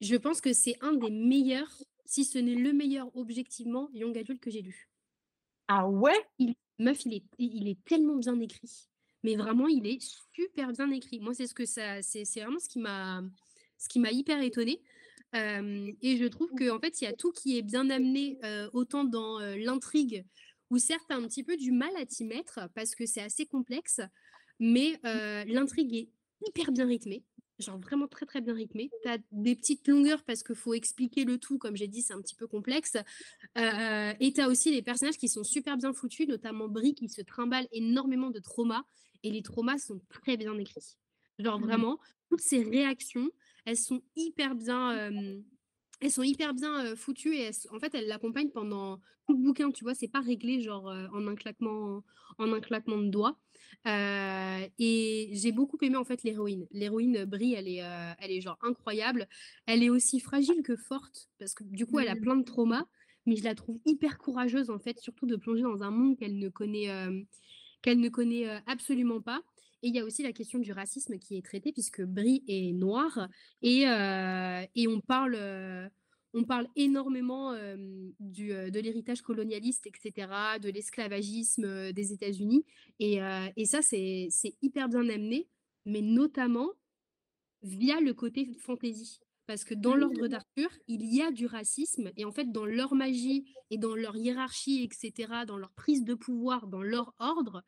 [0.00, 4.40] Je pense que c'est un des meilleurs, si ce n'est le meilleur objectivement, young adult
[4.40, 4.88] que j'ai lu.
[5.68, 6.16] Ah ouais?
[6.38, 8.89] Il, meuf, il est, il est tellement bien écrit.
[9.22, 10.00] Mais vraiment, il est
[10.34, 11.20] super bien écrit.
[11.20, 13.22] Moi, c'est ce que ça, c'est vraiment ce qui m'a,
[13.78, 14.80] ce qui m'a hyper étonnée.
[15.34, 18.38] Euh, et je trouve que en fait, il y a tout qui est bien amené,
[18.44, 20.24] euh, autant dans euh, l'intrigue,
[20.70, 23.46] où certes, t'as un petit peu du mal à t'y mettre parce que c'est assez
[23.46, 24.00] complexe,
[24.58, 26.08] mais euh, l'intrigue est
[26.46, 27.24] hyper bien rythmée.
[27.58, 28.90] Genre vraiment très très bien rythmée.
[29.02, 32.14] Tu as des petites longueurs parce qu'il faut expliquer le tout, comme j'ai dit, c'est
[32.14, 32.96] un petit peu complexe.
[33.56, 37.20] Et tu as aussi les personnages qui sont super bien foutus, notamment Brie qui se
[37.20, 38.82] trimballe énormément de traumas.
[39.22, 40.96] Et les traumas sont très bien écrits.
[41.38, 41.66] Genre Mhm.
[41.66, 41.98] vraiment,
[42.28, 43.30] toutes ces réactions,
[43.64, 45.40] elles sont hyper bien, euh,
[46.00, 49.84] elles sont hyper bien foutues et en fait, elles l'accompagnent pendant tout le bouquin, tu
[49.84, 52.02] vois, c'est pas réglé genre en, un claquement,
[52.38, 53.38] en un claquement de doigts.
[53.86, 56.66] et j'ai beaucoup aimé en fait l'héroïne.
[56.70, 57.82] L'héroïne Brie, elle est,
[58.18, 59.28] elle est genre incroyable.
[59.66, 62.86] Elle est aussi fragile que forte parce que du coup, elle a plein de traumas,
[63.26, 66.38] mais je la trouve hyper courageuse en fait, surtout de plonger dans un monde qu'elle
[66.38, 66.88] ne connaît,
[67.82, 69.42] qu'elle ne connaît absolument pas.
[69.82, 72.72] Et il y a aussi la question du racisme qui est traitée, puisque Brie est
[72.72, 73.28] noire,
[73.62, 75.38] et, et on, parle,
[76.34, 77.54] on parle énormément
[78.18, 80.28] du, de l'héritage colonialiste, etc.,
[80.60, 82.66] de l'esclavagisme des États-Unis.
[82.98, 83.20] Et,
[83.56, 84.28] et, ça, c'est
[84.60, 85.48] hyper bien amené,
[85.86, 86.68] mais notamment
[87.62, 89.20] via le côté fantasy.
[89.50, 92.94] Parce que dans l'ordre d'Arthur, il y a du racisme, et en fait, dans leur
[92.94, 97.64] magie et dans leur hiérarchie, etc., dans leur prise de pouvoir, dans leur ordre,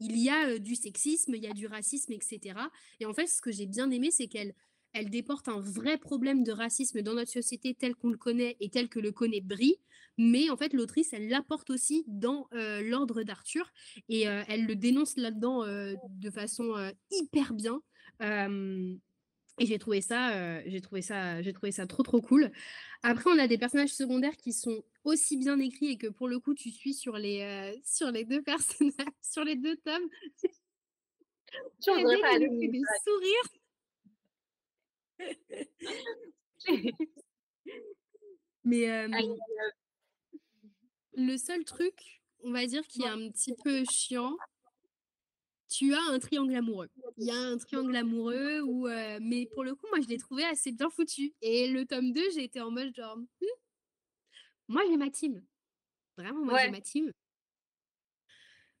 [0.00, 2.58] il y a du sexisme, il y a du racisme, etc.
[2.98, 4.54] Et en fait, ce que j'ai bien aimé, c'est qu'elle
[4.94, 8.70] elle déporte un vrai problème de racisme dans notre société tel qu'on le connaît et
[8.70, 9.76] tel que le connaît Brie.
[10.16, 13.70] Mais en fait, l'autrice, elle l'apporte aussi dans l'ordre d'Arthur
[14.08, 16.72] et elle le dénonce là-dedans de façon
[17.10, 17.82] hyper bien.
[19.58, 22.50] Et j'ai trouvé ça, j'ai trouvé ça, j'ai trouvé ça trop trop cool.
[23.02, 26.40] Après, on a des personnages secondaires qui sont aussi bien écrits et que pour le
[26.40, 30.08] coup, tu suis sur les, euh, sur les deux personnages, sur les deux tomes.
[31.82, 31.96] Tu as
[32.38, 33.48] des sourires.
[38.64, 39.08] Mais euh,
[41.14, 44.36] le seul truc, on va dire, qui est un petit peu chiant,
[45.78, 46.88] tu as un triangle amoureux.
[47.18, 50.18] Il y a un triangle amoureux, où, euh, mais pour le coup, moi, je l'ai
[50.18, 51.34] trouvé assez bien foutu.
[51.40, 53.26] Et le tome 2, j'ai été en mode genre, «Hum,
[54.66, 55.40] moi, j'ai ma team.
[56.16, 57.12] Vraiment, moi, j'ai ma team.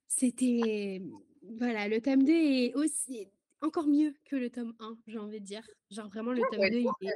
[0.08, 1.00] C'était.
[1.42, 3.28] Voilà, le tome 2 est aussi
[3.60, 5.68] encore mieux que le tome 1, j'ai envie de dire.
[5.90, 7.12] Genre, vraiment, le tome 2, il est.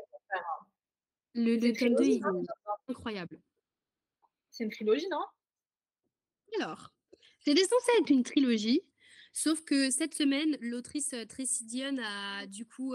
[1.35, 3.41] Le, le tome 2, il est incroyable.
[4.51, 5.25] C'est une trilogie, non?
[6.61, 6.95] Alors,
[7.41, 8.83] c'était censé être une trilogie,
[9.33, 12.95] sauf que cette semaine, l'autrice Tracy Dion a du coup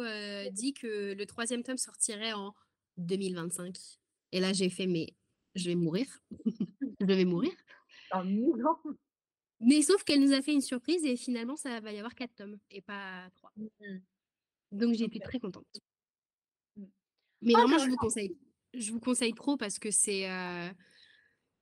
[0.51, 2.53] dit que le troisième tome sortirait en
[2.97, 3.77] 2025.
[4.31, 5.13] Et là, j'ai fait, mais
[5.55, 6.05] je vais mourir.
[6.99, 7.51] je vais mourir.
[9.59, 12.35] Mais sauf qu'elle nous a fait une surprise et finalement, ça va y avoir quatre
[12.35, 13.51] tomes et pas trois.
[13.55, 13.99] Mmh
[14.71, 15.65] Donc j'ai été très contente.
[16.75, 16.85] Mmh.
[17.41, 18.37] Mais vraiment, je vous conseille.
[18.73, 20.29] Je vous conseille trop parce que c'est.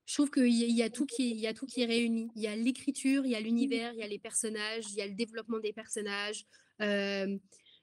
[0.06, 2.30] Je trouve qu'il y, y, a tout qui, il y a tout qui est réuni.
[2.36, 4.96] Il y a l'écriture, il y a mmh l'univers, il y a les personnages, il
[4.96, 6.46] y a le développement des personnages.
[6.80, 7.40] il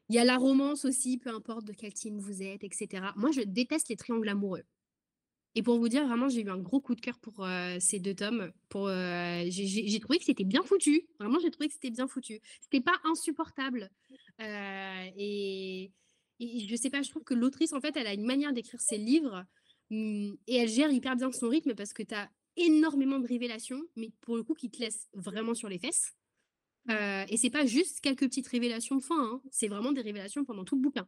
[0.09, 3.07] y a la romance aussi, peu importe de quel team vous êtes, etc.
[3.17, 4.63] Moi, je déteste les triangles amoureux.
[5.55, 7.47] Et pour vous dire, vraiment, j'ai eu un gros coup de cœur pour
[7.81, 8.53] ces deux tomes.
[8.69, 11.09] Pour, j'ai trouvé que c'était bien foutu.
[11.19, 12.41] Vraiment, j'ai trouvé que c'était bien foutu.
[12.61, 13.91] C'était pas insupportable.
[14.39, 15.91] et,
[16.41, 18.81] et, je sais pas, je trouve que l'autrice, en fait, elle a une manière d'écrire
[18.81, 19.45] ses livres
[19.93, 24.11] et elle gère hyper bien son rythme parce que tu as énormément de révélations, mais
[24.21, 26.15] pour le coup, qui te laissent vraiment sur les fesses.
[26.89, 29.43] et c'est pas juste quelques petites révélations de fin, hein.
[29.51, 31.07] c'est vraiment des révélations pendant tout le bouquin.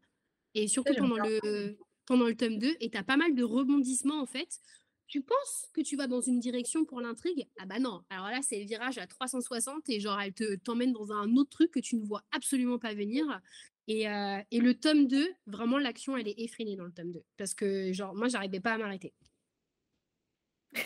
[0.54, 4.20] Et surtout pendant le, pendant le tome 2 et tu as pas mal de rebondissements
[4.20, 4.60] en fait.
[5.06, 7.46] Tu penses que tu vas dans une direction pour l'intrigue?
[7.58, 8.02] Ah bah non.
[8.08, 11.50] Alors là, c'est le virage à 360 et genre elle te t'emmène dans un autre
[11.50, 13.40] truc que tu ne vois absolument pas venir.
[13.86, 17.22] Et, euh, et le tome 2, vraiment l'action elle est effrénée dans le tome 2
[17.36, 19.12] parce que genre moi j'arrivais pas à m'arrêter.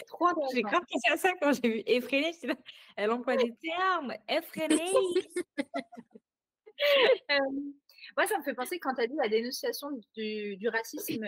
[0.06, 2.32] Trop J'ai grave pensé à ça quand j'ai vu effrénée.
[2.96, 4.14] Elle emploie des termes.
[4.28, 4.76] Effrénée.
[7.30, 7.38] euh,
[8.16, 11.24] moi, ça me fait penser quand tu as dit la dénonciation du, racisme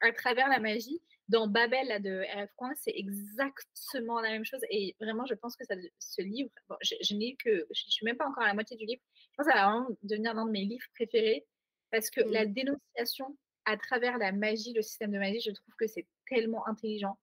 [0.00, 4.60] à travers la magie, dans Babel là, de RF Coin, c'est exactement la même chose.
[4.70, 6.50] Et vraiment, je pense que ça, ce livre,
[6.82, 9.36] je, n'ai que, je ne suis même pas encore à la moitié du livre, je
[9.36, 11.44] pense que ça va vraiment devenir l'un de mes livres préférés
[11.90, 12.52] parce que la mmh.
[12.52, 17.18] dénonciation à travers la magie, le système de magie, je trouve que c'est tellement intelligent.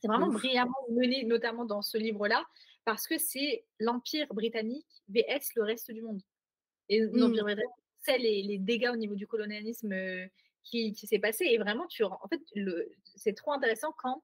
[0.00, 2.44] C'est vraiment brillamment mené, notamment dans ce livre-là,
[2.84, 6.20] parce que c'est l'Empire britannique vs le reste du monde.
[6.88, 7.46] Et l'Empire mmh.
[7.46, 9.94] britannique c'est les, dégâts au niveau du colonialisme
[10.64, 11.46] qui, s'est passé.
[11.46, 12.40] Et vraiment, tu, en fait,
[13.16, 14.22] c'est trop intéressant quand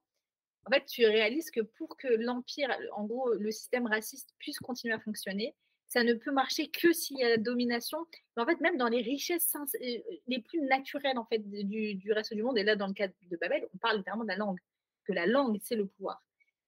[0.68, 4.92] en fait, tu réalises que pour que l'empire, en gros, le système raciste puisse continuer
[4.92, 5.54] à fonctionner,
[5.86, 8.06] ça ne peut marcher que s'il y a la domination.
[8.36, 12.42] Mais en fait, même dans les richesses les plus naturelles en fait du, reste du
[12.42, 14.58] monde, et là dans le cas de Babel, on parle littéralement de la langue,
[15.04, 16.22] que la langue c'est le pouvoir,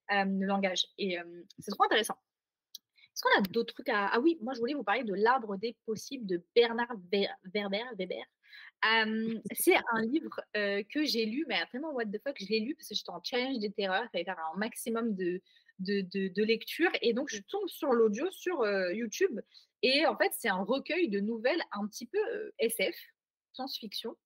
[0.09, 0.87] le langage.
[0.97, 1.19] Et
[1.59, 2.17] c'est trop intéressant.
[3.13, 4.07] Est-ce qu'on a d'autres trucs à...
[4.15, 6.97] Ah oui, moi je voulais vous parler de L'arbre des possibles de Bernard.
[7.13, 8.25] Weber?
[9.53, 12.89] C'est un livre que j'ai lu, mais vraiment, what the fuck, je l'ai lu parce
[12.89, 15.41] que j'étais en challenge des terreurs, il fallait faire un maximum de,
[15.79, 16.91] de, de, lecture.
[17.03, 19.41] Et donc, je tombe sur l'audio sur YouTube.
[19.83, 22.19] Et en fait, c'est un recueil de nouvelles un petit peu
[22.59, 22.95] SF,
[23.53, 24.17] science-fiction.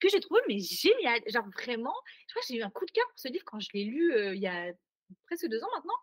[0.00, 1.20] que j'ai trouvé mais génial.
[1.26, 1.94] Genre vraiment,
[2.26, 3.84] je crois que j'ai eu un coup de cœur pour ce livre quand je l'ai
[3.84, 4.72] lu il y a
[5.26, 5.94] presque deux ans maintenant.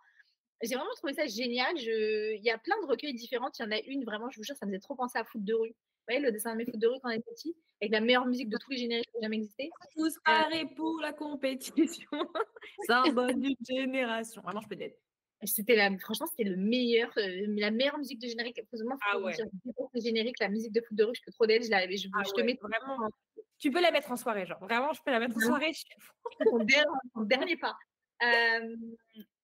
[0.63, 1.77] J'ai vraiment trouvé ça génial.
[1.77, 2.35] Je...
[2.35, 3.51] Il y a plein de recueils différents.
[3.59, 5.23] Il y en a une, vraiment, je vous jure, ça me faisait trop penser à
[5.25, 5.75] Foot de rue.
[6.05, 8.25] Vous voyez, le dessin animé Foot de rue quand on était petit, avec la meilleure
[8.25, 9.69] musique de tous les génériques qui ont jamais existé.
[9.95, 12.09] Tous parés pour la compétition.
[12.87, 14.41] Symbole d'une génération.
[14.41, 14.97] Vraiment, je peux t'aider.
[15.45, 18.61] C'était la, franchement, c'était le meilleur, euh, la meilleure musique de générique.
[18.83, 19.33] Moi, Ah ouais.
[19.93, 21.63] Le générique, la musique de Foot de rue, je peux trop d'elle.
[21.63, 23.09] Je, la- je, Ah je te mets vraiment.
[23.57, 24.59] Tu peux la mettre en soirée, genre.
[24.59, 25.71] Vraiment, je peux la mettre en soirée.
[27.15, 27.75] ton dernier pas.
[28.23, 28.75] Euh,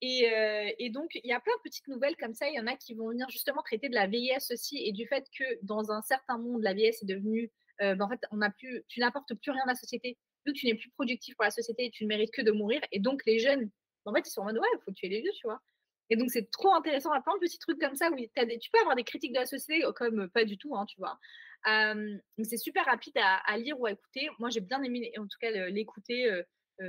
[0.02, 2.48] et, euh, et donc, il y a plein de petites nouvelles comme ça.
[2.48, 5.06] Il y en a qui vont venir justement traiter de la vieillesse aussi et du
[5.08, 7.52] fait que dans un certain monde, la vieillesse est devenue.
[7.82, 10.18] euh, ben, en fait, on plus, tu n'apportes plus rien à la société.
[10.46, 12.82] Vu que tu n'es plus productif pour la société, tu ne mérites que de mourir.
[12.92, 13.70] Et donc, les jeunes,
[14.06, 15.62] en fait, ils sont en mode ouais, il faut tuer les vieux, tu vois.
[16.10, 17.12] Et donc, c'est trop intéressant.
[17.14, 19.34] Il y a plein de petits trucs comme ça où tu peux avoir des critiques
[19.34, 21.20] de la société comme euh, pas du tout, hein, tu vois.
[21.66, 24.30] Mais c'est super rapide à, lire ou à écouter.
[24.40, 26.44] Moi, j'ai bien aimé, en tout cas, l'écouter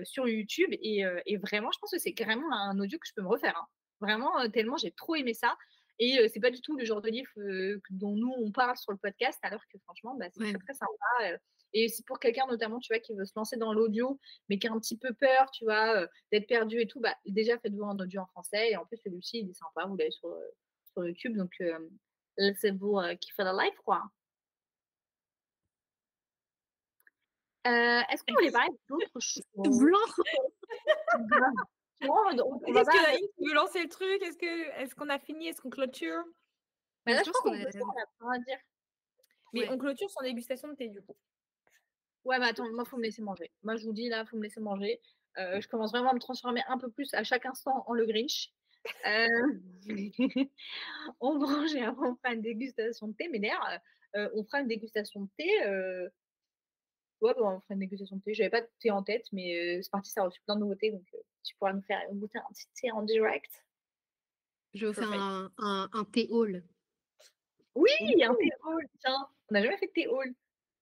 [0.04, 0.70] sur YouTube.
[0.82, 3.28] Et, euh, et vraiment, je pense que c'est carrément un audio que je peux me
[3.28, 3.56] refaire.
[3.56, 3.66] hein.
[4.00, 5.56] Vraiment, euh, tellement j'ai trop aimé ça.
[5.98, 8.76] Et euh, c'est pas du tout le genre de livre euh, dont nous, on parle
[8.78, 10.50] sur le podcast, alors que franchement, bah, c'est Ouais.
[10.52, 11.32] très, très sympa.
[11.34, 11.38] euh.
[11.74, 14.18] et c'est pour quelqu'un, notamment, tu vois, qui veut se lancer dans l'audio,
[14.48, 17.00] mais qui a un petit peu peur, tu vois, euh, d'être perdu et tout.
[17.00, 18.70] Bah, déjà, faites-vous un audio en français.
[18.70, 19.86] Et en plus, celui-ci, il est sympa.
[19.86, 20.40] Vous l'avez sur, euh,
[20.94, 21.36] sur YouTube.
[21.36, 21.78] Donc, euh,
[22.38, 24.02] laissez-vous euh, kiffer la life, quoi.
[27.12, 29.98] Euh, Est-ce qu'on voulait parler d'autres choses Blanc.
[32.00, 34.22] Est-ce que Naïm, tu veux lancer le truc?
[34.22, 35.48] Est-ce que est-ce qu'on a fini?
[35.48, 36.22] Est-ce qu'on clôture?
[37.04, 38.58] Bah là, Je pense qu'on rien à dire.
[39.52, 39.68] Mais Ouais.
[39.70, 41.16] on clôture son dégustation de thé du coup.
[42.24, 43.50] Ouais, mais attends, moi, faut me laisser manger.
[43.62, 45.00] Moi, je vous dis, là, faut me laisser manger.
[45.38, 48.06] Euh, je commence vraiment à me transformer un peu plus à chaque instant en le
[48.06, 48.50] Grinch.
[49.06, 49.26] Euh,
[51.20, 53.28] on mange et après, on fera une dégustation de thé.
[53.28, 53.66] Mais d'ailleurs,
[54.16, 56.10] euh, on fera une dégustation de thé.
[57.20, 58.34] Ouais, bon, on fera une dégustation de thé.
[58.34, 60.60] J'avais pas de thé en tête, mais euh, c'est parti, ça a reçu plein de
[60.60, 60.90] nouveautés.
[60.90, 63.50] Donc, euh, tu pourras nous faire goûter un petit thé en direct.
[64.72, 66.62] Je vais vous faire un, un, un thé haul.
[67.74, 67.90] Oui,
[68.22, 69.28] un thé haul, tiens.
[69.50, 70.32] On n'a jamais fait de thé haul.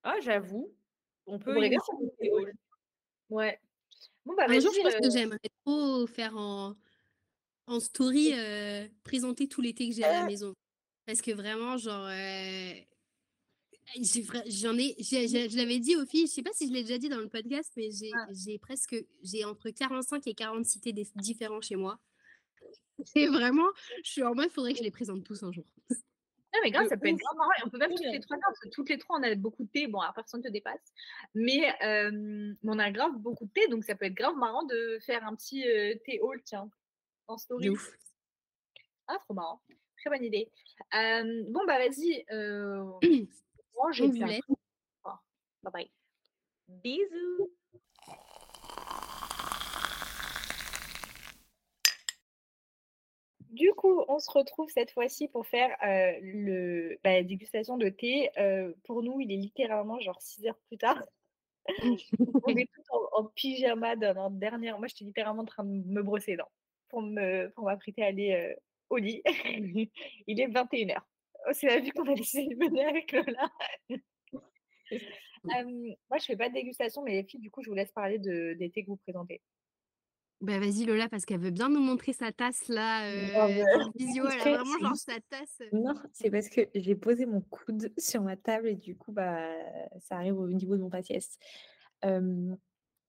[0.02, 0.72] Ah, j'avoue.
[1.26, 2.52] On peut bien initier faire un thé haul.
[3.30, 3.60] Ouais.
[4.24, 6.74] Bon, bah, Un jour, je pense que euh, j'aimerais trop faire en,
[7.66, 10.54] en story euh, présenter tous les thés que j'ai à la maison.
[11.06, 12.72] Parce que vraiment, genre, euh,
[13.96, 17.08] j'en ai, je l'avais dit aux filles, je sais pas si je l'ai déjà dit
[17.08, 18.26] dans le podcast, mais j'ai Ah.
[18.60, 21.98] presque, j'ai entre 45 et 40 cités différents chez moi.
[23.14, 23.68] Et vraiment,
[24.04, 25.64] je suis en mode, faudrait que je les présente tous un jour.
[25.90, 27.50] Non, mais grave, ça peut être grave marrant.
[27.60, 29.62] Et on peut même toutes les trois parce que toutes les trois, on a beaucoup
[29.64, 29.86] de thé.
[29.86, 30.80] Bon, alors personne ne te dépasse.
[31.34, 34.64] Mais, euh, mais on a grave beaucoup de thé, donc ça peut être grave marrant
[34.64, 36.68] de faire un petit euh, thé haul, tiens,
[37.28, 37.68] en story.
[37.68, 37.92] Ouf.
[39.06, 39.62] Ah, trop marrant.
[39.98, 40.50] Très bonne idée.
[40.94, 42.24] Euh, bon, bah vas-y.
[45.04, 45.20] On va.
[45.62, 45.90] Bye bye.
[46.68, 47.50] Bisous.
[53.50, 57.88] Du coup, on se retrouve cette fois-ci pour faire euh, le, bah, la dégustation de
[57.88, 58.30] thé.
[58.38, 61.02] Euh, pour nous, il est littéralement genre 6 heures plus tard.
[62.46, 64.78] on est tous en, en pyjama dans notre dernière.
[64.78, 66.50] Moi, j'étais littéralement en train de me brosser les dents
[66.88, 68.54] pour me pour m'apprêter à aller euh,
[68.90, 69.22] au lit.
[70.26, 71.00] il est 21h.
[71.52, 73.50] C'est la vie qu'on a décidé de mener avec Lola.
[74.90, 75.64] Euh,
[76.10, 78.18] moi, je fais pas de dégustation, mais les filles, du coup, je vous laisse parler
[78.18, 79.40] de, des thés que vous présentez.
[80.40, 84.54] Bah vas-y Lola, parce qu'elle veut bien nous montrer sa tasse là, euh, visio, elle
[84.54, 85.60] a vraiment genre sa tasse.
[85.60, 89.10] euh, Non, c'est parce que j'ai posé mon coude sur ma table et du coup,
[89.12, 89.48] bah,
[90.00, 91.38] ça arrive au niveau de mon faciès.
[92.04, 92.54] Euh,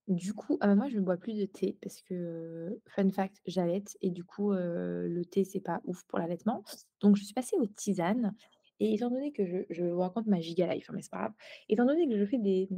[0.10, 3.42] du coup, ah bah, moi, je ne bois plus de thé parce que, fun fact,
[3.46, 6.64] j'allaite et du coup, le thé, c'est pas ouf pour l'allaitement.
[7.02, 8.34] Donc, je suis passée aux tisanes.
[8.80, 11.18] Et étant donné que je, je vous raconte ma giga life, hein, mais c'est pas
[11.18, 11.34] grave,
[11.68, 12.70] étant donné que je fais des,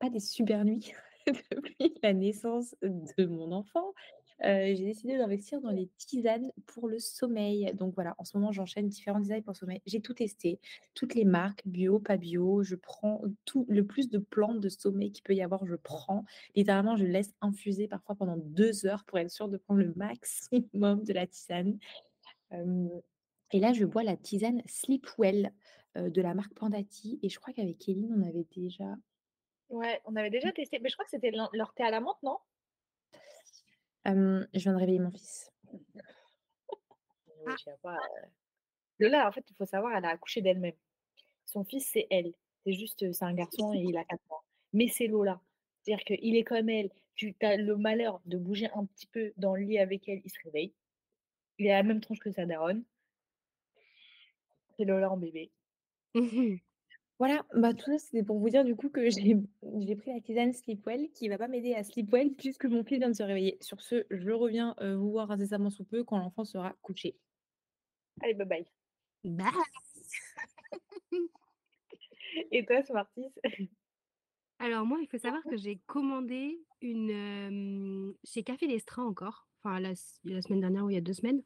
[0.00, 0.92] pas des super nuits
[1.26, 3.94] depuis la naissance de mon enfant,
[4.42, 7.72] j'ai décidé d'investir dans les tisanes pour le sommeil.
[7.74, 9.80] Donc voilà, en ce moment, j'enchaîne différentes tisanes pour le sommeil.
[9.86, 10.60] J'ai tout testé,
[10.94, 12.62] toutes les marques, bio, pas bio.
[12.62, 16.24] Je prends tout le plus de plantes de sommeil qu'il peut y avoir, je prends.
[16.54, 21.04] Littéralement, je laisse infuser parfois pendant deux heures pour être sûre de prendre le maximum
[21.04, 21.78] de la tisane.
[22.52, 22.88] Euh,
[23.52, 25.52] et là, je bois la tisane Sleepwell
[25.96, 27.18] euh, de la marque Pandati.
[27.22, 28.96] Et je crois qu'avec Kéline, on avait déjà
[29.70, 32.22] Ouais, on avait déjà testé, mais je crois que c'était leur thé à la menthe,
[32.22, 32.36] non?
[34.06, 35.50] Euh, je viens de réveiller mon fils.
[37.56, 38.26] Sais pas, euh,
[38.98, 40.74] Lola, en fait, il faut savoir, elle a accouché d'elle-même.
[41.44, 42.32] Son fils, c'est elle.
[42.64, 44.44] C'est juste, c'est un garçon et il a 4 mois.
[44.72, 45.40] Mais c'est Lola.
[45.82, 46.90] C'est-à-dire qu'il est comme elle.
[47.14, 50.30] Tu as le malheur de bouger un petit peu dans le lit avec elle, il
[50.30, 50.72] se réveille.
[51.58, 52.84] Il a la même tronche que sa daronne.
[54.76, 55.52] C'est Lola en bébé.
[57.18, 59.36] Voilà, bah, tout ça, c'était pour vous dire du coup que j'ai
[59.80, 62.98] j'ai pris la tisane Sleepwell qui va pas m'aider à sleep well puisque mon fils
[62.98, 63.56] vient de se réveiller.
[63.60, 67.16] Sur ce, je reviens, heu, vous voir incessamment sous peu quand l'enfant sera couché.
[68.20, 68.64] Allez, bye bye.
[69.24, 69.52] Bye.
[72.50, 73.32] Et toi, Smarties?
[74.58, 79.94] Alors moi, il faut savoir que j'ai commandé une, chez Café Lestra encore, enfin la
[79.94, 81.42] semaine dernière ou il y a 2 semaines.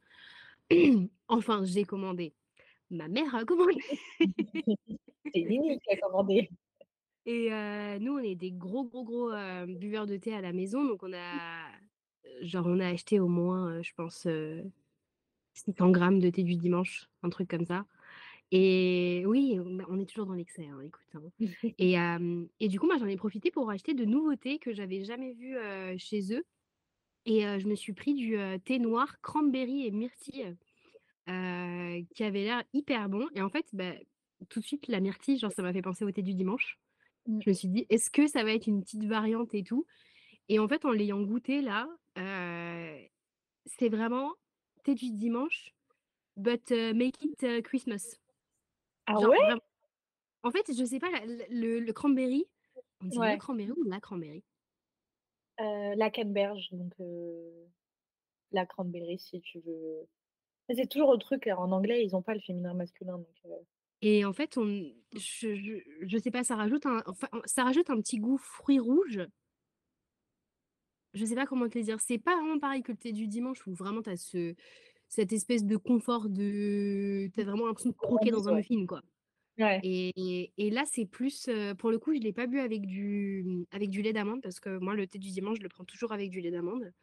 [1.27, 2.33] Enfin, j'ai commandé.
[2.91, 3.81] Ma mère a commandé.
[5.33, 6.49] C'est Nini qui a commandé.
[7.25, 10.53] Et heu, nous, on est des gros, gros, gros, heu, buveurs de thé à la
[10.53, 11.69] maison, donc on a,
[12.25, 14.63] heu, genre, on a acheté au moins, je pense, heu,
[15.53, 17.85] 600 grammes de thé du dimanche, un truc comme ça.
[18.51, 19.59] Et oui,
[19.89, 21.23] on est toujours dans l'excès, hein, écoute, hein.
[21.79, 21.95] Et
[22.61, 25.33] et du coup, moi, j'en ai profité pour acheter de nouveaux thés que j'avais jamais
[25.33, 26.45] vus, heu, chez eux.
[27.25, 30.57] Et je me suis pris du, thé noir cranberry et myrtille,
[31.25, 33.27] qui avait l'air hyper bon.
[33.35, 33.93] Et en fait, bah,
[34.49, 36.79] tout de suite, la myrtille, genre, ça m'a fait penser au thé du dimanche.
[37.27, 37.39] Mmh.
[37.43, 39.85] Je me suis dit: «Est-ce que ça va être une petite variante et tout?»
[40.47, 41.87] et en fait, en l'ayant goûté là,
[43.65, 44.31] c'est vraiment
[44.83, 45.75] thé du dimanche,
[46.37, 48.17] but make it, Christmas.
[49.05, 49.37] Ah Genre ouais?
[49.37, 49.61] vraiment
[50.41, 52.45] en fait, je sais pas, la le le cranberry,
[53.01, 54.43] on dit le cranberry ou la cranberry?
[55.59, 56.93] La canneberge, donc
[58.51, 60.07] la cranberry si tu veux.
[60.73, 63.65] C'est toujours le truc, en anglais, ils ont pas le féminin masculin donc heu
[64.01, 65.73] Et en fait, on je je
[66.07, 69.21] je sais pas, ça rajoute un enfin, ça rajoute un petit goût fruits rouges.
[71.13, 71.99] Je sais pas comment te le dire.
[71.99, 74.53] C'est pas vraiment pareil que le thé du dimanche où vraiment tu as ce
[75.09, 79.01] cette espèce de confort de tu as vraiment l'impression de croquer dans un muffin, quoi.
[79.57, 79.83] Ouais.
[79.83, 83.67] Et et là, c'est plus, heu, pour le coup, je l'ai pas bu avec du,
[83.71, 86.13] avec du lait d'amande parce que moi, le thé du dimanche, je le prends toujours
[86.13, 86.93] avec du lait d'amande.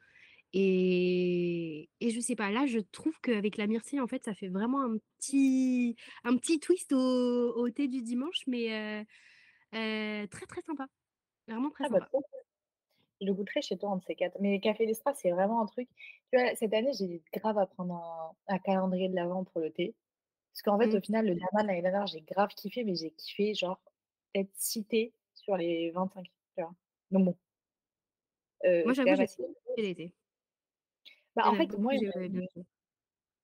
[0.53, 4.49] Et et je sais pas, là, je trouve qu'avec la myrtille, en fait, ça fait
[4.49, 6.99] vraiment un petit un petit twist au
[7.57, 8.71] au thé du dimanche, mais
[9.03, 9.05] heu
[9.77, 10.87] heu, très, très sympa.
[11.49, 12.11] Vraiment très Ah bah, sympa.
[13.21, 14.37] Je le goûterai chez toi, un de ces 4.
[14.41, 15.89] Mais Café Lestra, c'est vraiment un truc
[16.33, 19.71] tu vois, cette année, j'hésite grave à prendre un un calendrier de l'avent pour le
[19.73, 19.95] thé.
[20.53, 20.99] Parce qu'en fait, Mmh.
[20.99, 23.81] au final, le Daman l'année dernière, j'ai grave kiffé, mais j'ai kiffé genre
[24.55, 26.25] 6 thés sur les 25,
[26.57, 26.75] tu vois?
[27.13, 27.39] Donc bon.
[28.65, 30.15] Heu, Moi, j'avoue, j'ai kiffé thés.
[31.37, 32.49] Bah, en fait, moi, aimé.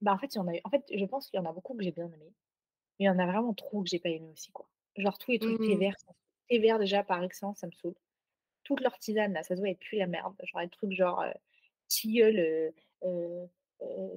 [0.00, 1.52] bah, en fait, il y en a en fait, je pense qu'il y en a
[1.52, 2.32] beaucoup que j'ai bien aimés.
[3.00, 4.68] Mais il y en a vraiment trop que j'ai pas aimé aussi, quoi.
[4.96, 5.78] Genre tous les trucs thé Mmh.
[5.78, 5.96] vert,
[6.48, 7.96] thé vert déjà par excellence, ça me saoule.
[8.64, 10.36] Toutes leurs tisanes là, ça se voit, elles puent la merde.
[10.44, 11.24] Genre les trucs genre,
[11.88, 12.74] tilleul,
[13.04, 13.48] heu,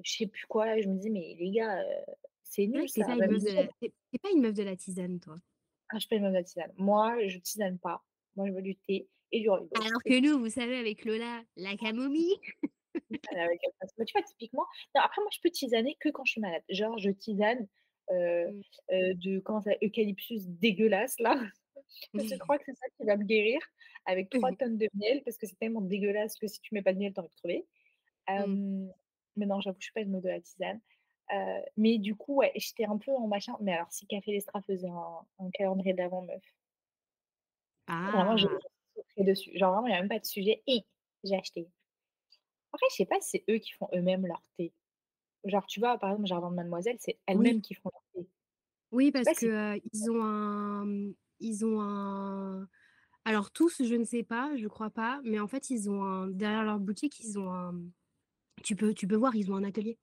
[0.03, 0.79] je sais plus quoi.
[0.81, 1.83] Je me dis: «Mais les gars,
[2.43, 3.69] c'est nul que tu es ça, pas une même meuf de Michel»
[4.11, 5.39] la pas une meuf de la tisane, toi?
[5.89, 6.73] Ah, je suis pas une meuf de la tisane.
[6.77, 8.03] Moi, je tisane pas.
[8.35, 11.43] Moi, je veux du thé et du rooibos Alors que nous, vous savez, avec Lola,
[11.55, 12.35] la camomille.
[13.31, 13.61] Avec
[13.97, 14.65] bah, tu vois, typiquement
[14.95, 16.63] non, après moi, je peux tisaner que quand je suis malade.
[16.69, 17.67] Genre, je tisane,
[18.11, 18.61] heu Mmh.
[18.91, 21.35] heu, de comment ça eucalyptus dégueulasse là.
[22.15, 23.59] Je crois que c'est ça qui va me guérir
[24.05, 26.93] avec 3 tonnes de miel parce que c'est tellement dégueulasse que si tu mets pas
[26.93, 27.67] de miel, tu as envie de crever.
[28.35, 28.55] Mmh.
[29.35, 30.81] Mais non, j'avoue, je suis pas une meuf de la tisane.
[31.33, 33.55] Heu, mais du coup, ouais, j'étais un peu en machin.
[33.61, 36.43] Mais alors si Café Lestra faisait un un calendrier de l'avent meuf
[38.05, 38.59] vraiment, je Ah!
[38.95, 39.57] sauterais dessus.
[39.57, 40.85] Genre vraiment, il y a même pas de sujet et
[41.23, 41.67] j'ai acheté.
[42.75, 44.73] Après, je sais pas si c'est eux qui font eux-mêmes leur thé.
[45.45, 47.53] Genre, tu vois, par exemple, Jardin de Mademoiselle, c'est Oui.
[47.53, 48.29] elles-mêmes qui font leur thé.
[48.91, 52.67] Oui, Je parce pas que, si heu, ils ont un, mmh, ils ont un
[53.25, 56.27] alors tous, je ne sais pas, je crois pas, mais en fait, ils ont un
[56.29, 57.91] derrière leur boutique, ils ont un, mmh,
[58.63, 59.99] tu peux tu peux voir, ils ont un atelier.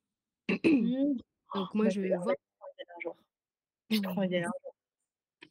[0.81, 1.19] mmh,
[1.55, 3.17] Donc moi, meuf, je en vrai, vois j'ai trop envie d'y aller un jour.
[3.91, 4.75] J'ai trop envie d'y aller un jour.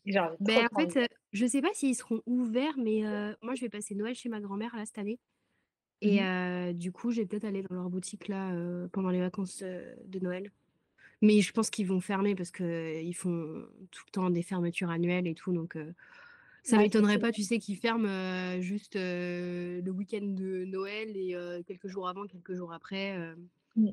[0.06, 1.08] Genre, Ben en fait, aller.
[1.34, 3.04] je sais pas s'ils seront ouverts, mais
[3.42, 5.20] moi, je vais passer Noël chez ma grand-mère, là, cette année
[6.02, 6.24] et mh.
[6.24, 8.54] heu, du coup, je vais peut-être aller dans leur boutique, là,
[8.92, 10.52] pendant les vacances, de Noël.
[11.22, 15.28] Mais je pense qu'ils vont fermer parce qu'ils font tout le temps des fermetures annuelles
[15.28, 15.78] et tout, donc
[16.64, 21.36] ça Ouais, c'est m'étonnerait pas, tu sais, qu'ils ferment, juste, le week-end de Noël et
[21.68, 23.18] quelques jours avant, quelques jours après,
[23.76, 23.92] Mmh.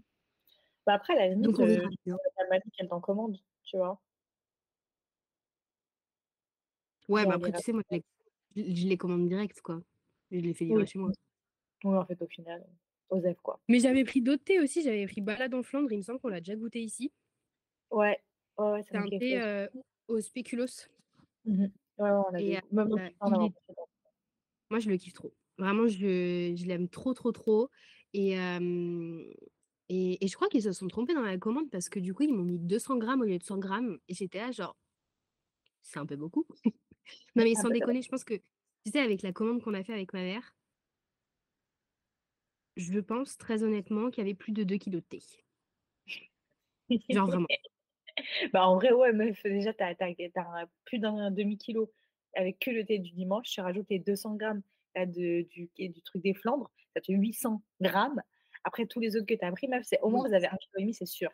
[0.86, 2.18] Bah, après, à la donc limite, on verra bien.
[2.50, 4.00] mamie qu'elle t'en commande, tu vois?
[7.08, 8.04] Ouais, bah, après, tu sais, moi, je les
[8.56, 9.82] je je les commande direct, quoi.
[10.30, 10.86] Je les fais livrer oui.
[10.86, 11.12] chez moi.
[11.84, 12.64] Oui, en fait, au final,
[13.10, 13.60] osef, quoi.
[13.70, 16.28] Mais j'avais pris d'autres thés aussi, j'avais pris Balade en Flandre, il me semble qu'on
[16.28, 17.12] l'a déjà goûté ici.
[17.90, 18.18] Ouais.
[18.58, 19.70] Ouais, ouais, C'est un thé, heu,
[20.08, 20.88] au spéculoos
[21.44, 21.70] Mmh mh.
[21.98, 23.54] Ouais, ouais, on et goû même moi, je est
[24.70, 25.34] moi, le kiffe trop.
[25.58, 27.70] Vraiment, je je l'aime trop, trop, trop
[28.12, 28.36] et
[29.88, 32.22] et et je crois qu'ils se sont trompés dans la commande parce que, du coup,
[32.24, 34.74] ils m'ont mis 200 grammes au lieu de 100 grammes et j'étais là genre:
[35.82, 36.46] «C'est un peu beaucoup».
[37.36, 39.74] Non, mais Ah sans bah, déconner, je pense que, tu sais, avec la commande qu'on
[39.74, 40.54] a fait avec ma mère
[42.78, 45.22] je pense très honnêtement qu'il y avait plus de 2 kilogrammes de thé.
[47.10, 47.46] Genre vraiment.
[48.52, 51.92] Bah, en vrai, ouais, meuf, déjà, tu as plus d'un demi-kilo
[52.34, 53.50] avec que le thé du dimanche.
[53.50, 54.62] Tu rajoutes tes 200 grammes
[54.94, 58.22] là, de du du truc des Flandres, ça fait 800 grammes.
[58.64, 60.58] Après tous les autres que tu as pris, meuf, c'est au moins vous avez 1,5
[60.76, 61.30] kg, c'est sûr.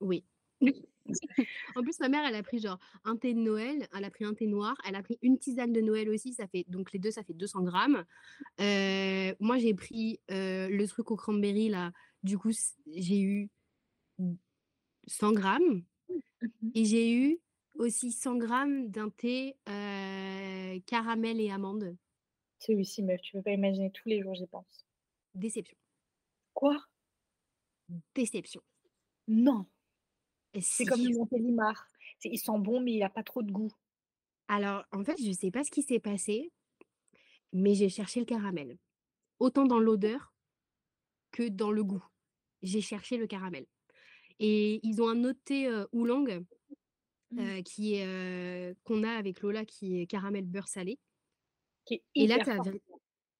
[0.00, 0.24] Oui.
[1.76, 4.24] En plus, ma mère, elle a pris genre un thé de Noël, elle a pris
[4.24, 6.98] un thé noir, elle a pris une tisane de Noël aussi, ça fait donc les
[6.98, 8.04] 2, ça fait 200 grammes.
[8.60, 11.92] Heu, moi, j'ai pris, heu, le truc au cranberry là,
[12.24, 12.50] du coup,
[12.94, 13.50] j'ai eu
[15.06, 15.82] 100 grammes
[16.62, 17.40] Mmh et j'ai eu
[17.76, 21.96] aussi 100 grammes d'un thé, heu, caramel et amande.
[22.60, 24.86] Celui-ci, meuf, tu peux pas imaginer, tous les jours, j'y pense.
[25.34, 25.78] Déception.
[26.54, 26.78] Quoi?
[28.14, 28.62] Déception.
[29.28, 29.66] Non!
[30.58, 31.86] Et C'est comme le Montélimar.
[32.24, 33.72] Il sent bon, mais il a pas trop de goût.
[34.48, 36.50] Alors, en fait, je sais pas ce qui s'est passé,
[37.52, 38.76] mais j'ai cherché le caramel.
[39.38, 40.34] Autant dans l'odeur
[41.30, 42.04] que dans le goût.
[42.62, 43.66] J'ai cherché le caramel
[44.40, 45.86] et ils ont un autre thé, heu,
[47.64, 50.98] qui est, qu'on a avec Lola, qui est caramel beurre salé
[51.84, 52.64] Qui est et là, tu as fort.
[52.64, 52.80] vrai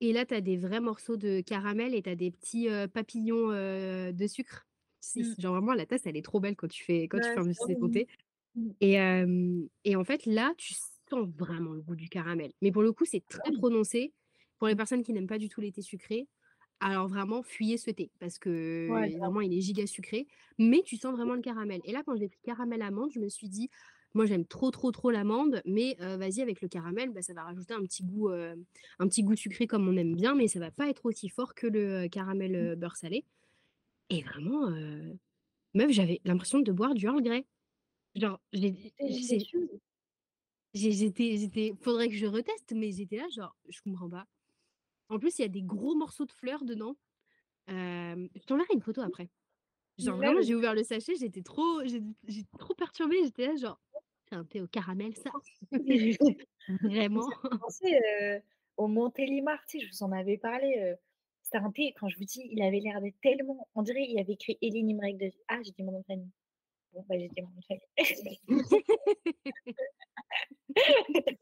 [0.01, 3.49] et là, tu as des vrais morceaux de caramel et tu as des petits, papillons,
[3.49, 4.68] de sucre.
[5.15, 5.35] Mmh.
[5.39, 7.41] genre vraiment la tasse, elle est trop belle quand tu fais quand tu fais
[7.77, 7.77] mignon.
[7.91, 8.07] thé
[8.55, 8.75] Mmh.
[8.81, 8.97] et
[9.85, 10.75] et en fait, là, tu
[11.11, 12.53] sens vraiment le goût du caramel.
[12.63, 14.15] Mais pour le coup, c'est Ah très prononcé.
[14.59, 14.77] Pour les Mmh.
[14.77, 16.29] personnes qui n'aiment pas du tout les thés sucrés,
[16.81, 18.51] alors vraiment, fuyez ce thé parce que
[18.87, 20.27] Ouais, vraiment, il est giga sucré,
[20.59, 23.29] mais tu sens vraiment le caramel et là, quand j'ai pris caramel amande, je me
[23.29, 23.71] suis dit:
[24.15, 27.75] «Moi, j'aime trop, trop, trop l'amande, mais vas-y avec le caramel, bah, ça va rajouter
[27.75, 30.89] un petit goût, un petit goût sucré comme on aime bien, mais ça va pas
[30.89, 32.71] être aussi fort que le, caramel, Mmh.
[32.77, 33.25] beurre salé»
[34.11, 35.19] et vraiment, heu,
[35.75, 37.47] meuf, j'avais l'impression de boire du Earl Grey.
[38.17, 38.77] Genre, j'ai
[40.75, 44.27] j'ai j'étais j'étais faudrait que je reteste, mais j'étais là genre: «Je comprends pas».
[45.11, 46.97] En plus, il y a des gros morceaux de fleurs dedans.
[47.69, 49.31] Hem, je t'enverrai une photo après.
[49.99, 50.43] Genre Ouais, vraiment, vas-y.
[50.43, 53.81] j'ai ouvert le sachet, j'étais trop j'étais j'étais trop perturbée, j'étais là genre:
[54.29, 55.33] «C'est un thé au caramel ça?»
[56.83, 57.29] Vraiment?
[57.29, 58.43] ça me fait penser, heu,
[58.77, 60.97] au Montélimar, tu sais, je vous en avais parlé, heu,
[61.51, 64.19] c'était un thé, quand je vous dis, il avait l'air d'être tellement on dirait, il
[64.19, 65.39] avait écrit Eline Imrek dessus.
[65.49, 66.31] Ah, j'ai dit mon nom de famille.
[66.93, 68.39] Bon, bah, j'ai dit mon nom de famille.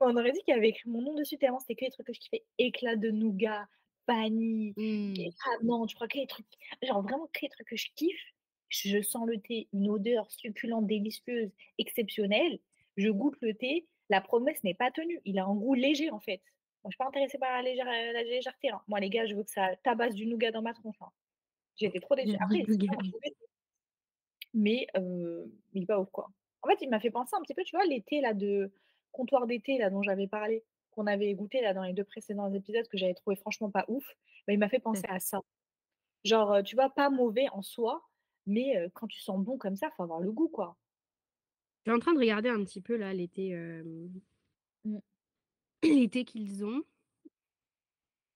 [0.00, 2.12] On aurait dit qu'il avait écrit mon nom dessus tellement c'était que les trucs que
[2.12, 2.44] je kiffais.
[2.58, 3.66] Éclat de nougat,
[4.06, 5.60] vanille, et Mmh.
[5.62, 6.46] amande, je crois que les trucs
[6.82, 8.20] genre vraiment que les trucs que je kiffe.
[8.68, 12.58] Je sens le thé, une odeur succulente, délicieuse, exceptionnelle.
[12.96, 15.20] Je goûte le thé, la promesse n'est pas tenue.
[15.24, 16.42] Il a un goût léger, en fait.
[16.86, 18.80] Moi, je suis pas intéressée par la légère heu, la légèreté, hein.
[18.86, 21.10] Moi, les gars, je veux que ça tabasse du nougat dans ma tronche, hein.
[21.80, 22.36] Été trop déçue.
[22.40, 22.64] Après.
[24.54, 26.28] Mais heu, il pas ouf, quoi.
[26.62, 28.72] En fait, il m'a fait penser un petit peu, tu vois, thés là de
[29.12, 32.88] comptoir d'été là dont j'avais parlé, qu'on avait goûté là dans les 2 précédents épisodes
[32.88, 34.04] que j'avais trouvé franchement pas ouf,
[34.46, 35.40] bah, il m'a fait penser à ça.
[36.24, 38.02] Genre, heu, tu vois, pas mauvais en soi,
[38.46, 40.78] mais heu, quand tu sens bon comme ça, faut avoir le goût, quoi.
[41.86, 43.14] Je suis en train de regarder un petit peu là
[43.48, 44.20] hem,
[44.84, 45.00] Mmh.
[45.94, 46.82] Les thés qu'ils ont.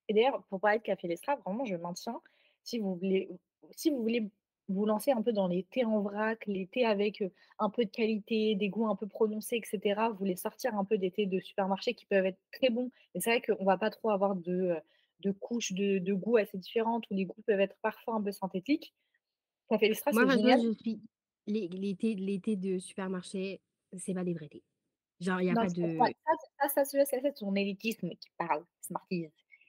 [0.09, 2.21] Et d'ailleurs, pour parler de Café Lestra, vraiment, je maintiens,
[2.63, 3.29] si vous voulez
[3.77, 4.31] si vous voulez
[4.69, 7.85] vous lancer un peu dans les thés en vrac, les thés avec, heu, un peu
[7.85, 11.11] de qualité, des goûts un peu prononcés et cetera, vous voulez sortir un peu des
[11.11, 12.91] thés de supermarché qui peuvent être très bons.
[13.15, 14.77] Mais c'est vrai qu'on va pas trop avoir de, heu,
[15.21, 18.33] de couches de de goûts assez différentes où les goûts peuvent être parfois un peu
[18.33, 18.95] synthétiques.
[19.71, 20.61] Café Lestra, Moi, c'est génial.
[20.61, 21.01] je suis
[21.49, 23.61] les les thés les thés de supermarché,
[23.97, 24.63] c'est pas des vrais thés.
[25.21, 26.15] Genre, il y a Non, pas de
[26.75, 29.29] Ça, c'est ça c'est ton élitisme qui parle, Smarties.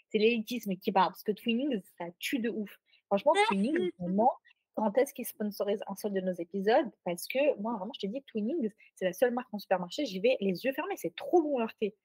[0.10, 2.80] C'est l'élitisme qui parle parce que Twinings, ça tue de ouf.
[3.07, 4.32] Franchement, Twinings, vraiment,
[4.76, 6.90] quand est-ce qu'ils sponsorisent un seul de nos épisodes?
[7.03, 10.19] Parce que moi, vraiment, je te dis, Twinings, c'est la seule marque en supermarché, j'y
[10.19, 11.95] vais les yeux fermés, c'est trop bon leur thé.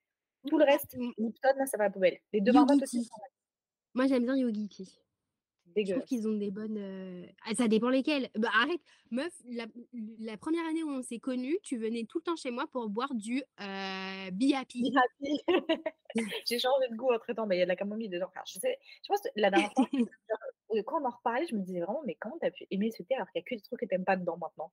[0.48, 0.96] Tout le reste.
[1.18, 2.18] Lipton, ça va à la poubelle.
[2.32, 3.08] Les 2 marmottes aussi.
[3.94, 5.00] Moi, j'aime bien Yogiti.
[5.84, 8.28] Je trouve qu'ils ont des bonnes, ah ça dépend lesquelles.
[8.36, 8.80] Bah, arrête,
[9.10, 9.66] meuf, la
[10.18, 12.88] la 1re année où on s'est connues, tu venais tout le temps chez moi pour
[12.88, 14.82] boire du, heu, Be Happy.
[14.82, 15.40] Be Happy.
[16.48, 18.26] J'ai changé de goût entre-temps, mais il y a de la camomille dedans.
[18.28, 19.88] Enfin, je sais je pense la dernière fois,
[20.76, 22.90] heu, quand on en reparlait, je me disais vraiment: «Mais comment tu as pu aimer
[22.92, 24.72] ce thé alors qu'il y a que des trucs que tu aimes pas dedans maintenant?»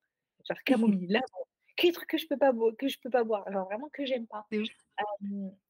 [0.50, 1.48] genre camomille, lavande,
[1.78, 4.06] que des trucs que je peux pas que je peux pas boire, genre vraiment que
[4.06, 4.48] j'aime pas.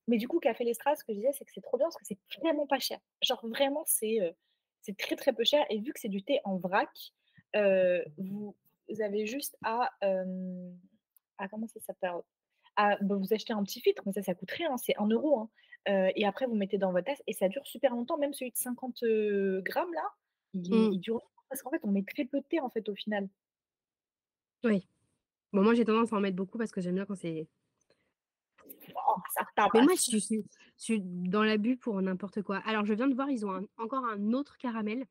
[0.08, 1.98] Mais du coup, Café Lestra, ce que je disais, c'est que c'est trop bien parce
[1.98, 3.00] que c'est vraiment pas cher.
[3.24, 4.20] Genre vraiment, c'est,
[4.84, 6.90] c'est très, très peu cher et vu que c'est du thé en vrac,
[7.56, 8.56] heu, vous
[9.02, 9.92] avez juste à,
[11.38, 12.12] à comment ça s'appelle?
[12.78, 15.42] À bah, vous achetez un petit filtre, mais ça, ça coûte rien, c'est 1 €
[15.42, 15.50] hein,
[16.10, 18.18] heu et après vous mettez dans votre tasse et ça dure super longtemps.
[18.18, 20.04] Même celui de 50, heu, grammes là,
[20.54, 20.94] il Mmh.
[20.94, 22.96] il dure longtemps parce qu'en fait, on met très peu de thé, en fait, au
[22.96, 23.30] final.
[24.66, 24.88] Oui.
[25.54, 27.48] Bon, moi, j'ai tendance à en mettre beaucoup parce que j'aime bien quand c'est
[29.34, 30.46] ça mais moi, je suis je suis
[30.78, 32.58] je suis dans l'abus pour n'importe quoi.
[32.66, 35.06] Alors, je viens de voir, ils ont un encore un autre caramel,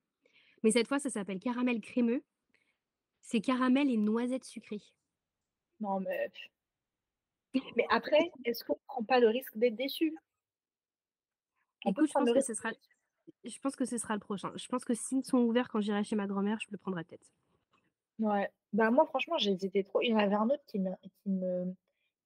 [0.63, 2.23] mais cette fois, ça s'appelle caramel crémeux.
[3.21, 4.83] C'est caramel et noisettes sucrées.
[5.81, 6.31] Non, mais
[7.77, 10.15] mais après, est-ce qu'on prend pas le risque d'être déçu?
[11.87, 12.71] Écoute, je pense que ce sera
[13.45, 14.53] je pense que ce sera le prochain.
[14.57, 17.33] Je pense que s'ils sont ouverts quand j'irai chez ma grand-mère, je le prendrai peut-être.
[18.19, 18.49] Ouais.
[18.73, 20.01] Bah, moi, franchement, j'ai hésité trop.
[20.01, 20.91] Il y en avait un autre qui me
[21.23, 21.75] qui me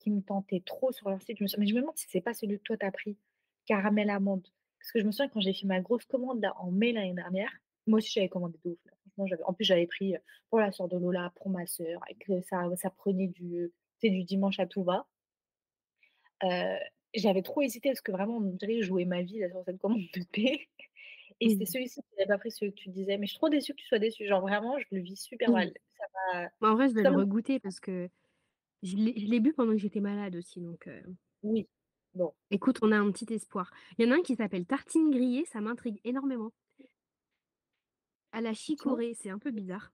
[0.06, 1.38] qui me tentait trop sur leur site.
[1.38, 2.92] Je me suis mais je me demande si c'est pas celui que toi tu as
[2.92, 3.18] pris,
[3.66, 4.46] caramel amande.
[4.80, 7.14] Parce que je me souviens quand j'ai fait ma grosse commande là en mai l'année
[7.14, 7.50] dernière,
[7.86, 8.92] moi aussi j'avais commandé de ouf là.
[9.46, 10.20] En plus j'avais pris, heu,
[10.50, 14.10] pour la sœur de Lola, pour ma sœur et que ça ça prenait du, sais,
[14.10, 15.06] du dimanche à tout va.
[16.42, 16.78] Heu,
[17.14, 19.64] j'avais trop hésité parce que vraiment on dirait que je jouais ma vie là sur
[19.64, 20.68] cette commande de thé
[21.40, 23.18] et c'était celui-ci que j'avais pas pris, celui que tu disais.
[23.18, 24.26] Mais je suis trop déçue que tu sois déçue.
[24.26, 25.52] Genre vraiment, je le vis super Mmh.
[25.52, 25.72] mal.
[26.24, 28.10] Ça Bah, en vrai, je vais ça le me regoûter parce que
[28.86, 30.88] je l'ai bu pendant que j'étais malade aussi donc
[31.42, 31.68] oui,
[32.14, 32.32] bon.
[32.50, 33.70] écoute, on a un petit espoir.
[33.98, 36.52] Il y en a un qui s'appelle tartine grillée, ça m'intrigue énormément.
[38.32, 38.92] À la Effectivement.
[38.92, 39.92] chicorée, c'est un peu bizarre.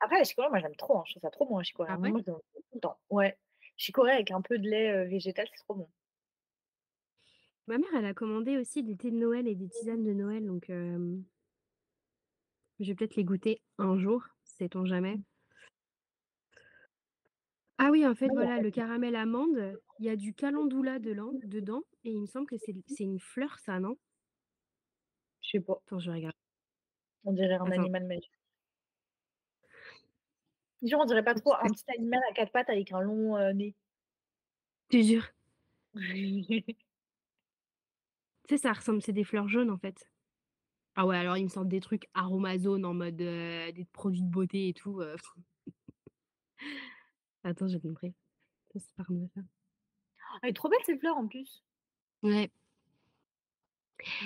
[0.00, 1.90] Après la chicorée, moi j'aime trop, hein, je trouve ça trop bon la chicorée.
[1.92, 2.12] Ah ouais?
[3.10, 3.24] moi.
[3.76, 5.88] Chicorée avec un peu de lait, végétal, c'est trop bon.
[7.66, 10.46] Ma mère, elle a commandé aussi des thés de Noël et des tisanes de Noël
[10.46, 10.70] donc
[12.80, 15.20] je vais peut-être les goûter un jour, sait-on jamais.
[17.82, 21.80] Ah oui, en fait, voilà, le caramel amande, il y a du calendula delan dedans
[22.04, 23.96] et il me semble que c'est une fleur ça, non?
[25.42, 25.82] Je sais pas.
[25.86, 26.34] Attends, je regarde.
[27.24, 27.70] On dirait un Attends.
[27.70, 28.30] animal magique.
[30.82, 33.52] Genre on dirait pas trop un petit animal à 4 pattes avec un long, heu,
[33.52, 33.74] nez.
[34.92, 35.30] Je te jure.
[38.48, 40.10] Tu sais, ça ressemble c'est des fleurs jaunes, en fait.
[40.96, 44.28] Ah ouais, alors ils me sortent des trucs Aromazone en mode, heu, des produits de
[44.30, 45.16] beauté et tout, heu
[47.44, 48.14] Attends, je vais te montrer.
[48.72, 49.40] Ça, c'est par ça.
[50.42, 51.64] Elle est trop belle cette fleur en plus.
[52.22, 52.50] Ouais.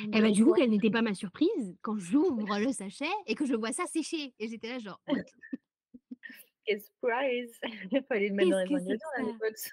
[0.03, 3.35] Et bah, dirait du coup, quelle n'était pas ma surprise quand j'ouvre le sachet et
[3.35, 5.17] que je vois ça sécher et j'étais là genre: «What?»
[6.67, 7.59] Quelle surprise!
[8.09, 9.73] Fallait le mettre dans les ingrédients là, que les potes.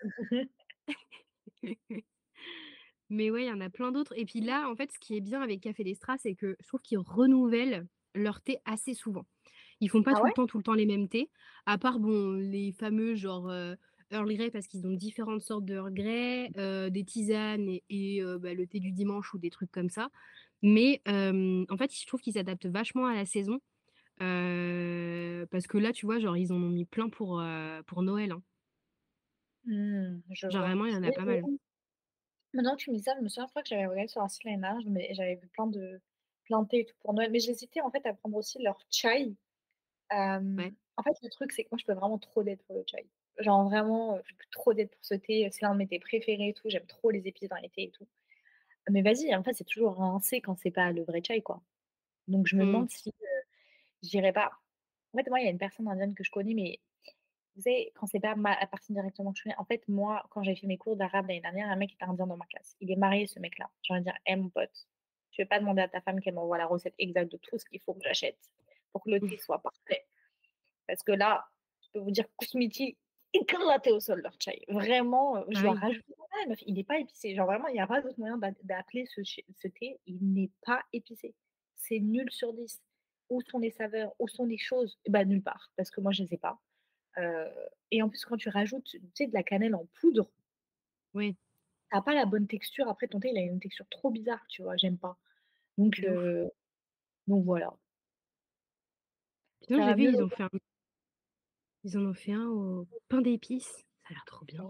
[3.09, 5.15] Mais ouais, il y en a plein d'autres et puis là, en fait, ce qui
[5.15, 9.25] est bien avec Café Destra, c'est que je trouve qu'ils renouvellent leur thé assez souvent.
[9.81, 10.29] Ils font pas Ah tout ouais?
[10.29, 11.29] le temps, tout le temps les mêmes thés,
[11.65, 13.75] à part bon, les fameux genre, heu,
[14.11, 18.21] Earl Grey parce qu'ils ont différentes sortes de Earl Grey, heu, des tisanes et et
[18.21, 20.09] heu, bah, le thé du dimanche ou des trucs comme ça.
[20.63, 23.59] Mais en fait, je trouve qu'ils s'adaptent vachement à la saison,
[24.17, 27.43] parce que là, tu vois, genre, ils en ont mis plein pour,
[27.87, 28.43] pour Noël, hein.
[29.65, 30.67] Mmh, je Genre vois.
[30.67, 31.47] vraiment, il y en a pas mal.
[32.53, 34.21] Maintenant que tu me dis ça, je me souviens, je crois que j'avais regardé sur
[34.21, 36.01] un site l'année dernière, mais j'avais vu plein de
[36.45, 37.29] plein de thés et tout pour Noël.
[37.31, 39.35] Mais j'hésitais en fait à prendre aussi leur chai.
[40.57, 40.73] Ouais.
[40.97, 43.09] En fait, le truc, c'est que moi, je peux vraiment trop d'être pour le chai.
[43.39, 46.49] Genre vraiment, je peux trop d'être pour ce thé, c'est l'un de mes thés préférés
[46.49, 46.69] et tout.
[46.69, 48.07] J'aime trop les épices dans les thés et tout.
[48.89, 51.63] Mais vas-y, en fait, c'est toujours rincé quand c'est pas le vrai chai, quoi.
[52.27, 52.67] Donc je me Mmh.
[52.67, 53.25] demande si, heu,
[54.03, 54.51] j'irais pas
[55.13, 56.79] en fait, moi, il y a une personne indienne que je connais, mais
[57.55, 60.25] vous savez, quand c'est pas ma la personne directement que je connais en fait, moi,
[60.31, 62.75] quand j'ai fait mes cours d'arabe l'année dernière, un mec était indien dans ma classe.
[62.81, 63.69] Il est marié, ce mec-là.
[63.83, 64.87] J'ai envie de dire: «Eh mon pote,
[65.31, 67.65] tu veux pas demander à ta femme qu'elle m'envoie la recette exacte de tout ce
[67.65, 68.39] qu'il faut que j'achète?
[68.93, 70.05] Pour que le thé soit parfait?»
[70.87, 71.45] parce que là,
[71.81, 72.97] je peux vous dire Kousmiti,
[73.33, 74.61] éclaté au sol leur chai.
[74.69, 75.81] Vraiment, heu, je Ah dois oui.
[75.81, 76.13] rajouter
[76.65, 77.35] il est pas épicé.
[77.35, 80.83] Genre vraiment, il y a pas d'autre moyen d'a d'appeler ce thé, il n'est pas
[80.93, 81.35] épicé.
[81.75, 82.81] C'est nul sur 10.
[83.29, 84.13] Où sont les saveurs?
[84.19, 84.99] Où sont les choses?
[85.07, 86.59] Bah, nulle part, parce que moi je les ai pas.
[87.19, 87.49] Heu
[87.91, 90.31] et en plus, quand tu rajoutes, tu sais, de la cannelle en poudre
[91.13, 91.37] Oui.
[91.91, 92.87] tu as pas la bonne texture.
[92.89, 94.77] Après ton thé, il a une texture trop bizarre, tu vois?
[94.77, 95.17] J'aime pas.
[95.77, 96.49] Donc heu,
[97.27, 97.73] donc voilà.
[99.67, 100.49] Sinon, Ça j'ai va vu, mieux ils ont fait un
[101.83, 103.83] ils en ont fait un au pain d'épices.
[104.03, 104.63] Ça a l'air trop bien.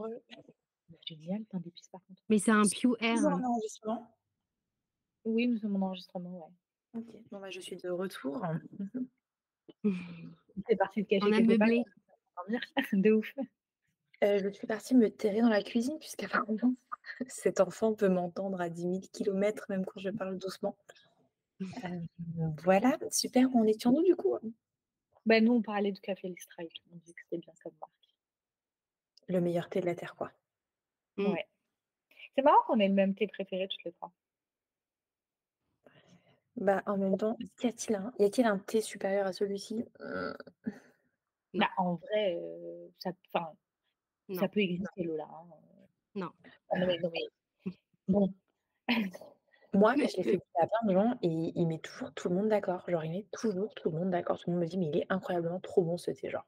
[0.89, 2.21] Bah, génial, pain d'épices par contre.
[2.29, 3.37] Mais c'est un C'est Pure toujours Air.
[3.37, 4.17] un enregistrement?
[5.25, 6.47] Oui, nous sommes en enregistrement,
[6.93, 6.99] ouais.
[6.99, 7.23] OK.
[7.31, 8.43] Bon, bah, je suis de retour.
[9.83, 10.31] Mmh
[10.69, 11.83] C'est parti de cacher On a meublé.
[12.93, 13.33] De ouf.
[14.23, 16.75] Heu, je suis partie me terrer dans la cuisine puisqu'apparemment
[17.27, 20.75] cet enfant peut m'entendre à 10 000 kilomètres même quand je parle doucement.
[21.83, 22.05] Hem,
[22.63, 24.37] voilà, super, on est sur nous du coup?
[25.25, 26.81] Bah, nous, on parlait de Café tout.
[26.91, 27.91] On dit que c'était bien comme marque.
[29.27, 30.31] Le meilleur thé de la terre, quoi.
[31.17, 31.33] Mmh.
[31.33, 31.47] Ouais.
[32.35, 34.13] C'est marrant qu'on ait le même thé préféré toutes les 3.
[36.57, 39.85] Bah, en même temps, qu'y a-t-il un y a-t-il un thé supérieur à celui-ci?
[41.53, 41.65] Non.
[41.65, 43.11] Bah, en vrai, heu, ça
[44.33, 45.87] ça peut exister Lola, hein, heu.
[46.15, 46.31] Non.
[46.75, 47.27] Non mais non mais
[48.07, 48.33] bon.
[49.73, 52.35] Moi, je l'ai fait goûter à plein de gens et il met toujours tout le
[52.35, 52.83] monde d'accord.
[52.89, 54.37] Genre, il met toujours tout le monde d'accord.
[54.37, 56.45] Tout le monde me dit: «Mais il est incroyablement trop bon ce thé», genre.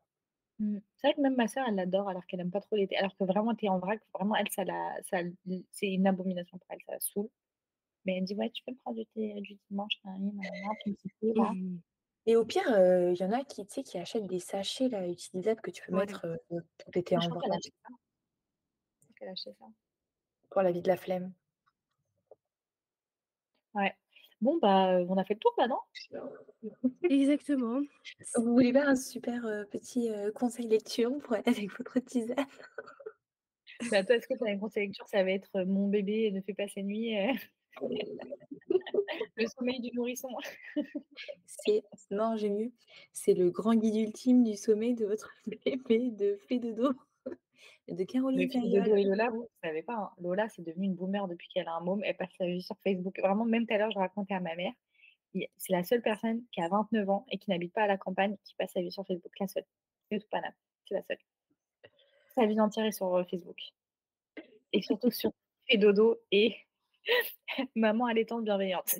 [0.59, 0.77] Mmh.
[0.97, 2.95] C'est vrai que même ma sœur, elle l'adore alors qu'elle aime pas trop les thés.
[2.97, 5.17] Alors que vraiment thé en vrac, vraiment elle, ça la ça
[5.71, 7.29] c'est une abomination pour elle, ça la saoule.
[8.05, 10.93] Mais elle dit: «Ouais, tu peux me prendre du thé du dimanche, nanani, nanana, ton
[10.93, 11.79] petit thé là?» Mmh.
[12.25, 14.89] Et au pire, heu, il y en a qui, tu sais, qui achètent des sachets
[14.89, 15.95] là, utilisables que tu peux Ouais.
[15.95, 16.39] mettre, heu,
[17.27, 19.67] pour qu'elle a acheté ça.
[20.51, 21.33] Pour la vie de la flemme.
[23.75, 23.93] Ouais.
[24.41, 25.79] Bon, bah, on a fait le tour là, non?
[27.09, 27.81] Exactement.
[28.35, 29.41] Vous voulez pas un super,
[29.71, 31.17] petit, conseil lecture?
[31.19, 32.35] Pour aller avec votre tisane?
[33.91, 36.41] Bah, toi, est-ce que tu as un conseil lecture, ça va être, Mon bébé ne
[36.41, 37.33] fait pas ses nuits, heu
[39.35, 40.29] Le sommeil du nourrisson.
[41.45, 42.71] C'est non, j'ai mieux.
[43.11, 46.93] C'est le grand guide ultime du sommeil de votre bébé de Fée Dodo
[47.87, 48.49] de Caroline.
[48.49, 51.67] Dodo et Lola, vous, vous savez pas, hein, Lola, c'est devenue une boomer depuis qu'elle
[51.67, 52.01] a un môme.
[52.03, 53.19] Elle passe sa vie sur Facebook.
[53.19, 54.73] Vraiment, même tout à l'heure, je racontais à ma mère,
[55.57, 58.37] c'est la seule personne qui a 29 ans et qui n'habite pas à la campagne,
[58.43, 59.31] qui passe sa vie sur Facebook.
[59.39, 59.65] La seule.
[60.11, 60.53] De toute Paname,
[60.87, 61.17] c'est la seule.
[62.35, 63.57] Sa vie entière est sur, heu, Facebook.
[64.71, 65.31] Et surtout sur
[65.67, 66.55] Fée Dodo et
[67.75, 68.99] maman allaitante bienveillante.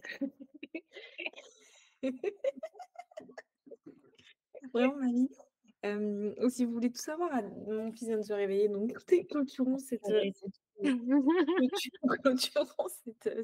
[4.74, 5.30] Vraiment mamie.
[6.50, 9.78] Si vous voulez tout savoir, à mon fils vient de se réveiller, donc écoutez, clôturons
[9.78, 10.24] cette, heu,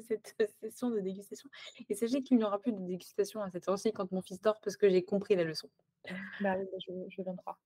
[0.02, 1.48] cette, heu, session de dégustation
[1.88, 4.60] et sachez qu'il n'y aura plus de dégustation à cette heure-ci quand mon fils dort
[4.60, 5.68] parce que j'ai compris la leçon.
[6.40, 7.58] Bah oui, bah je je viens de croire.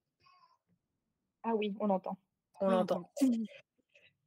[1.44, 2.18] Ah oui, on l'entend.
[2.60, 3.10] On On l'entend.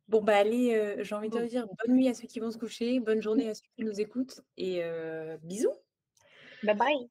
[0.08, 1.48] Bon, bah, allez, j'ai envie de Bon.
[1.48, 4.00] dire bonne nuit à ceux qui vont se coucher, bonne journée à ceux qui nous
[4.00, 4.82] écoutent et
[5.44, 5.74] bisous.
[6.64, 7.10] Bye bye.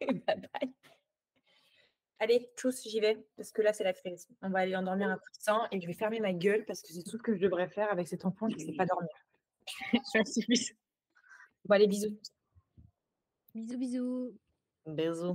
[0.00, 0.74] Bye bye.
[2.24, 4.26] Allez, tchuss, j'y vais parce que là, c'est la crise.
[4.40, 6.80] On va aller endormir un coup de sang et je vais fermer ma gueule parce
[6.80, 8.86] que c'est tout ce que je devrais faire avec cet enfant qui ne sait pas
[8.86, 9.10] dormir.
[10.14, 10.72] Merci, bisous.
[11.66, 12.18] Bon, allez, bisous.
[13.54, 14.38] Bisous, bisous.
[14.86, 15.34] Bisous.